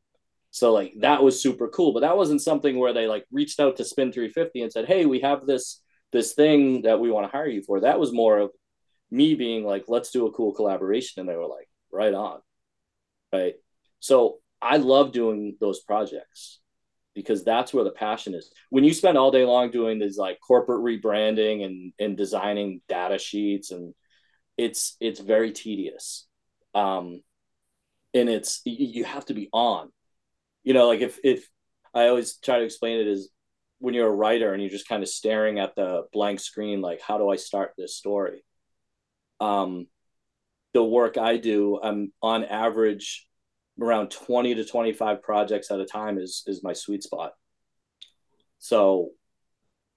So 0.51 0.73
like 0.73 0.93
that 1.01 1.23
was 1.23 1.43
super 1.43 1.69
cool, 1.69 1.93
but 1.93 2.01
that 2.01 2.17
wasn't 2.17 2.43
something 2.43 2.79
where 2.79 2.93
they 2.93 3.07
like 3.07 3.25
reached 3.33 3.59
out 3.61 3.77
to 3.79 3.85
Spin 3.85 4.13
350 4.13 4.63
and 4.63 4.73
said, 4.73 4.87
"Hey, 4.87 5.07
we 5.07 5.21
have 5.21 5.47
this 5.47 5.81
this 6.13 6.35
thing 6.35 6.83
that 6.83 7.01
we 7.01 7.11
want 7.11 7.27
to 7.31 7.37
hire 7.37 7.49
you 7.49 7.63
for." 7.63 7.81
That 7.81 7.99
was 8.01 8.13
more 8.13 8.39
of 8.39 8.51
me 9.11 9.35
being 9.35 9.65
like, 9.65 9.85
"Let's 9.89 10.11
do 10.11 10.27
a 10.27 10.33
cool 10.33 10.53
collaboration," 10.53 11.21
and 11.21 11.29
they 11.29 11.37
were 11.37 11.47
like, 11.49 11.69
"Right 11.91 12.15
on." 12.15 12.41
Right. 13.33 13.55
So 14.01 14.42
I 14.63 14.77
love 14.77 15.13
doing 15.13 15.57
those 15.61 15.81
projects 15.81 16.61
because 17.15 17.45
that's 17.45 17.75
where 17.75 17.85
the 17.85 17.91
passion 17.91 18.35
is. 18.35 18.51
When 18.71 18.85
you 18.85 18.95
spend 18.95 19.19
all 19.19 19.31
day 19.31 19.45
long 19.45 19.71
doing 19.71 19.99
these 19.99 20.17
like 20.17 20.39
corporate 20.47 20.83
rebranding 20.83 21.65
and 21.65 21.93
and 21.99 22.17
designing 22.17 22.81
data 22.89 23.19
sheets 23.19 23.71
and 23.71 23.95
it's 24.57 24.97
it's 25.01 25.21
very 25.21 25.53
tedious. 25.53 26.27
Um 26.75 27.21
and 28.15 28.29
it's 28.29 28.63
you 28.65 29.05
have 29.05 29.27
to 29.27 29.35
be 29.35 29.49
on 29.53 29.91
you 30.63 30.75
know, 30.75 30.87
like 30.87 31.01
if 31.01 31.19
if 31.25 31.49
I 31.95 32.09
always 32.09 32.37
try 32.39 32.59
to 32.59 32.65
explain 32.65 33.01
it 33.01 33.11
as 33.11 33.29
when 33.79 33.95
you're 33.95 34.09
a 34.09 34.15
writer 34.15 34.53
and 34.53 34.63
you're 34.63 34.71
just 34.71 34.89
kind 34.89 35.03
of 35.03 35.09
staring 35.09 35.59
at 35.59 35.75
the 35.75 36.05
blank 36.13 36.41
screen, 36.41 36.81
like 36.81 37.01
how 37.01 37.19
do 37.19 37.29
I 37.29 37.37
start 37.37 37.73
this 37.77 37.97
story? 37.97 38.45
Um, 39.41 39.89
the 40.73 40.85
work 40.85 41.19
I 41.19 41.37
do, 41.37 41.81
I'm 41.83 42.13
on 42.23 42.45
average 42.45 43.27
around 43.81 44.11
20 44.11 44.55
to 44.57 44.65
25 44.65 45.23
projects 45.23 45.71
at 45.71 45.81
a 45.81 45.85
time 45.85 46.19
is 46.19 46.43
is 46.47 46.63
my 46.63 46.73
sweet 46.73 47.03
spot. 47.03 47.33
So 48.59 49.11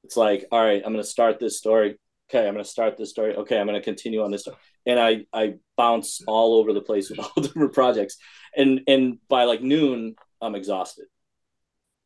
it's 0.04 0.18
like, 0.18 0.46
all 0.52 0.64
right, 0.64 0.82
I'm 0.86 0.94
going 0.94 1.04
to 1.04 1.10
start 1.10 1.40
this 1.40 1.58
story. 1.58 1.98
Okay, 2.30 2.48
I'm 2.48 2.54
going 2.54 2.64
to 2.64 2.70
start 2.70 2.98
this 2.98 3.12
story. 3.12 3.36
Okay, 3.36 3.60
I'm 3.60 3.68
going 3.68 3.80
to 3.80 3.84
continue 3.84 4.24
on 4.24 4.32
this 4.32 4.42
story. 4.42 4.58
And 4.86 5.00
I 5.00 5.26
I 5.34 5.56
bounce 5.78 6.22
all 6.28 6.56
over 6.56 6.74
the 6.74 6.82
place 6.82 7.10
with 7.10 7.20
all 7.20 7.42
different 7.42 7.74
projects. 7.74 8.18
And 8.56 8.82
and 8.88 9.18
by 9.28 9.44
like 9.44 9.62
noon, 9.62 10.16
I'm 10.42 10.56
exhausted. 10.56 11.06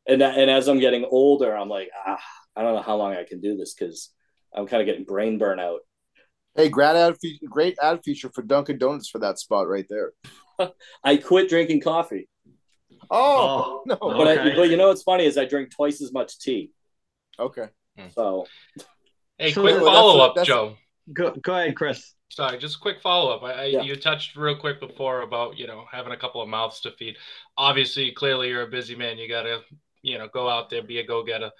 And 0.06 0.22
and 0.22 0.50
as 0.50 0.68
I'm 0.68 0.80
getting 0.80 1.06
older, 1.10 1.56
I'm 1.56 1.68
like, 1.68 1.90
ah, 2.06 2.20
I 2.56 2.62
don't 2.62 2.74
know 2.74 2.82
how 2.82 2.96
long 2.96 3.14
I 3.14 3.24
can 3.24 3.40
do 3.40 3.56
this 3.56 3.74
because 3.74 4.10
I'm 4.54 4.66
kind 4.66 4.80
of 4.82 4.86
getting 4.86 5.04
brain 5.04 5.38
burnout. 5.38 5.78
Hey, 6.56 6.68
great 6.68 6.96
ad, 6.96 7.16
fe- 7.22 7.38
great 7.48 7.78
ad 7.80 8.00
feature 8.04 8.30
for 8.34 8.42
Dunkin' 8.42 8.78
Donuts 8.78 9.08
for 9.08 9.20
that 9.20 9.38
spot 9.38 9.68
right 9.68 9.86
there. 9.88 10.12
I 11.04 11.16
quit 11.16 11.48
drinking 11.48 11.80
coffee. 11.80 12.28
Oh, 13.10 13.18
oh 13.20 13.82
no! 13.86 13.96
But 14.00 14.38
okay. 14.38 14.52
I, 14.52 14.56
but 14.56 14.70
you 14.70 14.76
know 14.76 14.88
what's 14.88 15.02
funny 15.02 15.24
is 15.24 15.36
I 15.36 15.44
drink 15.44 15.70
twice 15.70 16.00
as 16.00 16.12
much 16.12 16.38
tea. 16.38 16.70
Okay. 17.38 17.66
Hmm. 17.98 18.08
So. 18.14 18.46
Hey, 19.38 19.52
quick 19.52 19.80
follow 19.80 20.20
up, 20.20 20.44
Joe. 20.44 20.76
Go 21.12 21.32
go 21.32 21.54
ahead, 21.54 21.76
Chris. 21.76 22.14
Sorry, 22.28 22.58
just 22.58 22.76
a 22.76 22.80
quick 22.80 23.00
follow 23.00 23.34
up. 23.34 23.42
I, 23.42 23.52
I 23.52 23.64
yeah. 23.64 23.82
you 23.82 23.96
touched 23.96 24.36
real 24.36 24.54
quick 24.54 24.78
before 24.78 25.22
about 25.22 25.58
you 25.58 25.66
know 25.66 25.84
having 25.90 26.12
a 26.12 26.16
couple 26.16 26.40
of 26.40 26.48
mouths 26.48 26.80
to 26.82 26.92
feed. 26.92 27.16
Obviously, 27.56 28.12
clearly 28.12 28.48
you're 28.48 28.62
a 28.62 28.70
busy 28.70 28.94
man. 28.94 29.18
You 29.18 29.28
gotta 29.28 29.60
you 30.02 30.18
know 30.18 30.28
go 30.32 30.48
out 30.48 30.70
there, 30.70 30.82
be 30.82 30.98
a 30.98 31.06
go 31.06 31.24
getter. 31.24 31.50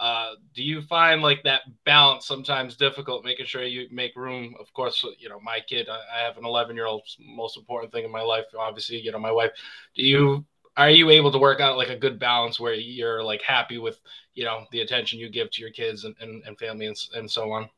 Uh, 0.00 0.32
do 0.54 0.62
you 0.62 0.80
find 0.80 1.20
like 1.20 1.42
that 1.44 1.60
balance 1.84 2.26
sometimes 2.26 2.74
difficult, 2.74 3.22
making 3.22 3.44
sure 3.44 3.62
you 3.62 3.86
make 3.92 4.16
room? 4.16 4.54
Of 4.58 4.72
course, 4.72 5.04
you 5.18 5.28
know 5.28 5.38
my 5.40 5.60
kid. 5.68 5.88
I, 5.90 6.00
I 6.20 6.24
have 6.24 6.38
an 6.38 6.46
11 6.46 6.74
year 6.74 6.86
old. 6.86 7.02
Most 7.20 7.58
important 7.58 7.92
thing 7.92 8.06
in 8.06 8.10
my 8.10 8.22
life, 8.22 8.46
obviously, 8.58 8.98
you 8.98 9.12
know 9.12 9.18
my 9.18 9.30
wife. 9.30 9.50
Do 9.94 10.02
you 10.02 10.46
are 10.78 10.88
you 10.88 11.10
able 11.10 11.30
to 11.32 11.38
work 11.38 11.60
out 11.60 11.76
like 11.76 11.90
a 11.90 11.98
good 11.98 12.18
balance 12.18 12.58
where 12.58 12.72
you're 12.72 13.22
like 13.22 13.42
happy 13.42 13.76
with 13.76 14.00
you 14.32 14.44
know 14.44 14.64
the 14.72 14.80
attention 14.80 15.18
you 15.18 15.28
give 15.28 15.50
to 15.50 15.60
your 15.60 15.70
kids 15.70 16.04
and, 16.04 16.16
and, 16.20 16.42
and 16.46 16.58
family 16.58 16.86
and, 16.86 16.96
and 17.14 17.30
so 17.30 17.52
on? 17.52 17.68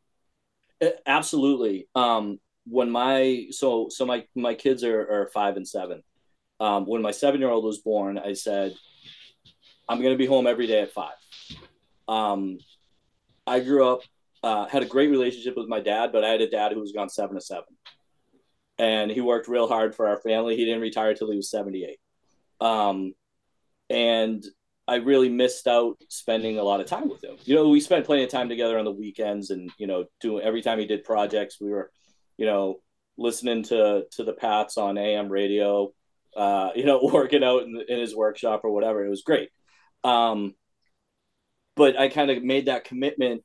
Absolutely. 1.05 1.89
Um, 1.97 2.39
when 2.67 2.89
my 2.89 3.47
so 3.51 3.89
so 3.91 4.07
my 4.07 4.25
my 4.37 4.55
kids 4.55 4.85
are, 4.85 5.01
are 5.01 5.31
five 5.35 5.57
and 5.57 5.67
seven. 5.67 6.05
Um, 6.61 6.87
when 6.87 7.03
my 7.03 7.11
seven 7.11 7.41
year 7.41 7.51
old 7.51 7.65
was 7.65 7.79
born, 7.79 8.17
I 8.17 8.35
said, 8.35 8.77
"I'm 9.89 10.01
going 10.01 10.15
to 10.15 10.19
be 10.19 10.27
home 10.27 10.47
every 10.47 10.69
day 10.69 10.83
at 10.83 10.93
five. 10.93 11.15
Um, 12.13 12.59
I 13.47 13.61
grew 13.61 13.89
up, 13.89 14.03
uh, 14.43 14.67
had 14.69 14.83
a 14.83 14.87
great 14.87 15.11
relationship 15.11 15.57
with 15.57 15.67
my 15.67 15.81
dad, 15.81 16.13
but 16.13 16.25
I 16.25 16.29
had 16.29 16.43
a 16.43 16.51
dad 16.51 16.73
who 16.73 16.81
was 16.81 16.93
gone 16.93 17.09
seven 17.09 17.37
to 17.37 17.41
seven, 17.41 17.75
and 18.79 19.11
he 19.11 19.23
worked 19.23 19.49
real 19.49 19.67
hard 19.67 19.95
for 19.95 20.07
our 20.09 20.21
family. 20.21 20.57
He 20.57 20.67
didn't 20.67 20.83
retire 20.83 21.15
till 21.15 21.31
he 21.31 21.37
was 21.37 21.51
78. 21.51 21.99
Um, 22.61 23.15
and 23.89 24.45
I 24.87 24.97
really 24.97 25.31
missed 25.31 25.67
out 25.67 25.97
spending 26.09 26.59
a 26.59 26.63
lot 26.63 26.81
of 26.81 26.87
time 26.87 27.09
with 27.09 27.25
him. 27.25 27.37
You 27.45 27.55
know, 27.55 27.69
we 27.69 27.81
spent 27.81 28.05
plenty 28.05 28.25
of 28.25 28.31
time 28.31 28.49
together 28.49 28.79
on 28.79 28.85
the 28.85 28.93
weekends, 28.93 29.51
and 29.51 29.71
you 29.79 29.87
know, 29.87 30.05
doing 30.21 30.45
every 30.45 30.61
time 30.61 30.79
he 30.79 30.87
did 30.87 31.05
projects, 31.05 31.61
we 31.61 31.71
were, 31.71 31.91
you 32.37 32.45
know, 32.45 32.81
listening 33.17 33.63
to 33.65 34.05
to 34.13 34.25
the 34.25 34.35
Pats 34.35 34.77
on 34.77 34.99
AM 34.99 35.31
radio, 35.31 35.93
uh, 36.37 36.71
you 36.77 36.85
know, 36.85 37.01
working 37.11 37.43
out 37.43 37.63
in, 37.63 37.83
in 37.89 37.99
his 37.99 38.15
workshop 38.15 38.63
or 38.65 38.71
whatever. 38.71 39.03
It 39.03 39.09
was 39.11 39.23
great. 39.23 39.49
Um, 40.05 40.55
but 41.83 41.99
I 41.99 42.07
kind 42.07 42.31
of 42.31 42.45
made 42.45 42.67
that 42.67 42.85
commitment 42.85 43.43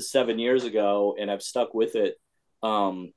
seven 0.00 0.38
years 0.38 0.62
ago, 0.62 1.16
and 1.18 1.28
I've 1.28 1.42
stuck 1.42 1.74
with 1.74 1.96
it. 1.96 2.14
Um, 2.62 3.12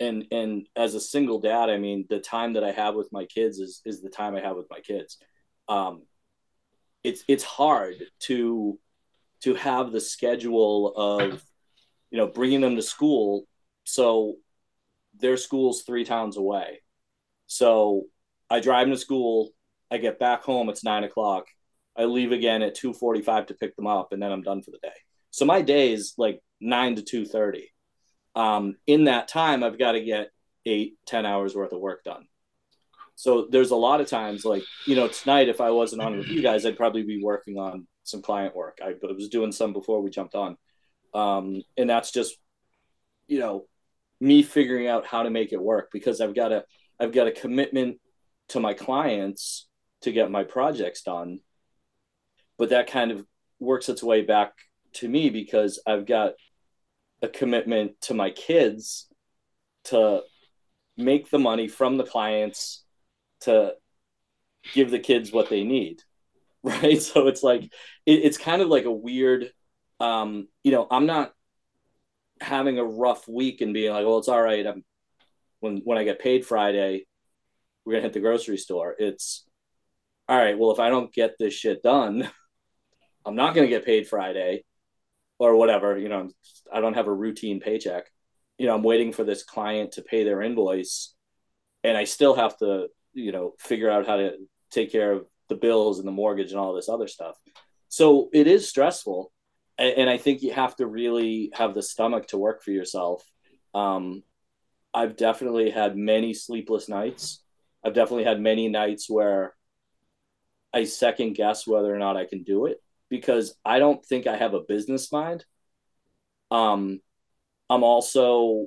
and 0.00 0.24
and 0.30 0.66
as 0.74 0.94
a 0.94 1.00
single 1.00 1.38
dad, 1.38 1.68
I 1.68 1.76
mean, 1.76 2.06
the 2.08 2.18
time 2.18 2.54
that 2.54 2.64
I 2.64 2.70
have 2.70 2.94
with 2.94 3.12
my 3.12 3.26
kids 3.26 3.58
is 3.58 3.82
is 3.84 4.00
the 4.00 4.08
time 4.08 4.34
I 4.34 4.40
have 4.40 4.56
with 4.56 4.68
my 4.70 4.80
kids. 4.80 5.18
Um, 5.68 6.04
it's 7.04 7.24
it's 7.28 7.44
hard 7.44 7.96
to 8.20 8.78
to 9.42 9.52
have 9.52 9.92
the 9.92 10.00
schedule 10.00 10.94
of 10.96 11.44
you 12.10 12.16
know 12.16 12.28
bringing 12.28 12.62
them 12.62 12.76
to 12.76 12.82
school 12.82 13.44
so 13.84 14.36
their 15.20 15.36
school's 15.36 15.82
three 15.82 16.04
towns 16.04 16.36
away 16.36 16.80
so 17.48 18.04
i 18.48 18.60
drive 18.60 18.86
them 18.86 18.94
to 18.94 19.00
school 19.00 19.50
i 19.90 19.98
get 19.98 20.20
back 20.20 20.44
home 20.44 20.68
it's 20.68 20.84
nine 20.84 21.02
o'clock 21.02 21.46
i 21.96 22.04
leave 22.04 22.32
again 22.32 22.62
at 22.62 22.76
2.45 22.76 23.48
to 23.48 23.54
pick 23.54 23.76
them 23.76 23.86
up 23.86 24.12
and 24.12 24.22
then 24.22 24.32
i'm 24.32 24.42
done 24.42 24.62
for 24.62 24.70
the 24.70 24.78
day 24.82 24.92
so 25.30 25.44
my 25.44 25.62
day 25.62 25.92
is 25.92 26.14
like 26.18 26.40
9 26.60 26.96
to 26.96 27.24
2.30 27.24 27.64
um, 28.34 28.76
in 28.86 29.04
that 29.04 29.28
time 29.28 29.62
i've 29.62 29.78
got 29.78 29.92
to 29.92 30.02
get 30.02 30.30
eight 30.64 30.96
ten 31.06 31.26
hours 31.26 31.54
worth 31.54 31.72
of 31.72 31.80
work 31.80 32.04
done 32.04 32.26
so 33.14 33.46
there's 33.50 33.70
a 33.70 33.76
lot 33.76 34.00
of 34.00 34.08
times 34.08 34.44
like, 34.44 34.64
you 34.86 34.96
know, 34.96 35.08
tonight, 35.08 35.48
if 35.48 35.60
I 35.60 35.70
wasn't 35.70 36.02
on 36.02 36.18
with 36.18 36.28
you 36.28 36.42
guys, 36.42 36.64
I'd 36.64 36.76
probably 36.76 37.02
be 37.02 37.22
working 37.22 37.58
on 37.58 37.86
some 38.04 38.22
client 38.22 38.56
work. 38.56 38.78
I, 38.82 38.90
I 38.90 39.12
was 39.12 39.28
doing 39.28 39.52
some 39.52 39.72
before 39.72 40.02
we 40.02 40.10
jumped 40.10 40.34
on. 40.34 40.56
Um, 41.14 41.62
and 41.76 41.88
that's 41.88 42.10
just, 42.10 42.36
you 43.26 43.38
know, 43.38 43.66
me 44.20 44.42
figuring 44.42 44.88
out 44.88 45.06
how 45.06 45.22
to 45.22 45.30
make 45.30 45.52
it 45.52 45.62
work 45.62 45.90
because 45.92 46.20
I've 46.20 46.34
got 46.34 46.52
a, 46.52 46.64
I've 46.98 47.12
got 47.12 47.26
a 47.26 47.32
commitment 47.32 47.98
to 48.48 48.60
my 48.60 48.74
clients 48.74 49.68
to 50.02 50.12
get 50.12 50.30
my 50.30 50.44
projects 50.44 51.02
done. 51.02 51.40
But 52.62 52.70
that 52.70 52.86
kind 52.86 53.10
of 53.10 53.26
works 53.58 53.88
its 53.88 54.04
way 54.04 54.22
back 54.22 54.52
to 54.92 55.08
me 55.08 55.30
because 55.30 55.82
I've 55.84 56.06
got 56.06 56.34
a 57.20 57.26
commitment 57.26 58.00
to 58.02 58.14
my 58.14 58.30
kids 58.30 59.08
to 59.86 60.22
make 60.96 61.28
the 61.28 61.40
money 61.40 61.66
from 61.66 61.96
the 61.96 62.04
clients 62.04 62.84
to 63.40 63.74
give 64.74 64.92
the 64.92 65.00
kids 65.00 65.32
what 65.32 65.50
they 65.50 65.64
need 65.64 66.04
right? 66.62 67.02
So 67.02 67.26
it's 67.26 67.42
like 67.42 67.64
it, 67.64 68.20
it's 68.20 68.38
kind 68.38 68.62
of 68.62 68.68
like 68.68 68.84
a 68.84 68.92
weird 68.92 69.50
um 69.98 70.46
you 70.62 70.70
know 70.70 70.86
i'm 70.88 71.06
not 71.06 71.32
having 72.40 72.78
a 72.78 72.84
rough 72.84 73.26
week 73.26 73.60
and 73.60 73.74
being 73.74 73.92
like 73.92 74.06
well 74.06 74.18
it's 74.18 74.28
all 74.28 74.40
right. 74.40 74.64
I'm 74.64 74.84
when 75.58 75.78
when 75.78 75.98
i 75.98 76.04
get 76.04 76.20
paid 76.20 76.46
friday 76.46 77.06
we're 77.84 77.94
gonna 77.94 78.02
hit 78.02 78.12
the 78.12 78.20
grocery 78.20 78.56
store. 78.56 78.94
It's 78.96 79.44
all 80.28 80.38
right 80.38 80.56
well 80.56 80.70
if 80.70 80.78
i 80.78 80.90
don't 80.90 81.12
get 81.12 81.32
this 81.40 81.54
shit 81.54 81.82
done 81.82 82.30
i'm 83.24 83.36
not 83.36 83.54
gonna 83.54 83.66
get 83.66 83.84
paid 83.84 84.06
friday 84.06 84.64
or 85.38 85.56
whatever 85.56 85.98
you 85.98 86.08
know 86.08 86.28
i 86.72 86.80
don't 86.80 86.94
have 86.94 87.06
a 87.08 87.14
routine 87.14 87.60
paycheck. 87.60 88.10
You 88.58 88.66
know 88.66 88.74
i'm 88.74 88.82
waiting 88.82 89.12
for 89.12 89.24
this 89.24 89.42
client 89.42 89.92
to 89.92 90.02
pay 90.02 90.24
their 90.24 90.42
invoice 90.42 91.14
and 91.82 91.96
i 91.96 92.04
still 92.04 92.34
have 92.34 92.56
to 92.58 92.88
you 93.14 93.32
know 93.32 93.54
figure 93.58 93.90
out 93.90 94.06
how 94.06 94.16
to 94.16 94.36
take 94.70 94.92
care 94.92 95.12
of 95.12 95.26
the 95.48 95.54
bills 95.56 95.98
and 95.98 96.08
the 96.08 96.12
mortgage 96.12 96.50
and 96.50 96.58
all 96.58 96.72
this 96.72 96.88
other 96.88 97.08
stuff. 97.08 97.36
So 97.88 98.30
it 98.32 98.46
is 98.46 98.68
stressful 98.68 99.30
and, 99.78 100.08
i 100.08 100.16
think 100.16 100.42
you 100.42 100.52
have 100.52 100.76
to 100.76 100.86
really 100.86 101.50
have 101.54 101.74
the 101.74 101.82
stomach 101.82 102.28
to 102.28 102.38
work 102.38 102.62
for 102.62 102.70
yourself. 102.70 103.24
Um, 103.74 104.22
i've 104.94 105.16
definitely 105.16 105.70
had 105.70 105.96
many 105.96 106.34
sleepless 106.34 106.88
nights. 106.88 107.42
I've 107.84 107.94
definitely 107.94 108.24
had 108.24 108.40
many 108.40 108.68
nights 108.68 109.10
where 109.10 109.54
i 110.72 110.84
second 110.84 111.34
guess 111.34 111.66
whether 111.66 111.94
or 111.94 111.98
not 111.98 112.16
i 112.16 112.24
can 112.24 112.42
do 112.42 112.66
it 112.66 112.81
because 113.12 113.54
i 113.64 113.78
don't 113.78 114.04
think 114.04 114.26
i 114.26 114.36
have 114.36 114.54
a 114.54 114.66
business 114.66 115.12
mind 115.12 115.44
um, 116.50 117.00
i'm 117.70 117.84
also 117.84 118.66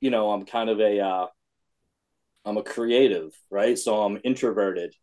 you 0.00 0.10
know 0.10 0.30
i'm 0.30 0.46
kind 0.46 0.70
of 0.70 0.78
a 0.80 1.00
uh, 1.00 1.26
I'm 2.48 2.56
a 2.56 2.62
creative, 2.62 3.32
right? 3.50 3.78
So 3.78 4.02
I'm 4.02 4.18
introverted. 4.24 4.94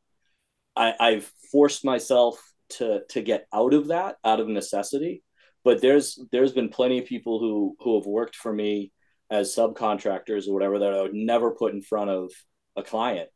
I, 0.76 0.94
I've 1.00 1.32
forced 1.52 1.86
myself 1.86 2.42
to 2.68 3.02
to 3.10 3.22
get 3.22 3.46
out 3.54 3.76
of 3.76 3.90
that 3.90 4.16
out 4.26 4.40
of 4.40 4.48
necessity. 4.48 5.24
But 5.64 5.82
there's 5.82 6.20
there's 6.32 6.54
been 6.54 6.70
plenty 6.70 6.98
of 6.98 7.06
people 7.06 7.40
who 7.40 7.76
who 7.80 8.00
have 8.00 8.08
worked 8.08 8.36
for 8.36 8.52
me 8.52 8.92
as 9.30 9.56
subcontractors 9.56 10.48
or 10.48 10.54
whatever 10.54 10.80
that 10.80 10.94
I 10.94 11.02
would 11.04 11.14
never 11.14 11.52
put 11.52 11.74
in 11.74 11.82
front 11.82 12.10
of 12.10 12.32
a 12.76 12.84
client 12.84 13.30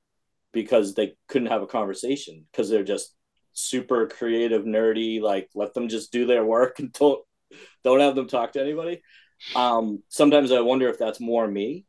because 0.53 0.95
they 0.95 1.13
couldn't 1.27 1.49
have 1.49 1.61
a 1.61 1.67
conversation 1.67 2.45
because 2.51 2.69
they're 2.69 2.83
just 2.83 3.13
super 3.59 4.07
creative, 4.07 4.63
nerdy. 4.63 5.21
Like 5.21 5.49
let 5.55 5.73
them 5.73 5.87
just 5.87 6.11
do 6.11 6.25
their 6.25 6.43
work 6.43 6.79
and 6.79 6.91
don't 6.93 7.21
don't 7.83 7.99
have 7.99 8.15
them 8.15 8.27
talk 8.27 8.53
to 8.53 8.61
anybody. 8.61 9.01
Um, 9.55 10.03
sometimes 10.09 10.51
I 10.51 10.61
wonder 10.61 10.89
if 10.89 10.97
that's 10.97 11.19
more 11.19 11.47
me, 11.47 11.85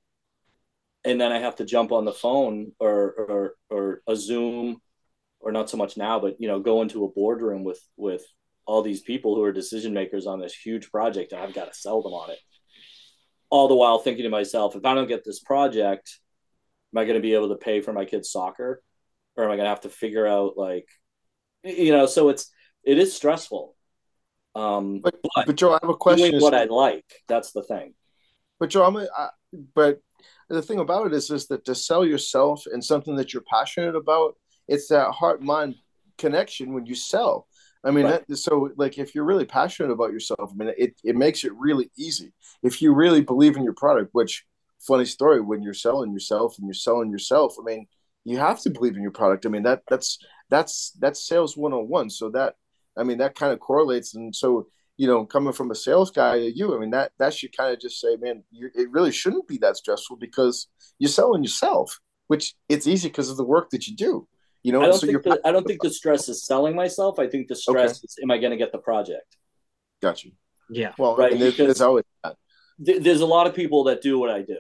and 1.05 1.21
then 1.21 1.33
I 1.33 1.39
have 1.39 1.57
to 1.57 1.65
jump 1.65 1.93
on 1.93 2.05
the 2.05 2.13
phone 2.13 2.73
or 2.79 2.97
or 2.99 3.55
or 3.71 4.03
a 4.07 4.17
Zoom, 4.17 4.81
or 5.41 5.53
not 5.53 5.71
so 5.71 5.77
much 5.77 5.97
now, 5.97 6.21
but 6.21 6.37
you 6.41 6.49
know, 6.49 6.61
go 6.61 6.83
into 6.83 7.05
a 7.05 7.11
boardroom 7.11 7.65
with 7.65 7.81
with 7.97 8.25
all 8.67 8.83
these 8.83 9.01
people 9.01 9.35
who 9.35 9.43
are 9.43 9.53
decision 9.53 9.93
makers 9.93 10.27
on 10.27 10.39
this 10.39 10.55
huge 10.55 10.91
project, 10.91 11.33
and 11.33 11.41
I've 11.41 11.55
got 11.55 11.73
to 11.73 11.79
sell 11.79 12.03
them 12.03 12.13
on 12.13 12.31
it. 12.31 12.39
All 13.49 13.67
the 13.67 13.75
while 13.75 13.99
thinking 13.99 14.23
to 14.23 14.31
myself, 14.31 14.77
if 14.77 14.85
I 14.85 14.95
don't 14.95 15.09
get 15.09 15.25
this 15.25 15.41
project, 15.41 16.21
am 16.95 16.99
I 16.99 17.05
going 17.05 17.17
to 17.17 17.23
be 17.23 17.35
able 17.35 17.49
to 17.49 17.57
pay 17.57 17.81
for 17.81 17.93
my 17.93 18.05
kids' 18.05 18.31
soccer, 18.31 18.81
or 19.35 19.45
am 19.45 19.51
I 19.51 19.57
going 19.57 19.65
to 19.65 19.71
have 19.71 19.81
to 19.81 19.89
figure 19.89 20.25
out 20.27 20.57
like, 20.57 20.87
you 21.65 21.93
know? 21.93 22.07
So 22.07 22.29
it's 22.29 22.51
it 22.85 22.99
is 22.99 23.15
stressful. 23.15 23.77
Um, 24.55 25.01
but, 25.01 25.15
but, 25.23 25.47
but 25.47 25.57
Joe, 25.57 25.73
I 25.73 25.79
have 25.83 25.91
a 25.91 25.97
question. 25.97 26.31
Doing 26.31 26.43
what 26.43 26.55
I 26.55 26.65
like, 26.65 27.05
that's 27.29 27.53
the 27.53 27.63
thing. 27.63 27.95
But 28.59 28.71
Joe, 28.71 28.85
I'm 28.85 28.97
a, 28.97 29.07
I, 29.17 29.29
but 29.75 30.01
the 30.49 30.63
thing 30.63 30.81
about 30.81 31.07
it 31.07 31.13
is, 31.13 31.31
is 31.31 31.47
that 31.49 31.65
to 31.67 31.75
sell 31.75 32.05
yourself 32.05 32.65
and 32.71 32.85
something 32.85 33.17
that 33.17 33.33
you're 33.33 33.45
passionate 33.49 33.95
about, 33.95 34.37
it's 34.67 34.89
that 34.89 35.13
heart 35.13 35.43
mind 35.43 35.77
connection 36.19 36.73
when 36.73 36.87
you 36.87 36.95
sell. 36.95 37.47
I 37.83 37.91
mean, 37.93 38.05
right. 38.05 38.27
that, 38.27 38.37
so 38.37 38.71
like 38.77 38.99
if 38.99 39.15
you're 39.15 39.25
really 39.25 39.47
passionate 39.47 39.93
about 39.93 40.13
yourself, 40.13 40.51
I 40.53 40.55
mean, 40.55 40.75
it, 40.77 41.01
it 41.03 41.17
makes 41.17 41.45
it 41.45 41.53
really 41.55 41.91
easy. 41.97 42.33
If 42.63 42.83
you 42.83 42.93
really 42.93 43.23
believe 43.23 43.57
in 43.57 43.65
your 43.65 43.73
product, 43.75 44.11
which 44.13 44.45
funny 44.81 45.07
story, 45.07 45.41
when 45.41 45.63
you're 45.63 45.73
selling 45.73 46.13
yourself 46.13 46.59
and 46.59 46.67
you're 46.67 46.75
selling 46.75 47.11
yourself, 47.11 47.55
I 47.59 47.65
mean, 47.65 47.87
you 48.25 48.37
have 48.39 48.61
to 48.63 48.71
believe 48.71 48.97
in 48.97 49.03
your 49.03 49.13
product. 49.13 49.47
I 49.47 49.49
mean, 49.49 49.63
that 49.63 49.83
that's 49.89 50.19
that's 50.51 50.93
that's 50.99 51.27
sales 51.27 51.57
101. 51.57 52.11
So 52.11 52.31
that 52.31 52.55
I 52.97 53.05
mean, 53.05 53.19
that 53.19 53.35
kind 53.35 53.53
of 53.53 53.61
correlates. 53.61 54.15
And 54.15 54.35
so, 54.35 54.67
you 54.97 55.07
know, 55.07 55.25
coming 55.25 55.53
from 55.53 55.71
a 55.71 55.75
sales 55.75 56.11
guy 56.11 56.39
to 56.39 56.51
you, 56.51 56.75
I 56.75 56.79
mean, 56.79 56.91
that 56.91 57.13
that 57.19 57.35
should 57.35 57.57
kind 57.57 57.73
of 57.73 57.81
just 57.81 58.01
say, 58.01 58.17
man, 58.17 58.43
it 58.53 58.91
really 58.91 59.13
shouldn't 59.13 59.49
be 59.49 59.59
that 59.59 59.77
stressful 59.77 60.17
because 60.17 60.69
you're 60.99 61.09
selling 61.09 61.43
yourself, 61.43 61.99
which 62.27 62.55
it's 62.69 62.87
easy 62.87 63.09
because 63.09 63.31
of 63.31 63.37
the 63.37 63.45
work 63.45 63.71
that 63.71 63.87
you 63.87 63.97
do. 63.97 64.27
You 64.63 64.73
know, 64.73 64.83
I 64.83 64.87
don't, 64.87 64.99
so 64.99 65.07
think, 65.07 65.23
the, 65.23 65.41
I 65.43 65.53
don't 65.53 65.67
think 65.67 65.81
the 65.83 65.91
stress 65.91 66.29
is 66.29 66.45
selling 66.45 66.77
myself. 66.77 67.19
I 67.19 67.27
think 67.29 67.49
the 67.49 67.57
stress 67.57 67.93
okay. 67.93 68.05
is, 68.05 68.17
am 68.23 68.31
I 68.31 68.37
going 68.37 68.51
to 68.51 68.59
get 68.59 68.73
the 68.73 68.79
project? 68.79 69.37
Got 70.03 70.23
you. 70.23 70.33
Yeah. 70.69 70.93
Well, 70.99 71.17
right. 71.17 71.39
There's, 71.39 71.57
there's 71.57 71.81
always 71.81 72.05
that. 72.23 72.37
There's 72.79 73.23
a 73.23 73.27
lot 73.27 73.47
of 73.47 73.55
people 73.55 73.85
that 73.85 74.03
do 74.03 74.19
what 74.19 74.31
I 74.31 74.43
do, 74.43 74.59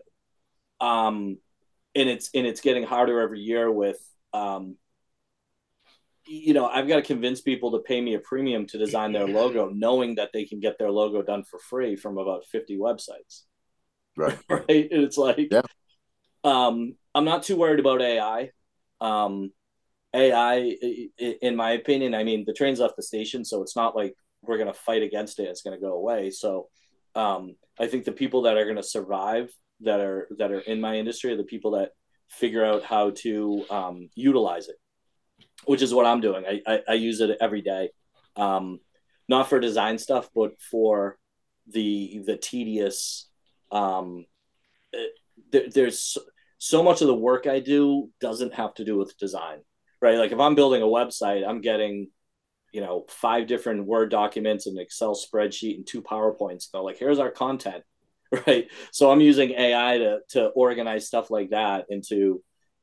um, 0.80 1.38
and 1.94 2.08
it's 2.08 2.30
and 2.34 2.46
it's 2.46 2.60
getting 2.60 2.82
harder 2.82 3.20
every 3.20 3.40
year 3.40 3.70
with, 3.70 3.98
um, 4.34 4.76
you 6.26 6.54
know, 6.54 6.66
I've 6.66 6.88
got 6.88 6.96
to 6.96 7.02
convince 7.02 7.40
people 7.40 7.72
to 7.72 7.78
pay 7.78 8.00
me 8.00 8.14
a 8.14 8.18
premium 8.18 8.66
to 8.68 8.78
design 8.78 9.12
their 9.12 9.26
logo, 9.26 9.70
knowing 9.70 10.16
that 10.16 10.30
they 10.32 10.44
can 10.44 10.60
get 10.60 10.78
their 10.78 10.90
logo 10.90 11.22
done 11.22 11.44
for 11.44 11.58
free 11.58 11.96
from 11.96 12.18
about 12.18 12.44
50 12.46 12.76
websites. 12.78 13.42
Right. 14.16 14.38
right. 14.48 14.88
And 14.90 15.02
it's 15.04 15.16
like, 15.16 15.48
yeah. 15.50 15.62
um, 16.44 16.94
I'm 17.14 17.24
not 17.24 17.42
too 17.42 17.56
worried 17.56 17.80
about 17.80 18.02
AI. 18.02 18.50
Um, 19.00 19.50
AI, 20.14 20.76
in 21.18 21.56
my 21.56 21.72
opinion, 21.72 22.14
I 22.14 22.24
mean, 22.24 22.44
the 22.46 22.52
train's 22.52 22.80
left 22.80 22.96
the 22.96 23.02
station, 23.02 23.44
so 23.44 23.62
it's 23.62 23.76
not 23.76 23.94
like 23.96 24.14
we're 24.42 24.58
going 24.58 24.72
to 24.72 24.74
fight 24.74 25.02
against 25.02 25.38
it. 25.38 25.44
It's 25.44 25.62
going 25.62 25.76
to 25.76 25.80
go 25.80 25.94
away. 25.94 26.30
So 26.30 26.68
um, 27.14 27.56
I 27.78 27.86
think 27.86 28.04
the 28.04 28.12
people 28.12 28.42
that 28.42 28.56
are 28.56 28.64
going 28.64 28.76
to 28.76 28.82
survive 28.82 29.50
that 29.80 30.00
are 30.00 30.28
that 30.38 30.50
are 30.50 30.60
in 30.60 30.80
my 30.80 30.96
industry 30.96 31.32
are 31.32 31.36
the 31.36 31.44
people 31.44 31.72
that 31.72 31.90
figure 32.28 32.64
out 32.64 32.82
how 32.82 33.10
to 33.10 33.64
um, 33.70 34.08
utilize 34.14 34.68
it, 34.68 34.76
which 35.64 35.82
is 35.82 35.94
what 35.94 36.06
I'm 36.06 36.20
doing. 36.20 36.44
I, 36.46 36.62
I, 36.66 36.80
I 36.88 36.94
use 36.94 37.20
it 37.20 37.36
every 37.40 37.62
day, 37.62 37.90
um, 38.36 38.80
not 39.28 39.48
for 39.48 39.60
design 39.60 39.98
stuff, 39.98 40.28
but 40.34 40.60
for 40.60 41.18
the 41.68 42.22
the 42.26 42.36
tedious. 42.36 43.28
Um, 43.70 44.26
there, 45.52 45.68
there's 45.72 46.18
so 46.58 46.82
much 46.82 47.00
of 47.00 47.06
the 47.06 47.14
work 47.14 47.46
I 47.46 47.60
do 47.60 48.10
doesn't 48.20 48.54
have 48.54 48.74
to 48.74 48.84
do 48.84 48.96
with 48.96 49.16
design 49.16 49.60
right? 50.00 50.18
Like 50.18 50.32
if 50.32 50.40
I'm 50.40 50.54
building 50.54 50.82
a 50.82 50.86
website, 50.86 51.46
I'm 51.46 51.60
getting, 51.60 52.08
you 52.72 52.80
know, 52.80 53.04
five 53.08 53.46
different 53.46 53.86
Word 53.86 54.10
documents, 54.10 54.66
an 54.66 54.78
Excel 54.78 55.14
spreadsheet, 55.14 55.76
and 55.76 55.86
two 55.86 56.02
PowerPoints. 56.02 56.70
They're 56.70 56.80
like, 56.80 56.98
here's 56.98 57.18
our 57.18 57.30
content, 57.30 57.84
right? 58.46 58.68
So 58.92 59.10
I'm 59.10 59.20
using 59.20 59.50
AI 59.50 59.98
to 59.98 60.18
to 60.30 60.46
organize 60.48 61.06
stuff 61.06 61.30
like 61.30 61.50
that 61.50 61.86
into 61.90 62.42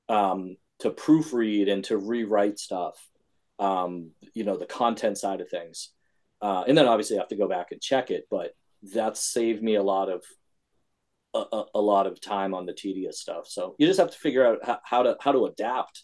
um, 0.09 0.57
to 0.79 0.91
proofread 0.91 1.71
and 1.71 1.83
to 1.85 1.97
rewrite 1.97 2.59
stuff. 2.59 2.95
Um, 3.59 4.11
you 4.33 4.43
know, 4.43 4.57
the 4.57 4.67
content 4.67 5.17
side 5.17 5.41
of 5.41 5.49
things, 5.49 5.89
uh, 6.41 6.63
and 6.67 6.77
then 6.77 6.87
obviously 6.87 7.17
I 7.17 7.21
have 7.21 7.29
to 7.29 7.35
go 7.35 7.47
back 7.47 7.71
and 7.71 7.81
check 7.81 8.11
it, 8.11 8.25
but 8.29 8.51
that 8.93 9.17
saved 9.17 9.63
me 9.63 9.75
a 9.75 9.83
lot 9.83 10.09
of 10.09 10.23
a, 11.33 11.63
a, 11.73 11.81
lot 11.81 12.05
of 12.05 12.21
time 12.21 12.53
on 12.53 12.65
the 12.65 12.73
tedious 12.73 13.19
stuff. 13.19 13.47
So 13.47 13.75
you 13.77 13.87
just 13.87 13.99
have 13.99 14.11
to 14.11 14.17
figure 14.17 14.45
out 14.45 14.79
how, 14.83 15.03
to 15.03 15.17
how 15.19 15.31
to 15.31 15.45
adapt 15.45 16.03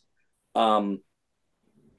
um, 0.56 1.02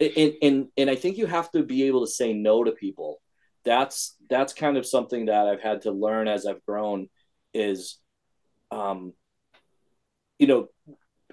and, 0.01 0.35
and 0.43 0.69
and 0.77 0.91
I 0.91 0.97
think 0.97 1.19
you 1.19 1.27
have 1.27 1.51
to 1.53 1.63
be 1.63 1.85
able 1.85 2.05
to 2.05 2.11
say 2.11 2.33
no 2.33 2.65
to 2.65 2.73
people. 2.73 3.21
That's 3.65 4.17
that's 4.29 4.53
kind 4.53 4.77
of 4.77 4.87
something 4.87 5.27
that 5.27 5.47
I've 5.47 5.63
had 5.63 5.83
to 5.83 5.93
learn 5.93 6.29
as 6.29 6.47
I've 6.47 6.65
grown. 6.65 7.09
Is, 7.53 7.99
um, 8.71 9.13
you 10.39 10.47
know, 10.47 10.69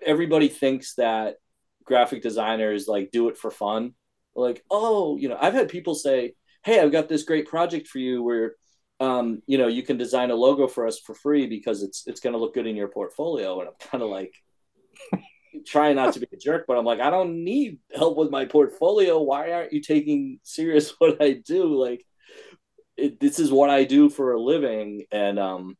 everybody 0.05 0.47
thinks 0.47 0.95
that 0.95 1.35
graphic 1.83 2.21
designers 2.21 2.87
like 2.87 3.11
do 3.11 3.29
it 3.29 3.37
for 3.37 3.51
fun. 3.51 3.93
Like, 4.35 4.63
oh, 4.71 5.17
you 5.17 5.29
know, 5.29 5.37
I've 5.39 5.53
had 5.53 5.69
people 5.69 5.95
say, 5.95 6.33
"Hey, 6.63 6.79
I've 6.79 6.91
got 6.91 7.09
this 7.09 7.23
great 7.23 7.47
project 7.47 7.87
for 7.87 7.99
you 7.99 8.23
where." 8.23 8.55
Um, 8.99 9.41
you 9.47 9.57
know, 9.57 9.67
you 9.67 9.81
can 9.81 9.97
design 9.97 10.29
a 10.29 10.35
logo 10.35 10.67
for 10.67 10.85
us 10.85 10.99
for 10.99 11.15
free 11.15 11.47
because 11.47 11.81
it's 11.81 12.03
it's 12.05 12.19
going 12.19 12.33
to 12.33 12.39
look 12.39 12.53
good 12.53 12.67
in 12.67 12.75
your 12.75 12.87
portfolio. 12.87 13.59
And 13.59 13.69
I'm 13.69 13.89
kind 13.89 14.03
of 14.03 14.11
like, 14.11 14.35
trying 15.65 15.95
not 15.95 16.13
to 16.13 16.19
be 16.19 16.27
a 16.31 16.37
jerk, 16.37 16.65
but 16.67 16.77
I'm 16.77 16.85
like, 16.85 16.99
I 16.99 17.09
don't 17.09 17.43
need 17.43 17.79
help 17.93 18.17
with 18.17 18.29
my 18.29 18.45
portfolio. 18.45 19.21
Why 19.21 19.51
aren't 19.51 19.73
you 19.73 19.81
taking 19.81 20.39
serious 20.43 20.93
what 20.99 21.21
I 21.21 21.33
do? 21.33 21.75
Like, 21.75 22.05
it, 22.97 23.19
this 23.19 23.39
is 23.39 23.51
what 23.51 23.69
I 23.69 23.83
do 23.83 24.09
for 24.09 24.33
a 24.33 24.41
living, 24.41 25.05
and 25.11 25.39
um, 25.39 25.77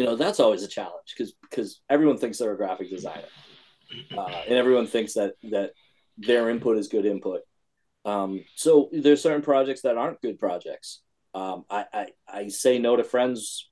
you 0.00 0.06
know 0.06 0.16
that's 0.16 0.40
always 0.40 0.62
a 0.62 0.68
challenge 0.68 1.12
because 1.14 1.34
because 1.42 1.82
everyone 1.90 2.16
thinks 2.16 2.38
they're 2.38 2.54
a 2.54 2.56
graphic 2.56 2.88
designer, 2.88 3.28
uh, 4.16 4.42
and 4.48 4.56
everyone 4.56 4.86
thinks 4.86 5.12
that 5.12 5.34
that 5.50 5.72
their 6.16 6.48
input 6.48 6.78
is 6.78 6.88
good 6.88 7.04
input. 7.04 7.42
Um, 8.06 8.42
so 8.54 8.88
there's 8.92 9.22
certain 9.22 9.42
projects 9.42 9.82
that 9.82 9.98
aren't 9.98 10.22
good 10.22 10.38
projects. 10.38 11.02
Um, 11.34 11.66
I, 11.68 11.84
I 11.92 12.06
I 12.26 12.48
say 12.48 12.78
no 12.78 12.96
to 12.96 13.04
friends 13.04 13.68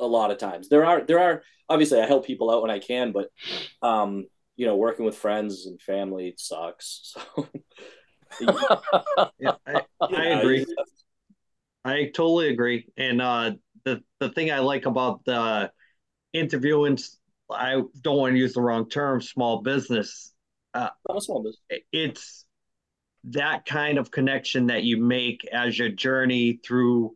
a 0.00 0.06
lot 0.06 0.32
of 0.32 0.38
times. 0.38 0.68
There 0.68 0.84
are 0.84 1.02
there 1.02 1.20
are 1.20 1.42
obviously 1.68 2.00
I 2.00 2.06
help 2.06 2.26
people 2.26 2.50
out 2.50 2.60
when 2.60 2.72
I 2.72 2.80
can, 2.80 3.12
but 3.12 3.28
um, 3.82 4.26
you 4.56 4.66
know, 4.66 4.74
working 4.74 5.04
with 5.04 5.16
friends 5.16 5.66
and 5.66 5.80
family 5.80 6.34
sucks. 6.36 7.14
So 8.40 8.50
yeah, 9.38 9.52
I, 9.64 9.82
I 10.00 10.24
agree. 10.40 10.66
I 11.84 12.10
totally 12.12 12.48
agree. 12.48 12.88
And 12.96 13.22
uh, 13.22 13.52
the 13.84 14.02
the 14.20 14.30
thing 14.30 14.50
I 14.50 14.60
like 14.60 14.86
about 14.86 15.24
the 15.24 15.70
interviewing, 16.32 16.98
I 17.50 17.82
don't 18.00 18.16
want 18.16 18.34
to 18.34 18.38
use 18.38 18.54
the 18.54 18.60
wrong 18.62 18.88
term, 18.88 19.20
small 19.20 19.62
business. 19.62 20.32
Uh, 20.72 20.90
Not 21.08 21.18
a 21.18 21.20
small 21.20 21.42
business. 21.42 21.82
It's 21.92 22.44
that 23.24 23.64
kind 23.64 23.98
of 23.98 24.10
connection 24.10 24.66
that 24.66 24.84
you 24.84 24.98
make 24.98 25.46
as 25.52 25.78
your 25.78 25.88
journey 25.88 26.60
through 26.64 27.14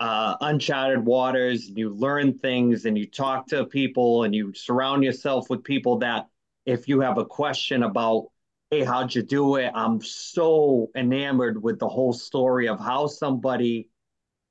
uh, 0.00 0.36
uncharted 0.40 1.04
waters. 1.04 1.68
You 1.68 1.94
learn 1.94 2.38
things 2.38 2.84
and 2.84 2.98
you 2.98 3.06
talk 3.06 3.46
to 3.48 3.64
people 3.64 4.24
and 4.24 4.34
you 4.34 4.52
surround 4.54 5.04
yourself 5.04 5.48
with 5.48 5.64
people 5.64 5.98
that 5.98 6.26
if 6.66 6.88
you 6.88 7.00
have 7.00 7.18
a 7.18 7.24
question 7.24 7.82
about, 7.82 8.26
hey, 8.70 8.84
how'd 8.84 9.14
you 9.14 9.22
do 9.22 9.56
it? 9.56 9.72
I'm 9.74 10.02
so 10.02 10.90
enamored 10.94 11.62
with 11.62 11.78
the 11.78 11.88
whole 11.88 12.12
story 12.12 12.68
of 12.68 12.78
how 12.78 13.06
somebody 13.06 13.88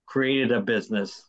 created 0.08 0.52
a 0.52 0.62
business, 0.62 1.27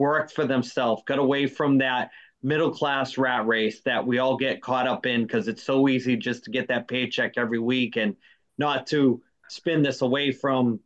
worked 0.00 0.32
for 0.32 0.46
themselves, 0.46 1.02
got 1.06 1.18
away 1.18 1.46
from 1.46 1.78
that 1.78 2.10
middle 2.42 2.70
class 2.70 3.18
rat 3.18 3.46
race 3.46 3.82
that 3.82 4.04
we 4.04 4.18
all 4.18 4.36
get 4.36 4.62
caught 4.62 4.88
up 4.88 5.04
in 5.04 5.22
because 5.22 5.46
it's 5.46 5.62
so 5.62 5.88
easy 5.88 6.16
just 6.16 6.44
to 6.44 6.50
get 6.50 6.68
that 6.68 6.88
paycheck 6.88 7.34
every 7.36 7.58
week 7.58 7.96
and 7.96 8.16
not 8.56 8.86
to 8.86 9.22
spin 9.48 9.82
this 9.82 10.00
away 10.00 10.32
from 10.32 10.80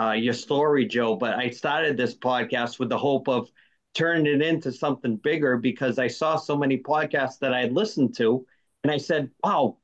uh, 0.00 0.12
your 0.12 0.32
story, 0.32 0.86
Joe. 0.86 1.16
But 1.16 1.34
I 1.34 1.50
started 1.50 1.96
this 1.96 2.16
podcast 2.16 2.78
with 2.78 2.88
the 2.88 2.98
hope 2.98 3.28
of 3.28 3.50
turning 3.94 4.26
it 4.26 4.40
into 4.40 4.72
something 4.72 5.16
bigger 5.16 5.58
because 5.58 5.98
I 5.98 6.08
saw 6.08 6.36
so 6.36 6.56
many 6.56 6.78
podcasts 6.78 7.38
that 7.40 7.52
I 7.52 7.64
listened 7.66 8.16
to, 8.16 8.46
and 8.82 8.90
I 8.90 8.96
said, 8.96 9.30
"Wow, 9.44 9.76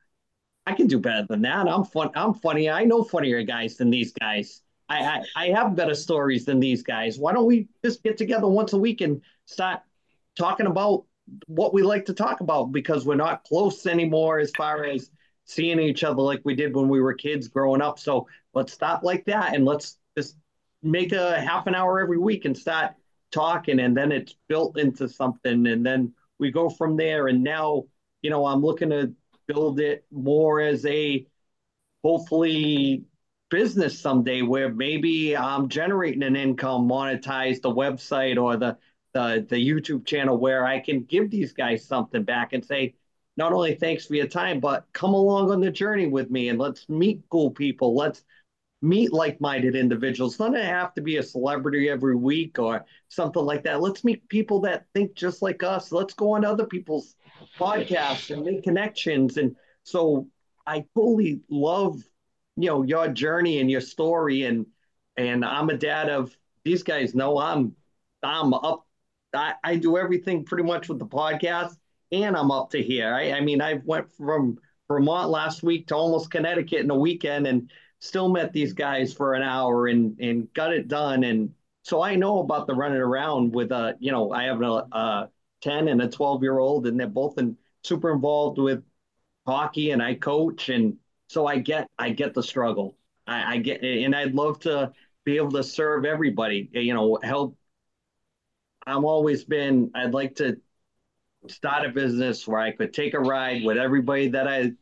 I 0.66 0.72
can 0.72 0.86
do 0.86 0.98
better 0.98 1.26
than 1.28 1.42
that. 1.42 1.68
I'm 1.68 1.84
fun. 1.84 2.10
I'm 2.14 2.32
funny. 2.32 2.70
I 2.70 2.84
know 2.84 3.04
funnier 3.04 3.42
guys 3.42 3.76
than 3.76 3.90
these 3.90 4.12
guys. 4.12 4.62
I, 4.88 4.98
I, 4.98 5.24
I 5.34 5.46
have 5.48 5.76
better 5.76 5.94
stories 5.94 6.44
than 6.44 6.60
these 6.60 6.82
guys. 6.82 7.18
Why 7.18 7.32
don't 7.32 7.46
we 7.46 7.68
just 7.84 8.02
get 8.02 8.16
together 8.16 8.46
once 8.46 8.72
a 8.72 8.78
week 8.78 9.00
and 9.00 9.20
start 9.46 9.80
talking 10.38 10.66
about 10.66 11.04
what 11.46 11.74
we 11.74 11.82
like 11.82 12.04
to 12.06 12.14
talk 12.14 12.40
about 12.40 12.66
because 12.66 13.04
we're 13.04 13.16
not 13.16 13.44
close 13.44 13.86
anymore 13.86 14.38
as 14.38 14.52
far 14.56 14.84
as 14.84 15.10
seeing 15.44 15.80
each 15.80 16.04
other 16.04 16.22
like 16.22 16.40
we 16.44 16.54
did 16.54 16.74
when 16.74 16.88
we 16.88 17.00
were 17.00 17.14
kids 17.14 17.48
growing 17.48 17.82
up. 17.82 17.98
So 17.98 18.28
let's 18.54 18.72
stop 18.72 19.02
like 19.02 19.24
that 19.26 19.54
and 19.54 19.64
let's 19.64 19.98
just 20.16 20.36
make 20.82 21.12
a 21.12 21.40
half 21.40 21.66
an 21.66 21.74
hour 21.74 22.00
every 22.00 22.18
week 22.18 22.44
and 22.44 22.56
start 22.56 22.92
talking 23.32 23.80
and 23.80 23.96
then 23.96 24.12
it's 24.12 24.34
built 24.48 24.78
into 24.78 25.08
something 25.08 25.66
and 25.66 25.84
then 25.84 26.12
we 26.38 26.50
go 26.50 26.68
from 26.70 26.96
there 26.96 27.28
and 27.28 27.42
now 27.42 27.84
you 28.22 28.30
know 28.30 28.46
i'm 28.46 28.62
looking 28.62 28.90
to 28.90 29.12
build 29.48 29.80
it 29.80 30.04
more 30.12 30.60
as 30.60 30.86
a 30.86 31.26
hopefully 32.04 33.04
business 33.56 33.98
someday 33.98 34.42
where 34.42 34.68
maybe 34.70 35.34
i'm 35.34 35.66
generating 35.68 36.22
an 36.22 36.36
income 36.36 36.86
monetize 36.86 37.62
the 37.62 37.74
website 37.74 38.36
or 38.36 38.56
the 38.58 38.76
the, 39.14 39.46
the 39.48 39.56
youtube 39.56 40.04
channel 40.04 40.36
where 40.36 40.66
i 40.66 40.78
can 40.78 41.02
give 41.04 41.30
these 41.30 41.54
guys 41.54 41.82
something 41.82 42.22
back 42.22 42.52
and 42.52 42.62
say 42.62 42.94
not 43.38 43.54
only 43.54 43.74
thanks 43.74 44.04
for 44.04 44.14
your 44.14 44.26
time 44.26 44.60
but 44.60 44.86
come 44.92 45.14
along 45.14 45.50
on 45.50 45.60
the 45.60 45.70
journey 45.70 46.06
with 46.06 46.30
me 46.30 46.50
and 46.50 46.58
let's 46.58 46.86
meet 46.90 47.22
cool 47.30 47.50
people 47.50 47.96
let's 47.96 48.24
meet 48.82 49.12
like-minded 49.12 49.74
individuals. 49.74 50.36
Doesn't 50.36 50.54
have 50.54 50.94
to 50.94 51.00
be 51.00 51.16
a 51.16 51.22
celebrity 51.22 51.88
every 51.88 52.14
week 52.14 52.58
or 52.58 52.84
something 53.08 53.42
like 53.42 53.64
that. 53.64 53.80
Let's 53.80 54.04
meet 54.04 54.28
people 54.28 54.60
that 54.60 54.84
think 54.94 55.14
just 55.14 55.42
like 55.42 55.62
us. 55.62 55.92
Let's 55.92 56.14
go 56.14 56.32
on 56.32 56.44
other 56.44 56.66
people's 56.66 57.16
podcasts 57.58 58.30
and 58.30 58.44
make 58.44 58.62
connections. 58.62 59.38
And 59.38 59.56
so 59.82 60.28
I 60.66 60.84
totally 60.94 61.40
love, 61.48 62.02
you 62.56 62.68
know, 62.68 62.82
your 62.82 63.08
journey 63.08 63.60
and 63.60 63.70
your 63.70 63.80
story. 63.80 64.44
And 64.44 64.66
and 65.16 65.44
I'm 65.44 65.70
a 65.70 65.76
dad 65.76 66.08
of 66.08 66.36
these 66.64 66.82
guys 66.82 67.14
know 67.14 67.38
I'm 67.38 67.74
I'm 68.22 68.54
up. 68.54 68.86
I, 69.34 69.54
I 69.62 69.76
do 69.76 69.98
everything 69.98 70.44
pretty 70.44 70.64
much 70.64 70.88
with 70.88 70.98
the 70.98 71.06
podcast 71.06 71.76
and 72.12 72.36
I'm 72.36 72.50
up 72.50 72.70
to 72.70 72.82
here. 72.82 73.12
I, 73.12 73.32
I 73.32 73.40
mean, 73.40 73.60
I 73.60 73.80
went 73.84 74.12
from 74.14 74.58
Vermont 74.88 75.30
last 75.30 75.62
week 75.62 75.88
to 75.88 75.96
almost 75.96 76.30
Connecticut 76.30 76.80
in 76.80 76.90
a 76.90 76.96
weekend 76.96 77.46
and 77.46 77.70
still 77.98 78.28
met 78.28 78.52
these 78.52 78.72
guys 78.72 79.12
for 79.12 79.34
an 79.34 79.42
hour 79.42 79.88
and 79.88 80.18
and 80.20 80.52
got 80.54 80.72
it 80.72 80.88
done. 80.88 81.24
And 81.24 81.52
so 81.82 82.02
I 82.02 82.16
know 82.16 82.40
about 82.40 82.66
the 82.66 82.74
running 82.74 82.98
around 82.98 83.54
with 83.54 83.72
a, 83.72 83.96
you 84.00 84.12
know, 84.12 84.32
I 84.32 84.44
have 84.44 84.62
a, 84.62 84.86
a 84.92 85.30
10 85.62 85.88
and 85.88 86.02
a 86.02 86.08
12 86.08 86.42
year 86.42 86.58
old, 86.58 86.86
and 86.86 86.98
they're 86.98 87.06
both 87.06 87.38
in, 87.38 87.56
super 87.84 88.12
involved 88.12 88.58
with 88.58 88.82
hockey, 89.46 89.90
and 89.90 90.02
I 90.02 90.14
coach, 90.14 90.68
and 90.68 90.96
so 91.28 91.46
I 91.46 91.58
get 91.58 91.88
I 91.98 92.10
get 92.10 92.34
the 92.34 92.42
struggle. 92.42 92.96
I, 93.26 93.54
I 93.54 93.58
get, 93.58 93.82
and 93.82 94.14
I'd 94.14 94.34
love 94.34 94.60
to 94.60 94.92
be 95.24 95.36
able 95.36 95.52
to 95.52 95.64
serve 95.64 96.04
everybody. 96.04 96.70
You 96.72 96.94
know, 96.94 97.18
help. 97.22 97.56
I'm 98.86 99.04
always 99.04 99.44
been. 99.44 99.90
I'd 99.94 100.14
like 100.14 100.36
to 100.36 100.60
start 101.48 101.86
a 101.86 101.88
business 101.90 102.46
where 102.46 102.60
I 102.60 102.72
could 102.72 102.92
take 102.92 103.14
a 103.14 103.20
ride 103.20 103.64
with 103.64 103.78
everybody 103.78 104.28
that 104.28 104.48
I 104.48 104.72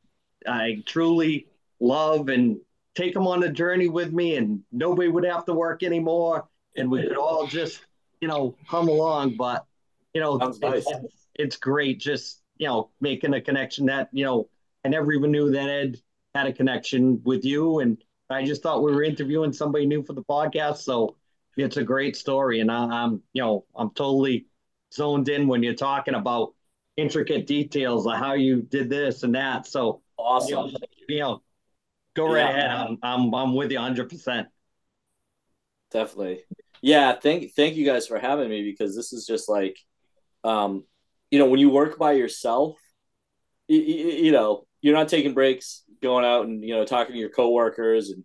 I 0.47 0.83
truly 0.87 1.47
love 1.81 2.29
and 2.29 2.59
take 2.95 3.15
them 3.15 3.27
on 3.27 3.43
a 3.43 3.51
journey 3.51 3.89
with 3.89 4.13
me 4.13 4.37
and 4.37 4.63
nobody 4.73 5.09
would 5.09 5.25
have 5.25 5.45
to 5.47 5.53
work 5.53 5.83
anymore 5.83 6.47
and 6.77 6.91
we 6.91 7.03
could 7.03 7.17
all 7.17 7.47
just 7.47 7.85
you 8.21 8.29
know 8.29 8.55
come 8.69 8.89
along 8.89 9.37
but 9.37 9.67
you 10.15 10.21
know 10.21 10.39
it's, 10.41 10.61
nice. 10.61 10.85
it's, 10.87 11.27
it's, 11.35 11.57
great 11.57 11.99
just 11.99 12.41
you 12.57 12.67
know 12.67 12.91
making 13.01 13.35
a 13.35 13.41
connection 13.41 13.87
that 13.87 14.09
you 14.13 14.25
know 14.25 14.49
i 14.85 14.89
never 14.89 15.13
even 15.13 15.31
knew 15.31 15.51
that 15.51 15.69
ed 15.69 16.01
had 16.35 16.47
a 16.47 16.53
connection 16.53 17.21
with 17.25 17.45
you 17.45 17.81
and 17.81 18.03
i 18.31 18.45
just 18.45 18.63
thought 18.63 18.83
we 18.83 18.93
were 18.93 19.03
interviewing 19.03 19.53
somebody 19.53 19.87
new 19.87 20.03
for 20.03 20.13
the 20.15 20.25
podcast 20.25 20.79
so 20.79 21.17
it's 21.57 21.77
a 21.77 21.85
great 21.85 22.17
story 22.17 22.61
and 22.61 22.71
I, 22.71 23.05
i'm 23.05 23.23
you 23.33 23.43
know 23.43 23.65
i'm 23.77 23.91
totally 23.91 24.47
zoned 24.93 25.29
in 25.29 25.47
when 25.47 25.63
you're 25.63 25.75
talking 25.75 26.15
about 26.15 26.55
intricate 26.97 27.47
details 27.47 28.07
of 28.07 28.15
how 28.17 28.35
you 28.35 28.63
did 28.63 28.89
this 28.89 29.23
and 29.23 29.35
that 29.35 29.67
so 29.67 30.03
awesome 30.17 30.49
you 30.49 30.55
know, 30.55 30.79
you 31.09 31.21
know 31.21 31.43
Go 32.15 32.33
right 32.33 32.45
yeah. 32.45 32.49
ahead. 32.49 32.71
I'm, 32.71 32.99
I'm 33.03 33.35
I'm 33.35 33.55
with 33.55 33.71
you 33.73 33.79
100. 33.79 34.09
percent 34.09 34.49
Definitely. 35.91 36.41
Yeah. 36.81 37.15
Thank 37.15 37.55
thank 37.55 37.77
you 37.77 37.85
guys 37.85 38.07
for 38.07 38.19
having 38.19 38.49
me 38.49 38.63
because 38.63 38.97
this 38.97 39.13
is 39.13 39.27
just 39.27 39.49
like, 39.49 39.79
um, 40.43 40.85
you 41.31 41.39
know, 41.39 41.47
when 41.47 41.61
you 41.61 41.71
work 41.71 41.99
by 41.99 42.13
yourself, 42.13 42.77
you, 43.69 43.79
you 43.79 44.33
know, 44.33 44.67
you're 44.81 44.95
not 44.95 45.09
taking 45.09 45.35
breaks, 45.35 45.84
going 46.05 46.25
out 46.25 46.47
and 46.47 46.63
you 46.63 46.75
know 46.75 46.85
talking 46.85 47.15
to 47.15 47.19
your 47.19 47.31
coworkers 47.31 48.11
and 48.11 48.23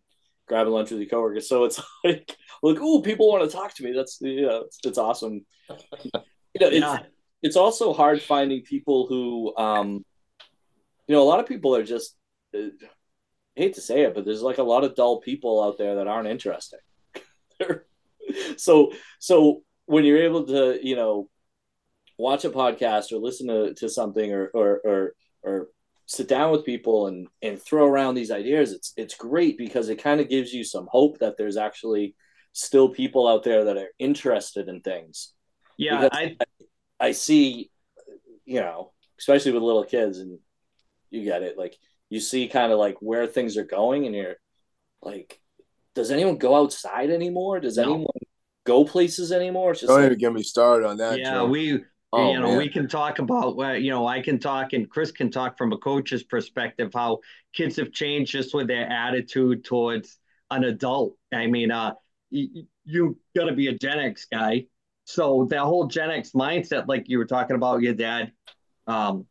grabbing 0.47 0.73
lunch 0.73 0.91
with 0.91 0.99
your 0.99 1.09
coworkers. 1.09 1.47
So 1.47 1.63
it's 1.63 1.79
like, 2.03 2.35
like, 2.61 2.77
oh, 2.81 3.01
people 3.01 3.29
want 3.29 3.49
to 3.49 3.55
talk 3.55 3.73
to 3.75 3.83
me. 3.83 3.93
That's 3.95 4.19
you 4.21 4.41
know, 4.41 4.63
it's, 4.65 4.79
it's 4.83 4.97
awesome. 4.97 5.45
you 6.03 6.11
know, 6.13 6.67
it's, 6.67 6.79
yeah. 6.79 6.99
it's 7.41 7.55
also 7.55 7.93
hard 7.93 8.21
finding 8.21 8.61
people 8.61 9.07
who, 9.07 9.55
um, 9.55 10.03
you 11.07 11.15
know, 11.15 11.21
a 11.21 11.29
lot 11.29 11.39
of 11.39 11.47
people 11.47 11.75
are 11.75 11.83
just 11.83 12.15
uh, 12.53 12.69
hate 13.55 13.75
to 13.75 13.81
say 13.81 14.01
it, 14.01 14.13
but 14.13 14.25
there's 14.25 14.41
like 14.41 14.57
a 14.57 14.63
lot 14.63 14.83
of 14.83 14.95
dull 14.95 15.21
people 15.21 15.63
out 15.63 15.77
there 15.77 15.95
that 15.95 16.07
aren't 16.07 16.27
interesting. 16.27 16.79
so 18.57 18.91
so 19.19 19.63
when 19.85 20.03
you're 20.03 20.23
able 20.23 20.45
to, 20.47 20.79
you 20.85 20.95
know, 20.95 21.29
watch 22.17 22.43
a 22.43 22.49
podcast 22.49 23.13
or 23.13 23.17
listen 23.17 23.47
to, 23.47 23.73
to 23.75 23.87
something 23.87 24.33
or, 24.33 24.47
or 24.53 24.81
or 24.83 25.13
or 25.41 25.67
sit 26.09 26.27
down 26.27 26.51
with 26.51 26.65
people 26.65 27.05
and 27.05 27.27
and 27.43 27.61
throw 27.61 27.85
around 27.85 28.15
these 28.15 28.31
ideas, 28.31 28.73
it's 28.73 28.93
it's 28.97 29.15
great 29.15 29.57
because 29.57 29.89
it 29.89 30.01
kind 30.01 30.19
of 30.19 30.27
gives 30.27 30.51
you 30.51 30.63
some 30.63 30.87
hope 30.91 31.19
that 31.19 31.37
there's 31.37 31.57
actually 31.57 32.15
still 32.51 32.89
people 32.89 33.27
out 33.27 33.43
there 33.43 33.65
that 33.65 33.77
are 33.77 33.89
interested 33.99 34.67
in 34.67 34.81
things. 34.81 35.33
Yeah, 35.77 36.09
I 36.11 36.35
I 36.99 37.11
see, 37.11 37.69
you 38.45 38.59
know, 38.59 38.91
especially 39.19 39.51
with 39.51 39.63
little 39.63 39.85
kids, 39.85 40.17
and 40.17 40.39
you 41.11 41.23
get 41.23 41.43
it. 41.43 41.57
Like 41.57 41.77
you 42.09 42.19
see 42.19 42.47
kind 42.47 42.71
of 42.71 42.79
like 42.79 42.97
where 43.01 43.27
things 43.27 43.55
are 43.55 43.63
going 43.63 44.05
and 44.05 44.15
you're 44.15 44.35
like 45.01 45.39
does 45.95 46.11
anyone 46.11 46.37
go 46.37 46.55
outside 46.55 47.09
anymore 47.09 47.59
does 47.59 47.77
no. 47.77 47.83
anyone 47.83 48.07
go 48.65 48.83
places 48.83 49.31
anymore 49.31 49.71
it's 49.71 49.81
just 49.81 49.89
don't 49.89 49.99
like, 49.99 50.07
even 50.07 50.17
get 50.17 50.33
me 50.33 50.43
started 50.43 50.85
on 50.87 50.97
that 50.97 51.19
yeah 51.19 51.35
Joe. 51.35 51.45
we 51.45 51.83
oh, 52.13 52.31
you 52.31 52.39
know 52.39 52.49
man. 52.49 52.57
we 52.57 52.69
can 52.69 52.87
talk 52.87 53.19
about 53.19 53.55
you 53.81 53.91
know 53.91 54.07
i 54.07 54.21
can 54.21 54.39
talk 54.39 54.73
and 54.73 54.89
chris 54.89 55.11
can 55.11 55.29
talk 55.29 55.57
from 55.57 55.71
a 55.73 55.77
coach's 55.77 56.23
perspective 56.23 56.91
how 56.93 57.19
kids 57.53 57.75
have 57.75 57.91
changed 57.91 58.31
just 58.31 58.53
with 58.53 58.67
their 58.67 58.87
attitude 58.89 59.63
towards 59.63 60.17
an 60.51 60.63
adult 60.63 61.15
i 61.33 61.47
mean 61.47 61.71
uh 61.71 61.93
you, 62.31 62.65
you 62.85 63.17
got 63.35 63.45
to 63.45 63.53
be 63.53 63.67
a 63.67 63.77
gen 63.77 63.99
x 63.99 64.25
guy 64.31 64.65
so 65.05 65.47
that 65.49 65.61
whole 65.61 65.87
gen 65.87 66.09
x 66.09 66.31
mindset 66.31 66.87
like 66.87 67.07
you 67.07 67.17
were 67.17 67.25
talking 67.25 67.55
about 67.55 67.81
your 67.81 67.93
dad 67.93 68.31
um 68.87 69.25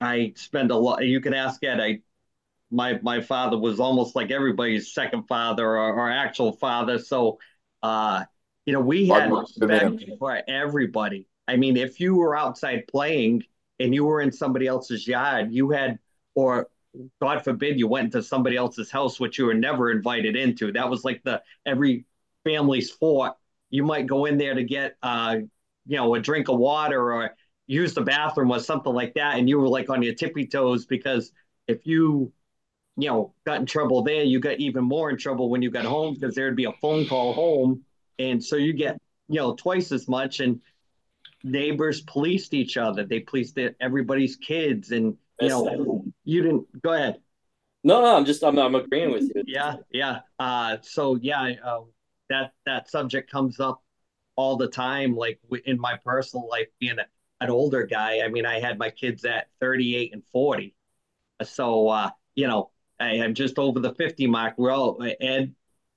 I 0.00 0.32
spend 0.36 0.70
a 0.70 0.76
lot. 0.76 1.04
You 1.04 1.20
can 1.20 1.34
ask 1.34 1.62
Ed. 1.64 1.80
I 1.80 2.00
my 2.70 2.98
my 3.02 3.20
father 3.20 3.58
was 3.58 3.80
almost 3.80 4.16
like 4.16 4.30
everybody's 4.30 4.92
second 4.92 5.24
father 5.24 5.64
or, 5.64 5.94
or 5.94 6.10
actual 6.10 6.52
father. 6.52 6.98
So, 6.98 7.38
uh, 7.82 8.24
you 8.64 8.72
know, 8.72 8.80
we 8.80 9.06
had 9.08 9.32
respect 9.32 10.04
for 10.18 10.42
everybody. 10.48 11.28
I 11.48 11.56
mean, 11.56 11.76
if 11.76 12.00
you 12.00 12.16
were 12.16 12.36
outside 12.36 12.84
playing 12.88 13.44
and 13.78 13.94
you 13.94 14.04
were 14.04 14.20
in 14.20 14.32
somebody 14.32 14.66
else's 14.66 15.06
yard, 15.06 15.52
you 15.52 15.70
had, 15.70 15.98
or 16.34 16.68
God 17.20 17.44
forbid, 17.44 17.78
you 17.78 17.88
went 17.88 18.06
into 18.06 18.22
somebody 18.22 18.56
else's 18.56 18.90
house, 18.90 19.20
which 19.20 19.38
you 19.38 19.46
were 19.46 19.54
never 19.54 19.90
invited 19.90 20.36
into. 20.36 20.72
That 20.72 20.88
was 20.88 21.04
like 21.04 21.22
the 21.22 21.42
every 21.64 22.04
family's 22.44 22.90
fort. 22.90 23.34
You 23.70 23.84
might 23.84 24.06
go 24.06 24.24
in 24.24 24.38
there 24.38 24.54
to 24.54 24.64
get, 24.64 24.96
uh, 25.02 25.36
you 25.86 25.96
know, 25.96 26.14
a 26.14 26.20
drink 26.20 26.48
of 26.48 26.58
water 26.58 27.12
or 27.12 27.34
use 27.66 27.94
the 27.94 28.00
bathroom 28.00 28.50
or 28.50 28.60
something 28.60 28.92
like 28.92 29.14
that, 29.14 29.36
and 29.38 29.48
you 29.48 29.58
were 29.58 29.68
like 29.68 29.90
on 29.90 30.02
your 30.02 30.14
tippy 30.14 30.46
toes 30.46 30.86
because 30.86 31.32
if 31.66 31.86
you, 31.86 32.32
you 32.96 33.08
know, 33.08 33.34
got 33.44 33.60
in 33.60 33.66
trouble 33.66 34.02
there, 34.02 34.22
you 34.22 34.40
got 34.40 34.58
even 34.58 34.84
more 34.84 35.10
in 35.10 35.16
trouble 35.16 35.50
when 35.50 35.62
you 35.62 35.70
got 35.70 35.84
home 35.84 36.14
because 36.14 36.34
there'd 36.34 36.56
be 36.56 36.64
a 36.64 36.72
phone 36.72 37.06
call 37.06 37.32
home, 37.32 37.84
and 38.18 38.42
so 38.42 38.56
you 38.56 38.72
get 38.72 38.98
you 39.28 39.40
know 39.40 39.54
twice 39.54 39.92
as 39.92 40.08
much. 40.08 40.40
And 40.40 40.60
neighbors 41.44 42.00
policed 42.02 42.54
each 42.54 42.76
other; 42.76 43.04
they 43.04 43.20
policed 43.20 43.58
everybody's 43.80 44.36
kids, 44.36 44.90
and 44.90 45.16
you 45.40 45.48
know, 45.48 46.04
you 46.24 46.42
didn't 46.42 46.82
go 46.82 46.92
ahead. 46.92 47.20
No, 47.84 48.00
no, 48.00 48.16
I'm 48.16 48.24
just 48.24 48.42
I'm 48.42 48.58
I'm 48.58 48.74
agreeing 48.74 49.12
with 49.12 49.30
you. 49.34 49.42
Yeah, 49.46 49.76
yeah. 49.92 50.20
Uh, 50.38 50.78
so 50.82 51.16
yeah, 51.16 51.54
uh, 51.64 51.80
that 52.30 52.52
that 52.64 52.90
subject 52.90 53.30
comes 53.30 53.60
up 53.60 53.82
all 54.34 54.56
the 54.56 54.68
time, 54.68 55.14
like 55.14 55.40
in 55.64 55.78
my 55.80 55.96
personal 56.04 56.48
life, 56.48 56.66
being 56.80 56.98
a 56.98 57.06
an 57.40 57.50
older 57.50 57.84
guy. 57.84 58.20
I 58.20 58.28
mean, 58.28 58.46
I 58.46 58.60
had 58.60 58.78
my 58.78 58.90
kids 58.90 59.24
at 59.24 59.48
38 59.60 60.12
and 60.12 60.22
40. 60.32 60.74
So, 61.42 61.88
uh, 61.88 62.10
you 62.34 62.46
know, 62.46 62.70
I 62.98 63.16
am 63.16 63.34
just 63.34 63.58
over 63.58 63.80
the 63.80 63.94
50 63.94 64.26
mark. 64.26 64.54
We're 64.56 64.70
all, 64.70 65.02
and 65.20 65.54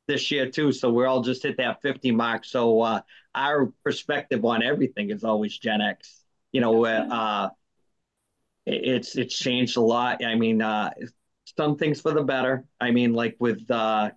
this 0.07 0.31
year 0.31 0.49
too. 0.49 0.71
So 0.71 0.89
we're 0.91 1.07
all 1.07 1.21
just 1.21 1.43
hit 1.43 1.57
that 1.57 1.81
50 1.81 2.11
mark. 2.11 2.43
So 2.43 2.81
uh, 2.81 3.01
our 3.39 3.71
perspective 3.83 4.43
on 4.43 4.61
everything 4.61 5.09
is 5.09 5.23
always 5.23 5.57
Gen 5.57 5.81
X. 5.81 6.23
You 6.51 6.61
know, 6.61 6.85
uh, 6.85 7.49
it's 8.65 9.15
it's 9.15 9.37
changed 9.37 9.77
a 9.77 9.81
lot. 9.81 10.23
I 10.23 10.35
mean, 10.35 10.61
uh, 10.61 10.91
some 11.57 11.77
things 11.77 12.01
for 12.01 12.11
the 12.11 12.23
better. 12.23 12.65
I 12.79 12.91
mean, 12.91 13.13
like 13.13 13.37
with 13.39 13.69
uh, 13.71 14.11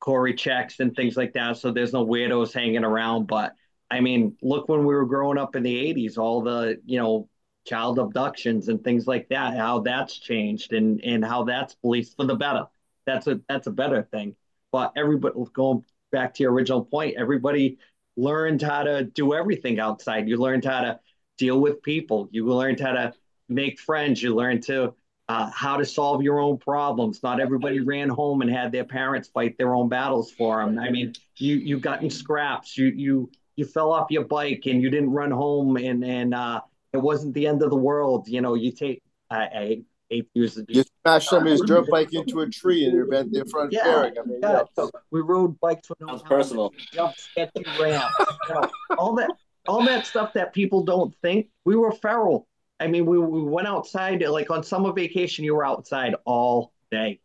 CORI 0.00 0.34
checks 0.34 0.80
and 0.80 0.94
things 0.94 1.16
like 1.16 1.32
that. 1.34 1.56
So 1.56 1.70
there's 1.70 1.92
no 1.92 2.06
weirdos 2.06 2.52
hanging 2.52 2.84
around. 2.84 3.26
But 3.26 3.54
I 3.90 4.00
mean, 4.00 4.36
look 4.42 4.68
when 4.68 4.80
we 4.80 4.94
were 4.94 5.06
growing 5.06 5.38
up 5.38 5.56
in 5.56 5.62
the 5.62 5.94
80s, 5.94 6.18
all 6.18 6.42
the, 6.42 6.80
you 6.84 6.98
know, 6.98 7.28
child 7.66 7.98
abductions 7.98 8.68
and 8.68 8.82
things 8.82 9.06
like 9.06 9.28
that, 9.28 9.56
how 9.56 9.80
that's 9.80 10.18
changed 10.18 10.72
and, 10.72 11.00
and 11.02 11.24
how 11.24 11.44
that's 11.44 11.74
policed 11.74 12.16
for 12.16 12.24
the 12.26 12.36
better. 12.36 12.66
That's 13.06 13.26
a 13.26 13.40
that's 13.48 13.66
a 13.66 13.72
better 13.72 14.02
thing. 14.02 14.36
But 14.70 14.92
everybody 14.96 15.34
going 15.52 15.84
back 16.12 16.34
to 16.34 16.42
your 16.42 16.52
original 16.52 16.84
point, 16.84 17.16
everybody 17.18 17.78
learned 18.18 18.60
how 18.60 18.82
to 18.82 19.04
do 19.04 19.34
everything 19.34 19.78
outside. 19.78 20.28
You 20.28 20.36
learned 20.36 20.64
how 20.64 20.80
to 20.80 21.00
deal 21.38 21.60
with 21.60 21.82
people. 21.82 22.28
You 22.32 22.46
learned 22.46 22.80
how 22.80 22.92
to 22.92 23.12
make 23.48 23.78
friends. 23.78 24.22
You 24.22 24.34
learned 24.34 24.64
to 24.64 24.94
uh, 25.28 25.50
how 25.50 25.76
to 25.76 25.84
solve 25.84 26.22
your 26.22 26.40
own 26.40 26.58
problems. 26.58 27.22
Not 27.22 27.40
everybody 27.40 27.80
ran 27.80 28.08
home 28.08 28.42
and 28.42 28.50
had 28.50 28.72
their 28.72 28.84
parents 28.84 29.28
fight 29.28 29.56
their 29.56 29.74
own 29.74 29.88
battles 29.88 30.30
for 30.32 30.60
them. 30.60 30.78
I 30.78 30.90
mean, 30.90 31.12
you 31.36 31.56
you 31.56 31.78
got 31.78 32.02
in 32.02 32.10
scraps. 32.10 32.76
You 32.76 32.86
you 32.86 33.30
you 33.56 33.64
fell 33.64 33.92
off 33.92 34.10
your 34.10 34.24
bike 34.24 34.64
and 34.66 34.82
you 34.82 34.90
didn't 34.90 35.10
run 35.10 35.30
home 35.30 35.76
and 35.76 36.04
and 36.04 36.34
uh, 36.34 36.60
it 36.92 36.98
wasn't 36.98 37.34
the 37.34 37.46
end 37.46 37.62
of 37.62 37.70
the 37.70 37.76
world. 37.76 38.26
You 38.28 38.40
know, 38.40 38.54
you 38.54 38.72
take 38.72 39.02
I, 39.30 39.38
I 39.38 39.82
hate 40.10 40.32
to 40.34 40.40
use 40.40 40.60
You 40.68 40.84
smashed 41.02 41.30
somebody's 41.30 41.60
dirt 41.62 41.88
bike 41.90 42.12
into 42.12 42.40
a 42.40 42.48
tree 42.48 42.86
and 42.86 42.98
it 42.98 43.10
bent 43.10 43.32
their 43.32 43.44
front 43.46 43.72
yeah, 43.72 43.84
fairing. 43.84 44.14
I 44.18 44.22
mean, 44.26 44.40
yeah. 44.42 44.52
yeah. 44.52 44.62
So 44.74 44.90
we 45.10 45.20
rode 45.20 45.58
bikes 45.60 45.88
with 45.88 46.00
no 46.00 46.08
Sounds 46.08 46.22
personal. 46.22 46.72
jumped 46.92 47.20
sketchy 47.20 47.64
ramps, 47.80 48.14
you 48.48 48.54
know, 48.54 48.70
all 48.98 49.14
that 49.16 49.30
all 49.66 49.84
that 49.84 50.06
stuff 50.06 50.32
that 50.32 50.52
people 50.52 50.82
don't 50.82 51.14
think. 51.22 51.48
We 51.64 51.76
were 51.76 51.92
feral. 51.92 52.46
I 52.80 52.86
mean, 52.86 53.06
we, 53.06 53.18
we 53.18 53.42
went 53.42 53.68
outside 53.68 54.22
like 54.22 54.50
on 54.50 54.62
summer 54.62 54.92
vacation. 54.92 55.44
You 55.44 55.54
were 55.54 55.66
outside 55.66 56.14
all 56.24 56.72
day, 56.90 57.20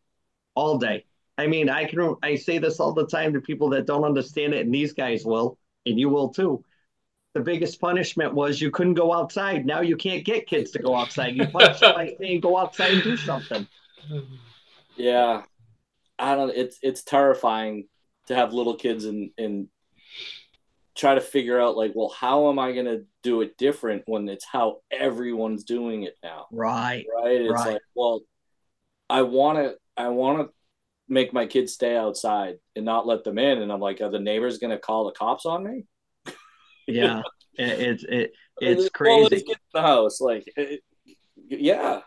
all 0.56 0.78
day. 0.78 1.06
I 1.38 1.48
mean, 1.48 1.70
I 1.70 1.86
can 1.86 2.16
I 2.22 2.36
say 2.36 2.58
this 2.58 2.80
all 2.80 2.94
the 2.94 3.08
time 3.08 3.34
to 3.34 3.42
people 3.42 3.70
that 3.70 3.86
don't 3.86 4.04
understand 4.04 4.54
it, 4.54 4.66
and 4.66 4.74
these 4.74 4.94
guys 4.94 5.26
will, 5.26 5.58
and 5.86 6.00
you 6.00 6.10
will 6.10 6.30
too. 6.30 6.64
The 7.34 7.42
biggest 7.42 7.82
punishment 7.82 8.34
was 8.34 8.62
you 8.62 8.70
couldn't 8.70 8.94
go 8.94 9.12
outside. 9.12 9.66
Now 9.66 9.82
you 9.82 9.98
can't 9.98 10.24
get 10.24 10.48
kids 10.48 10.72
to 10.72 10.80
go 10.80 10.96
outside. 10.96 11.36
You 11.36 11.48
punish 11.48 11.80
somebody 11.80 12.16
saying 12.20 12.42
go 12.42 12.58
outside 12.58 12.94
and 12.94 13.04
do 13.04 13.18
something. 13.18 13.68
Yeah, 14.96 15.44
I 16.20 16.36
don't. 16.36 16.56
It's 16.56 16.78
it's 16.84 17.04
terrifying 17.04 17.88
to 18.28 18.36
have 18.36 18.54
little 18.54 18.76
kids 18.76 19.06
and 19.06 19.32
and 19.38 19.68
try 20.96 21.16
to 21.16 21.22
figure 21.22 21.60
out 21.60 21.76
like, 21.76 21.94
well, 21.96 22.10
how 22.10 22.50
am 22.50 22.60
I 22.60 22.72
gonna 22.72 23.02
do 23.24 23.42
it 23.42 23.58
different 23.58 24.04
when 24.06 24.30
it's 24.30 24.46
how 24.46 24.82
everyone's 24.92 25.64
doing 25.64 26.04
it 26.04 26.18
now, 26.22 26.46
Right. 26.52 27.06
right? 27.16 27.42
It's 27.42 27.52
Right. 27.52 27.74
like, 27.74 27.82
well, 27.96 28.22
I 29.10 29.24
want 29.24 29.58
to 29.58 29.76
I 29.98 30.10
want 30.10 30.48
to 30.48 30.54
make 31.08 31.34
my 31.34 31.48
kids 31.48 31.74
stay 31.74 31.98
outside 31.98 32.58
and 32.76 32.86
not 32.86 33.08
let 33.08 33.24
them 33.24 33.40
in, 33.40 33.60
and 33.60 33.72
I'm 33.72 33.80
like, 33.80 34.02
are 34.02 34.12
the 34.12 34.20
neighbors 34.20 34.60
gonna 34.60 34.78
call 34.78 35.06
the 35.06 35.12
cops 35.14 35.48
on 35.48 35.64
me? 35.64 35.86
Yeah. 36.88 37.22
It, 37.58 37.80
it's 37.80 38.04
it, 38.04 38.32
it's 38.62 38.90
crazy. 38.90 39.44
get 39.48 39.58
the 39.74 39.82
house, 39.82 40.22
like, 40.22 40.46
it, 40.56 40.82
yeah. 41.36 42.02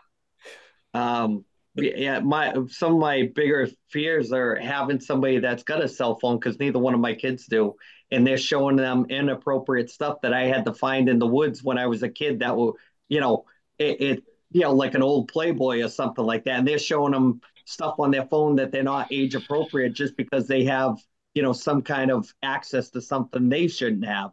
Um, 0.93 1.45
yeah, 1.75 2.19
my 2.19 2.53
some 2.69 2.93
of 2.93 2.99
my 2.99 3.29
bigger 3.35 3.67
fears 3.89 4.31
are 4.31 4.55
having 4.55 4.99
somebody 4.99 5.39
that's 5.39 5.63
got 5.63 5.83
a 5.83 5.87
cell 5.87 6.15
phone 6.15 6.37
because 6.37 6.59
neither 6.59 6.79
one 6.79 6.93
of 6.93 6.99
my 6.99 7.13
kids 7.13 7.45
do, 7.45 7.75
and 8.11 8.25
they're 8.25 8.37
showing 8.37 8.75
them 8.75 9.05
inappropriate 9.09 9.89
stuff 9.89 10.17
that 10.21 10.33
I 10.33 10.45
had 10.45 10.65
to 10.65 10.73
find 10.73 11.07
in 11.07 11.19
the 11.19 11.27
woods 11.27 11.63
when 11.63 11.77
I 11.77 11.85
was 11.85 12.01
a 12.03 12.09
kid. 12.09 12.39
That 12.39 12.55
will, 12.55 12.75
you 13.09 13.19
know, 13.19 13.45
it, 13.77 14.01
it 14.01 14.23
you 14.51 14.61
know 14.61 14.73
like 14.73 14.95
an 14.95 15.03
old 15.03 15.27
Playboy 15.27 15.83
or 15.83 15.89
something 15.89 16.25
like 16.25 16.45
that, 16.45 16.59
and 16.59 16.67
they're 16.67 16.79
showing 16.79 17.11
them 17.11 17.41
stuff 17.65 17.99
on 17.99 18.11
their 18.11 18.25
phone 18.25 18.55
that 18.55 18.71
they're 18.71 18.81
not 18.81 19.11
age 19.11 19.35
appropriate 19.35 19.93
just 19.93 20.17
because 20.17 20.47
they 20.47 20.63
have 20.63 20.97
you 21.35 21.43
know 21.43 21.53
some 21.53 21.81
kind 21.83 22.09
of 22.09 22.33
access 22.41 22.89
to 22.89 23.01
something 23.01 23.49
they 23.49 23.67
shouldn't 23.67 24.05
have. 24.05 24.31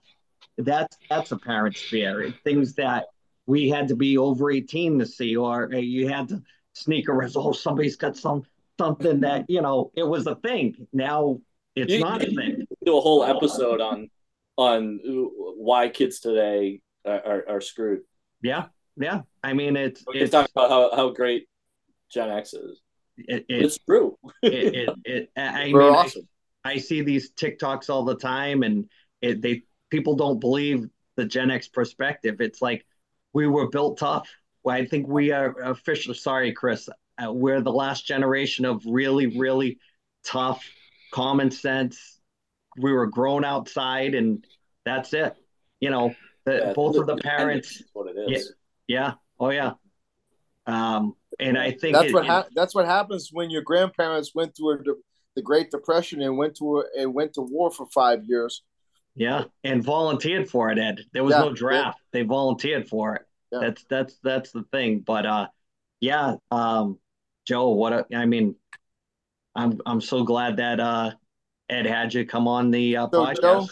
That's 0.59 0.97
that's 1.11 1.33
a 1.33 1.37
parent's 1.39 1.81
fear. 1.81 2.33
Things 2.45 2.75
that 2.75 3.07
we 3.47 3.69
had 3.69 3.89
to 3.89 3.97
be 3.97 4.17
over 4.19 4.51
18 4.51 4.99
to 5.01 5.07
see, 5.07 5.37
or 5.37 5.73
uh, 5.75 5.77
you 5.79 6.09
had 6.09 6.29
to 6.29 6.43
sneak 6.75 7.09
around. 7.09 7.33
Oh, 7.37 7.53
somebody's 7.53 7.97
got 7.97 8.17
some 8.17 8.43
something 8.79 9.21
that 9.21 9.45
you 9.49 9.63
know 9.63 9.91
it 9.97 10.05
was 10.07 10.27
a 10.27 10.37
thing. 10.37 10.87
Now 10.93 11.41
it's 11.75 11.93
You- 11.93 12.01
not 12.01 12.23
a 12.23 12.27
thing. 12.27 12.67
do 12.85 12.97
a 12.97 13.01
whole 13.01 13.25
episode 13.25 13.81
on 13.81 14.09
on 14.57 15.01
why 15.05 15.89
kids 15.89 16.21
today 16.21 16.81
are, 17.05 17.21
are, 17.27 17.45
are 17.49 17.61
screwed. 17.61 18.03
Yeah, 18.43 18.67
yeah. 18.97 19.23
I 19.43 19.53
mean, 19.53 19.77
it's 19.77 20.05
We 20.07 20.21
it's 20.21 20.31
talk 20.31 20.49
about 20.55 20.71
how, 20.71 20.95
how 20.95 21.11
great 21.11 21.49
Gen 22.13 22.31
X 22.31 22.55
is. 22.55 22.81
it, 23.19 23.45
it, 23.49 23.65
It's 23.65 23.79
true. 23.79 24.17
it, 24.43 24.75
it, 24.75 24.97
it 25.05 25.31
I 25.37 25.71
We're 25.73 25.83
mean, 25.87 25.95
I- 25.95 25.97
awesome. 25.97 26.29
I 26.67 26.79
see 26.79 27.03
these 27.03 27.33
TikToks 27.33 27.91
all 27.91 28.05
the 28.05 28.15
time, 28.17 28.63
and 28.63 28.89
it, 29.21 29.43
they 29.43 29.65
people 29.95 30.17
don't 30.17 30.41
believe 30.41 30.89
the 31.15 31.25
Gen 31.25 31.53
X 31.53 31.69
perspective. 31.69 32.41
It's 32.41 32.61
like 32.61 32.85
we 33.33 33.47
were 33.47 33.69
built 33.69 33.97
tough. 33.97 34.29
Well, 34.65 34.75
I 34.75 34.85
think 34.87 35.07
we 35.07 35.31
are 35.31 35.55
officially 35.63 36.17
sorry, 36.17 36.53
Chris. 36.53 36.89
Uh, 37.23 37.33
we're 37.33 37.61
the 37.61 37.71
last 37.73 38.05
generation 38.05 38.65
of 38.65 38.83
really, 38.85 39.39
really 39.39 39.79
tough, 40.25 40.65
common 41.13 41.49
sense. 41.53 42.19
We 42.77 42.93
were 42.93 43.07
grown 43.07 43.45
outside, 43.45 44.17
and 44.17 44.45
that's 44.85 45.13
it. 45.13 45.37
You 45.79 45.91
know, 45.91 46.13
the, 46.45 46.55
Yeah, 46.57 46.73
both 46.73 46.97
of 46.97 47.07
the 47.07 47.17
parents. 47.19 47.81
what 47.93 48.09
it 48.09 48.19
is. 48.33 48.53
Yeah. 48.89 49.13
Oh 49.39 49.51
yeah. 49.51 49.75
Um, 50.67 51.15
and 51.39 51.57
I 51.57 51.71
think 51.71 51.95
That's 51.95 52.09
it- 52.09 52.15
what 52.15 52.25
it- 52.25 52.31
ha- 52.31 52.49
that's 52.57 52.75
what 52.75 52.87
happens 52.87 53.31
when 53.33 53.49
your 53.49 53.63
grandparents 53.63 54.35
went 54.35 54.57
through 54.57 54.73
a, 54.73 54.79
the 55.37 55.43
Great 55.43 55.71
Depression 55.71 56.21
and 56.21 56.37
went 56.37 56.57
to 56.57 56.79
a, 56.81 56.85
and 57.01 57.15
went 57.15 57.35
to 57.35 57.43
war 57.43 57.71
for 57.71 57.87
five 57.95 58.25
years. 58.25 58.63
Yeah, 59.17 59.45
and 59.63 59.83
volunteered 59.83 60.51
for 60.51 60.71
it, 60.71 60.79
Ed. 60.79 61.01
There 61.13 61.23
was 61.23 61.35
Yeah, 61.35 61.41
no 61.43 61.53
draft. 61.53 62.01
They 62.13 62.23
volunteered 62.23 62.89
for 62.89 63.15
it. 63.17 63.23
Yeah. 63.53 63.61
That's 63.61 63.85
that's 63.85 64.19
that's 64.23 64.51
the 64.51 64.65
thing. 64.73 65.01
But 65.01 65.25
uh 65.27 65.47
yeah, 66.01 66.35
um 66.51 66.99
Joe, 67.47 67.71
what 67.71 67.93
a, 67.93 68.07
I 68.15 68.27
mean, 68.27 68.57
I'm 69.55 69.81
I'm 69.87 70.01
so 70.01 70.25
glad 70.25 70.57
that 70.57 70.81
uh 70.81 71.13
Ed 71.69 71.87
had 71.87 72.13
you 72.13 72.27
come 72.27 72.49
on 72.49 72.71
the 72.71 72.97
uh, 72.97 73.09
So, 73.13 73.21
podcast. 73.21 73.41
Joe? 73.41 73.69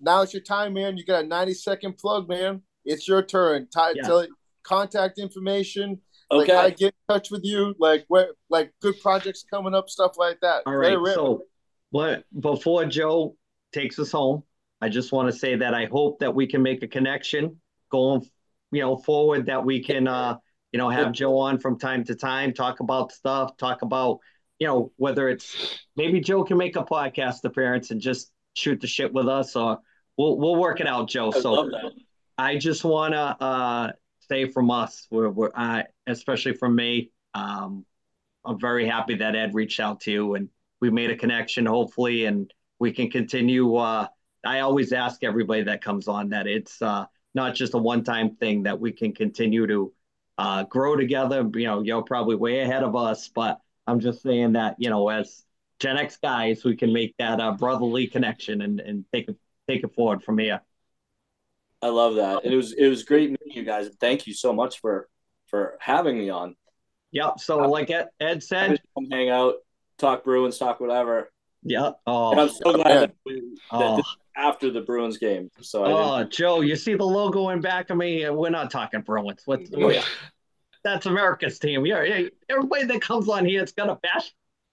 Now 0.00 0.22
it's 0.22 0.34
your 0.34 0.42
time, 0.42 0.74
man. 0.74 0.96
You 0.96 1.04
got 1.04 1.24
a 1.24 1.26
ninety 1.26 1.54
second 1.54 1.96
plug, 1.98 2.28
man. 2.28 2.62
It's 2.84 3.06
your 3.06 3.22
turn. 3.22 3.68
Ty, 3.72 3.92
Yeah. 3.94 4.02
tell 4.02 4.18
it 4.18 4.30
contact 4.64 5.18
information, 5.18 6.00
like 6.30 6.48
Okay. 6.48 6.56
how 6.56 6.62
to 6.64 6.70
get 6.72 6.86
in 7.08 7.14
touch 7.14 7.30
with 7.30 7.44
you, 7.44 7.74
like 7.78 8.04
where 8.08 8.30
like 8.50 8.72
good 8.80 9.00
projects 9.00 9.44
coming 9.48 9.74
up, 9.74 9.88
stuff 9.88 10.18
like 10.18 10.40
that. 10.40 10.64
All 10.66 10.74
right. 10.74 10.90
Let 10.90 11.00
right. 11.00 11.14
So, 11.14 11.44
what 11.90 12.24
before 12.38 12.84
Joe 12.86 13.36
takes 13.72 13.98
us 14.00 14.10
home, 14.10 14.42
I 14.82 14.88
just 14.88 15.12
want 15.12 15.32
to 15.32 15.38
say 15.38 15.54
that 15.54 15.74
I 15.74 15.86
hope 15.86 16.18
that 16.18 16.34
we 16.34 16.48
can 16.48 16.60
make 16.60 16.82
a 16.82 16.88
connection 16.88 17.60
going, 17.88 18.28
you 18.72 18.80
know, 18.80 18.96
forward. 18.96 19.46
That 19.46 19.64
we 19.64 19.80
can, 19.80 20.08
uh, 20.08 20.38
you 20.72 20.78
know, 20.78 20.90
have 20.90 21.12
Joe 21.12 21.38
on 21.38 21.60
from 21.60 21.78
time 21.78 22.02
to 22.04 22.16
time, 22.16 22.52
talk 22.52 22.80
about 22.80 23.12
stuff, 23.12 23.56
talk 23.56 23.82
about, 23.82 24.18
you 24.58 24.66
know, 24.66 24.90
whether 24.96 25.28
it's 25.28 25.78
maybe 25.94 26.20
Joe 26.20 26.42
can 26.42 26.58
make 26.58 26.74
a 26.74 26.82
podcast 26.82 27.44
appearance 27.44 27.92
and 27.92 28.00
just 28.00 28.32
shoot 28.54 28.80
the 28.80 28.88
shit 28.88 29.12
with 29.12 29.28
us, 29.28 29.54
or 29.54 29.78
we'll 30.16 30.36
we'll 30.36 30.56
work 30.56 30.80
it 30.80 30.88
out, 30.88 31.08
Joe. 31.08 31.32
I 31.32 31.40
So. 31.40 31.70
I 32.36 32.56
just 32.56 32.82
want 32.82 33.14
to 33.14 33.20
uh, 33.20 33.92
say 34.18 34.46
from 34.48 34.70
us, 34.70 35.06
we're, 35.10 35.28
we're 35.28 35.50
uh, 35.54 35.82
especially 36.08 36.54
from 36.54 36.74
me, 36.74 37.12
um, 37.34 37.84
I'm 38.44 38.58
very 38.58 38.88
happy 38.88 39.14
that 39.16 39.36
Ed 39.36 39.54
reached 39.54 39.78
out 39.78 40.00
to 40.00 40.10
you 40.10 40.34
and 40.34 40.48
we 40.80 40.90
made 40.90 41.10
a 41.10 41.16
connection, 41.16 41.66
hopefully, 41.66 42.24
and 42.24 42.52
we 42.80 42.90
can 42.90 43.10
continue. 43.10 43.76
Uh, 43.76 44.08
I 44.44 44.60
always 44.60 44.92
ask 44.92 45.22
everybody 45.24 45.62
that 45.64 45.82
comes 45.82 46.08
on 46.08 46.30
that 46.30 46.46
it's 46.46 46.80
uh, 46.82 47.06
not 47.34 47.54
just 47.54 47.74
a 47.74 47.78
one-time 47.78 48.36
thing 48.36 48.64
that 48.64 48.80
we 48.80 48.92
can 48.92 49.12
continue 49.12 49.66
to 49.66 49.92
uh, 50.38 50.64
grow 50.64 50.96
together. 50.96 51.48
You 51.54 51.66
know, 51.66 51.82
you're 51.82 52.02
probably 52.02 52.36
way 52.36 52.60
ahead 52.60 52.82
of 52.82 52.96
us, 52.96 53.28
but 53.28 53.60
I'm 53.86 54.00
just 54.00 54.22
saying 54.22 54.52
that 54.52 54.76
you 54.78 54.90
know, 54.90 55.08
as 55.08 55.44
Gen 55.78 55.96
X 55.96 56.18
guys, 56.22 56.64
we 56.64 56.76
can 56.76 56.92
make 56.92 57.14
that 57.18 57.40
uh, 57.40 57.52
brotherly 57.52 58.06
connection 58.06 58.62
and 58.62 58.80
and 58.80 59.04
take 59.12 59.28
it 59.28 59.36
take 59.68 59.84
it 59.84 59.94
forward 59.94 60.22
from 60.22 60.38
here. 60.38 60.60
I 61.80 61.88
love 61.88 62.14
that. 62.16 62.44
It 62.44 62.54
was 62.54 62.72
it 62.72 62.88
was 62.88 63.02
great 63.02 63.30
meeting 63.30 63.52
you 63.52 63.64
guys. 63.64 63.88
Thank 64.00 64.26
you 64.26 64.34
so 64.34 64.52
much 64.52 64.80
for 64.80 65.08
for 65.46 65.76
having 65.80 66.16
me 66.18 66.30
on. 66.30 66.56
Yep. 67.12 67.40
So, 67.40 67.58
like 67.58 67.90
Ed, 67.90 68.08
Ed 68.20 68.42
said, 68.42 68.80
come 68.94 69.10
hang 69.10 69.28
out, 69.28 69.56
talk 69.98 70.24
Bruins, 70.24 70.58
talk 70.58 70.80
whatever. 70.80 71.30
yeah. 71.62 71.86
And 71.86 71.94
Oh, 72.06 72.38
I'm 72.38 72.48
so 72.48 72.72
glad 72.72 72.88
yeah. 72.88 73.00
that, 73.00 73.14
we, 73.26 73.34
that 73.34 73.58
oh, 73.70 73.96
this 73.96 74.06
is 74.06 74.16
after 74.36 74.70
the 74.70 74.80
Bruins 74.80 75.18
game. 75.18 75.50
So 75.60 75.84
I 75.84 75.88
didn't, 75.88 76.02
oh, 76.02 76.24
Joe, 76.24 76.60
you 76.60 76.76
see 76.76 76.94
the 76.94 77.04
logo 77.04 77.50
in 77.50 77.60
back 77.60 77.90
of 77.90 77.96
me? 77.96 78.28
We're 78.28 78.50
not 78.50 78.70
talking 78.70 79.02
Bruins. 79.02 79.42
What? 79.44 79.62
Oh, 79.74 79.90
yeah. 79.90 80.04
That's 80.84 81.06
America's 81.06 81.58
team. 81.58 81.86
Yeah, 81.86 82.02
yeah. 82.02 82.28
Everybody 82.48 82.84
that 82.84 83.00
comes 83.00 83.28
on 83.28 83.44
here, 83.44 83.62
it's 83.62 83.72
gonna 83.72 83.98
bash 84.02 84.32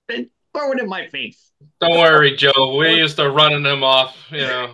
and 0.10 0.28
throw 0.54 0.72
it 0.72 0.80
in 0.80 0.90
my 0.90 1.08
face. 1.08 1.52
Don't 1.80 2.00
worry, 2.00 2.36
Joe. 2.36 2.78
We 2.78 2.96
used 2.96 3.18
to 3.18 3.30
running 3.30 3.64
them 3.64 3.84
off. 3.84 4.18
You 4.32 4.40
know. 4.40 4.74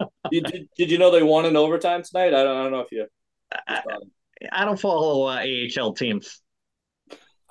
did, 0.30 0.44
did, 0.44 0.68
did 0.76 0.90
you 0.90 0.98
know 0.98 1.10
they 1.10 1.22
won 1.22 1.46
in 1.46 1.56
overtime 1.56 2.02
tonight? 2.02 2.34
I 2.34 2.42
don't, 2.42 2.56
I 2.56 2.62
don't 2.64 2.72
know 2.72 2.80
if 2.80 2.92
you. 2.92 3.06
I, 3.66 3.80
I 4.52 4.64
don't 4.64 4.78
follow 4.78 5.26
uh, 5.28 5.44
AHL 5.78 5.94
teams. 5.94 6.42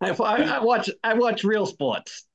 I, 0.00 0.12
I 0.12 0.60
watch 0.60 0.88
I 1.04 1.14
watch 1.14 1.44
real 1.44 1.66
sports. 1.66 2.26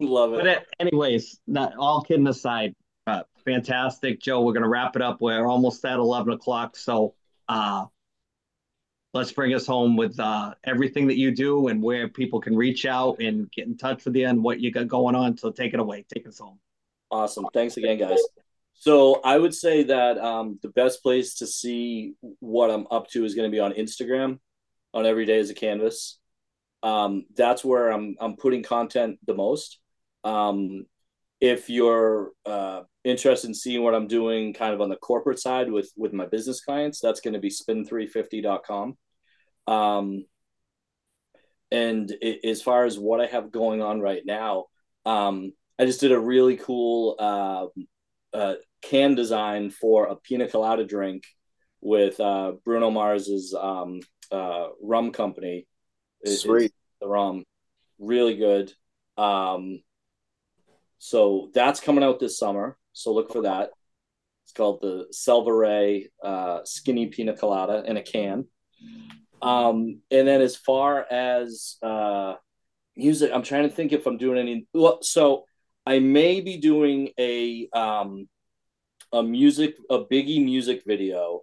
Love 0.00 0.34
it. 0.34 0.36
But 0.38 0.46
it, 0.46 0.66
anyways, 0.80 1.40
not 1.46 1.74
all 1.76 2.02
kidding 2.02 2.26
aside, 2.26 2.74
uh, 3.06 3.22
fantastic, 3.44 4.20
Joe. 4.20 4.42
We're 4.42 4.52
gonna 4.52 4.68
wrap 4.68 4.96
it 4.96 5.02
up. 5.02 5.20
We're 5.20 5.46
almost 5.46 5.84
at 5.84 5.98
eleven 5.98 6.32
o'clock, 6.32 6.76
so 6.76 7.14
uh, 7.48 7.86
let's 9.12 9.32
bring 9.32 9.54
us 9.54 9.66
home 9.66 9.96
with 9.96 10.18
uh, 10.18 10.54
everything 10.64 11.06
that 11.06 11.16
you 11.16 11.30
do 11.30 11.68
and 11.68 11.82
where 11.82 12.08
people 12.08 12.40
can 12.40 12.56
reach 12.56 12.84
out 12.84 13.20
and 13.20 13.50
get 13.52 13.66
in 13.66 13.76
touch 13.76 14.04
with 14.04 14.16
you 14.16 14.26
and 14.26 14.42
what 14.42 14.60
you 14.60 14.72
got 14.72 14.88
going 14.88 15.14
on. 15.14 15.36
So 15.38 15.50
take 15.50 15.72
it 15.74 15.80
away, 15.80 16.04
take 16.12 16.26
us 16.26 16.38
home. 16.38 16.58
Awesome. 17.10 17.46
Thanks 17.54 17.76
again, 17.76 17.98
guys. 17.98 18.18
So 18.74 19.20
I 19.22 19.38
would 19.38 19.54
say 19.54 19.84
that 19.84 20.18
um, 20.18 20.58
the 20.62 20.68
best 20.70 21.00
place 21.02 21.36
to 21.36 21.46
see 21.46 22.14
what 22.40 22.70
I'm 22.70 22.88
up 22.90 23.06
to 23.10 23.24
is 23.24 23.36
going 23.36 23.48
to 23.48 23.54
be 23.54 23.60
on 23.60 23.72
Instagram, 23.72 24.40
on 24.92 25.06
Every 25.06 25.24
Day 25.24 25.38
as 25.38 25.48
a 25.48 25.54
Canvas. 25.54 26.18
Um, 26.82 27.24
that's 27.36 27.64
where 27.64 27.90
I'm 27.90 28.16
I'm 28.20 28.36
putting 28.36 28.64
content 28.64 29.18
the 29.24 29.34
most. 29.34 29.78
Um, 30.24 30.86
if 31.40 31.68
you're 31.68 32.30
uh, 32.46 32.82
interested 33.04 33.48
in 33.48 33.54
seeing 33.54 33.82
what 33.82 33.94
I'm 33.94 34.06
doing, 34.06 34.54
kind 34.54 34.72
of 34.72 34.80
on 34.80 34.88
the 34.88 34.96
corporate 34.96 35.38
side 35.38 35.70
with 35.70 35.92
with 35.96 36.12
my 36.12 36.26
business 36.26 36.62
clients, 36.62 37.00
that's 37.00 37.20
going 37.20 37.34
to 37.34 37.40
be 37.40 37.50
spin350.com. 37.50 38.96
Um, 39.66 40.24
and 41.70 42.10
it, 42.20 42.48
as 42.48 42.62
far 42.62 42.84
as 42.84 42.98
what 42.98 43.20
I 43.20 43.26
have 43.26 43.50
going 43.50 43.82
on 43.82 44.00
right 44.00 44.22
now, 44.24 44.66
um, 45.04 45.52
I 45.78 45.86
just 45.86 46.00
did 46.00 46.12
a 46.12 46.20
really 46.20 46.56
cool 46.56 47.16
uh, 47.18 47.66
uh, 48.36 48.54
can 48.82 49.14
design 49.14 49.70
for 49.70 50.06
a 50.06 50.16
pina 50.16 50.48
colada 50.48 50.84
drink 50.84 51.24
with 51.80 52.18
uh, 52.20 52.52
Bruno 52.64 52.90
Mars's 52.90 53.54
um, 53.54 54.00
uh, 54.30 54.68
rum 54.82 55.12
company. 55.12 55.66
Sweet, 56.24 56.72
the 57.00 57.08
rum, 57.08 57.44
really 57.98 58.36
good. 58.36 58.72
Um, 59.18 59.80
so 61.04 61.50
that's 61.52 61.80
coming 61.80 62.02
out 62.02 62.18
this 62.18 62.38
summer. 62.38 62.78
So 62.94 63.12
look 63.12 63.30
for 63.30 63.42
that. 63.42 63.72
It's 64.44 64.54
called 64.54 64.80
the 64.80 65.06
Selva 65.10 66.00
uh, 66.22 66.60
Skinny 66.64 67.08
Pina 67.08 67.36
Colada 67.36 67.84
in 67.86 67.98
a 67.98 68.02
can. 68.02 68.46
Um, 69.42 70.00
and 70.10 70.26
then 70.26 70.40
as 70.40 70.56
far 70.56 71.04
as 71.10 71.76
uh, 71.82 72.36
music, 72.96 73.32
I'm 73.34 73.42
trying 73.42 73.68
to 73.68 73.74
think 73.74 73.92
if 73.92 74.06
I'm 74.06 74.16
doing 74.16 74.38
any. 74.38 74.66
Well, 74.72 75.02
so 75.02 75.44
I 75.84 75.98
may 75.98 76.40
be 76.40 76.56
doing 76.56 77.10
a 77.20 77.68
um, 77.74 78.26
a 79.12 79.22
music 79.22 79.76
a 79.90 79.98
Biggie 79.98 80.42
music 80.42 80.84
video 80.86 81.42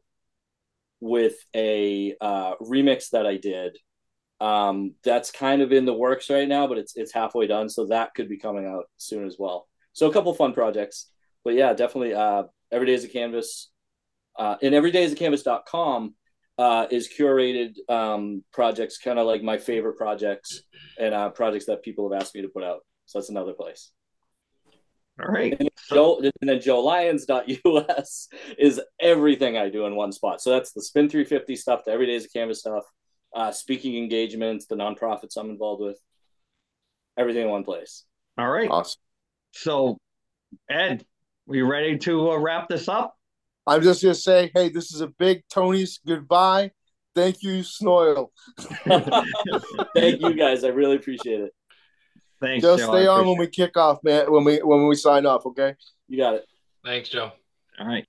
with 1.01 1.35
a 1.55 2.15
uh, 2.19 2.55
remix 2.55 3.11
that 3.11 3.27
I 3.27 3.37
did. 3.37 3.77
Um, 4.41 4.95
that's 5.03 5.31
kind 5.31 5.61
of 5.61 5.71
in 5.71 5.85
the 5.85 5.93
works 5.93 6.29
right 6.29 6.47
now, 6.47 6.67
but 6.67 6.77
it's 6.77 6.97
it's 6.97 7.13
halfway 7.13 7.47
done, 7.47 7.69
so 7.69 7.85
that 7.85 8.13
could 8.15 8.27
be 8.27 8.37
coming 8.37 8.65
out 8.65 8.85
soon 8.97 9.25
as 9.25 9.37
well. 9.37 9.67
So 9.93 10.09
a 10.09 10.13
couple 10.13 10.33
fun 10.33 10.53
projects, 10.53 11.11
but 11.43 11.53
yeah, 11.53 11.73
definitely. 11.73 12.13
Uh, 12.13 12.43
Every 12.71 12.87
day 12.87 12.93
is 12.93 13.03
a 13.03 13.09
canvas, 13.09 13.69
uh, 14.39 14.55
and 14.61 14.73
everydayisAcanvas.com 14.73 16.15
uh, 16.57 16.87
is 16.89 17.09
curated 17.09 17.73
um, 17.89 18.45
projects, 18.53 18.97
kind 18.97 19.19
of 19.19 19.27
like 19.27 19.43
my 19.43 19.57
favorite 19.57 19.97
projects 19.97 20.63
and 20.97 21.13
uh, 21.13 21.29
projects 21.31 21.65
that 21.65 21.83
people 21.83 22.09
have 22.09 22.21
asked 22.21 22.33
me 22.33 22.41
to 22.43 22.47
put 22.47 22.63
out. 22.63 22.79
So 23.07 23.19
that's 23.19 23.29
another 23.29 23.51
place. 23.51 23.91
All 25.21 25.27
right. 25.27 25.53
And, 25.59 25.69
Joe, 25.89 26.19
and 26.21 26.31
then 26.41 26.59
joelyons.us 26.59 28.29
is 28.57 28.81
everything 29.01 29.57
I 29.57 29.69
do 29.69 29.85
in 29.85 29.95
one 29.95 30.13
spot. 30.13 30.41
So 30.41 30.51
that's 30.51 30.71
the 30.71 30.81
Spin 30.81 31.09
350 31.09 31.57
stuff, 31.57 31.83
the 31.85 31.91
Everydays 31.91 32.23
a 32.23 32.29
Canvas 32.29 32.61
stuff, 32.61 32.85
uh, 33.35 33.51
speaking 33.51 33.97
engagements, 33.97 34.65
the 34.65 34.75
nonprofits 34.75 35.37
I'm 35.37 35.49
involved 35.49 35.81
with, 35.81 35.99
everything 37.17 37.43
in 37.43 37.49
one 37.49 37.63
place. 37.63 38.03
All 38.37 38.49
right. 38.49 38.69
Awesome. 38.69 38.99
So, 39.51 39.97
Ed, 40.69 41.05
are 41.49 41.55
you 41.55 41.65
ready 41.65 41.97
to 41.99 42.31
uh, 42.31 42.37
wrap 42.37 42.69
this 42.69 42.87
up? 42.87 43.15
I'm 43.67 43.81
just 43.81 44.01
going 44.01 44.15
to 44.15 44.19
say, 44.19 44.51
hey, 44.53 44.69
this 44.69 44.93
is 44.93 45.01
a 45.01 45.07
big 45.07 45.43
Tony's 45.49 45.99
goodbye. 46.05 46.71
Thank 47.13 47.43
you, 47.43 47.61
Snoyl. 47.61 48.29
Thank 49.95 50.21
you, 50.21 50.33
guys. 50.33 50.63
I 50.63 50.69
really 50.69 50.95
appreciate 50.95 51.41
it. 51.41 51.51
Thanks. 52.39 52.63
Just 52.63 52.83
Joe, 52.83 52.91
stay 52.91 53.05
on 53.05 53.27
when 53.27 53.37
we 53.37 53.47
kick 53.47 53.77
off, 53.77 53.99
man. 54.03 54.31
When 54.31 54.43
we 54.43 54.57
when 54.59 54.87
we 54.87 54.95
sign 54.95 55.25
off, 55.25 55.45
okay? 55.45 55.75
You 56.07 56.17
got 56.17 56.35
it. 56.35 56.45
Thanks, 56.83 57.09
Joe. 57.09 57.31
All 57.79 57.87
right. 57.87 58.07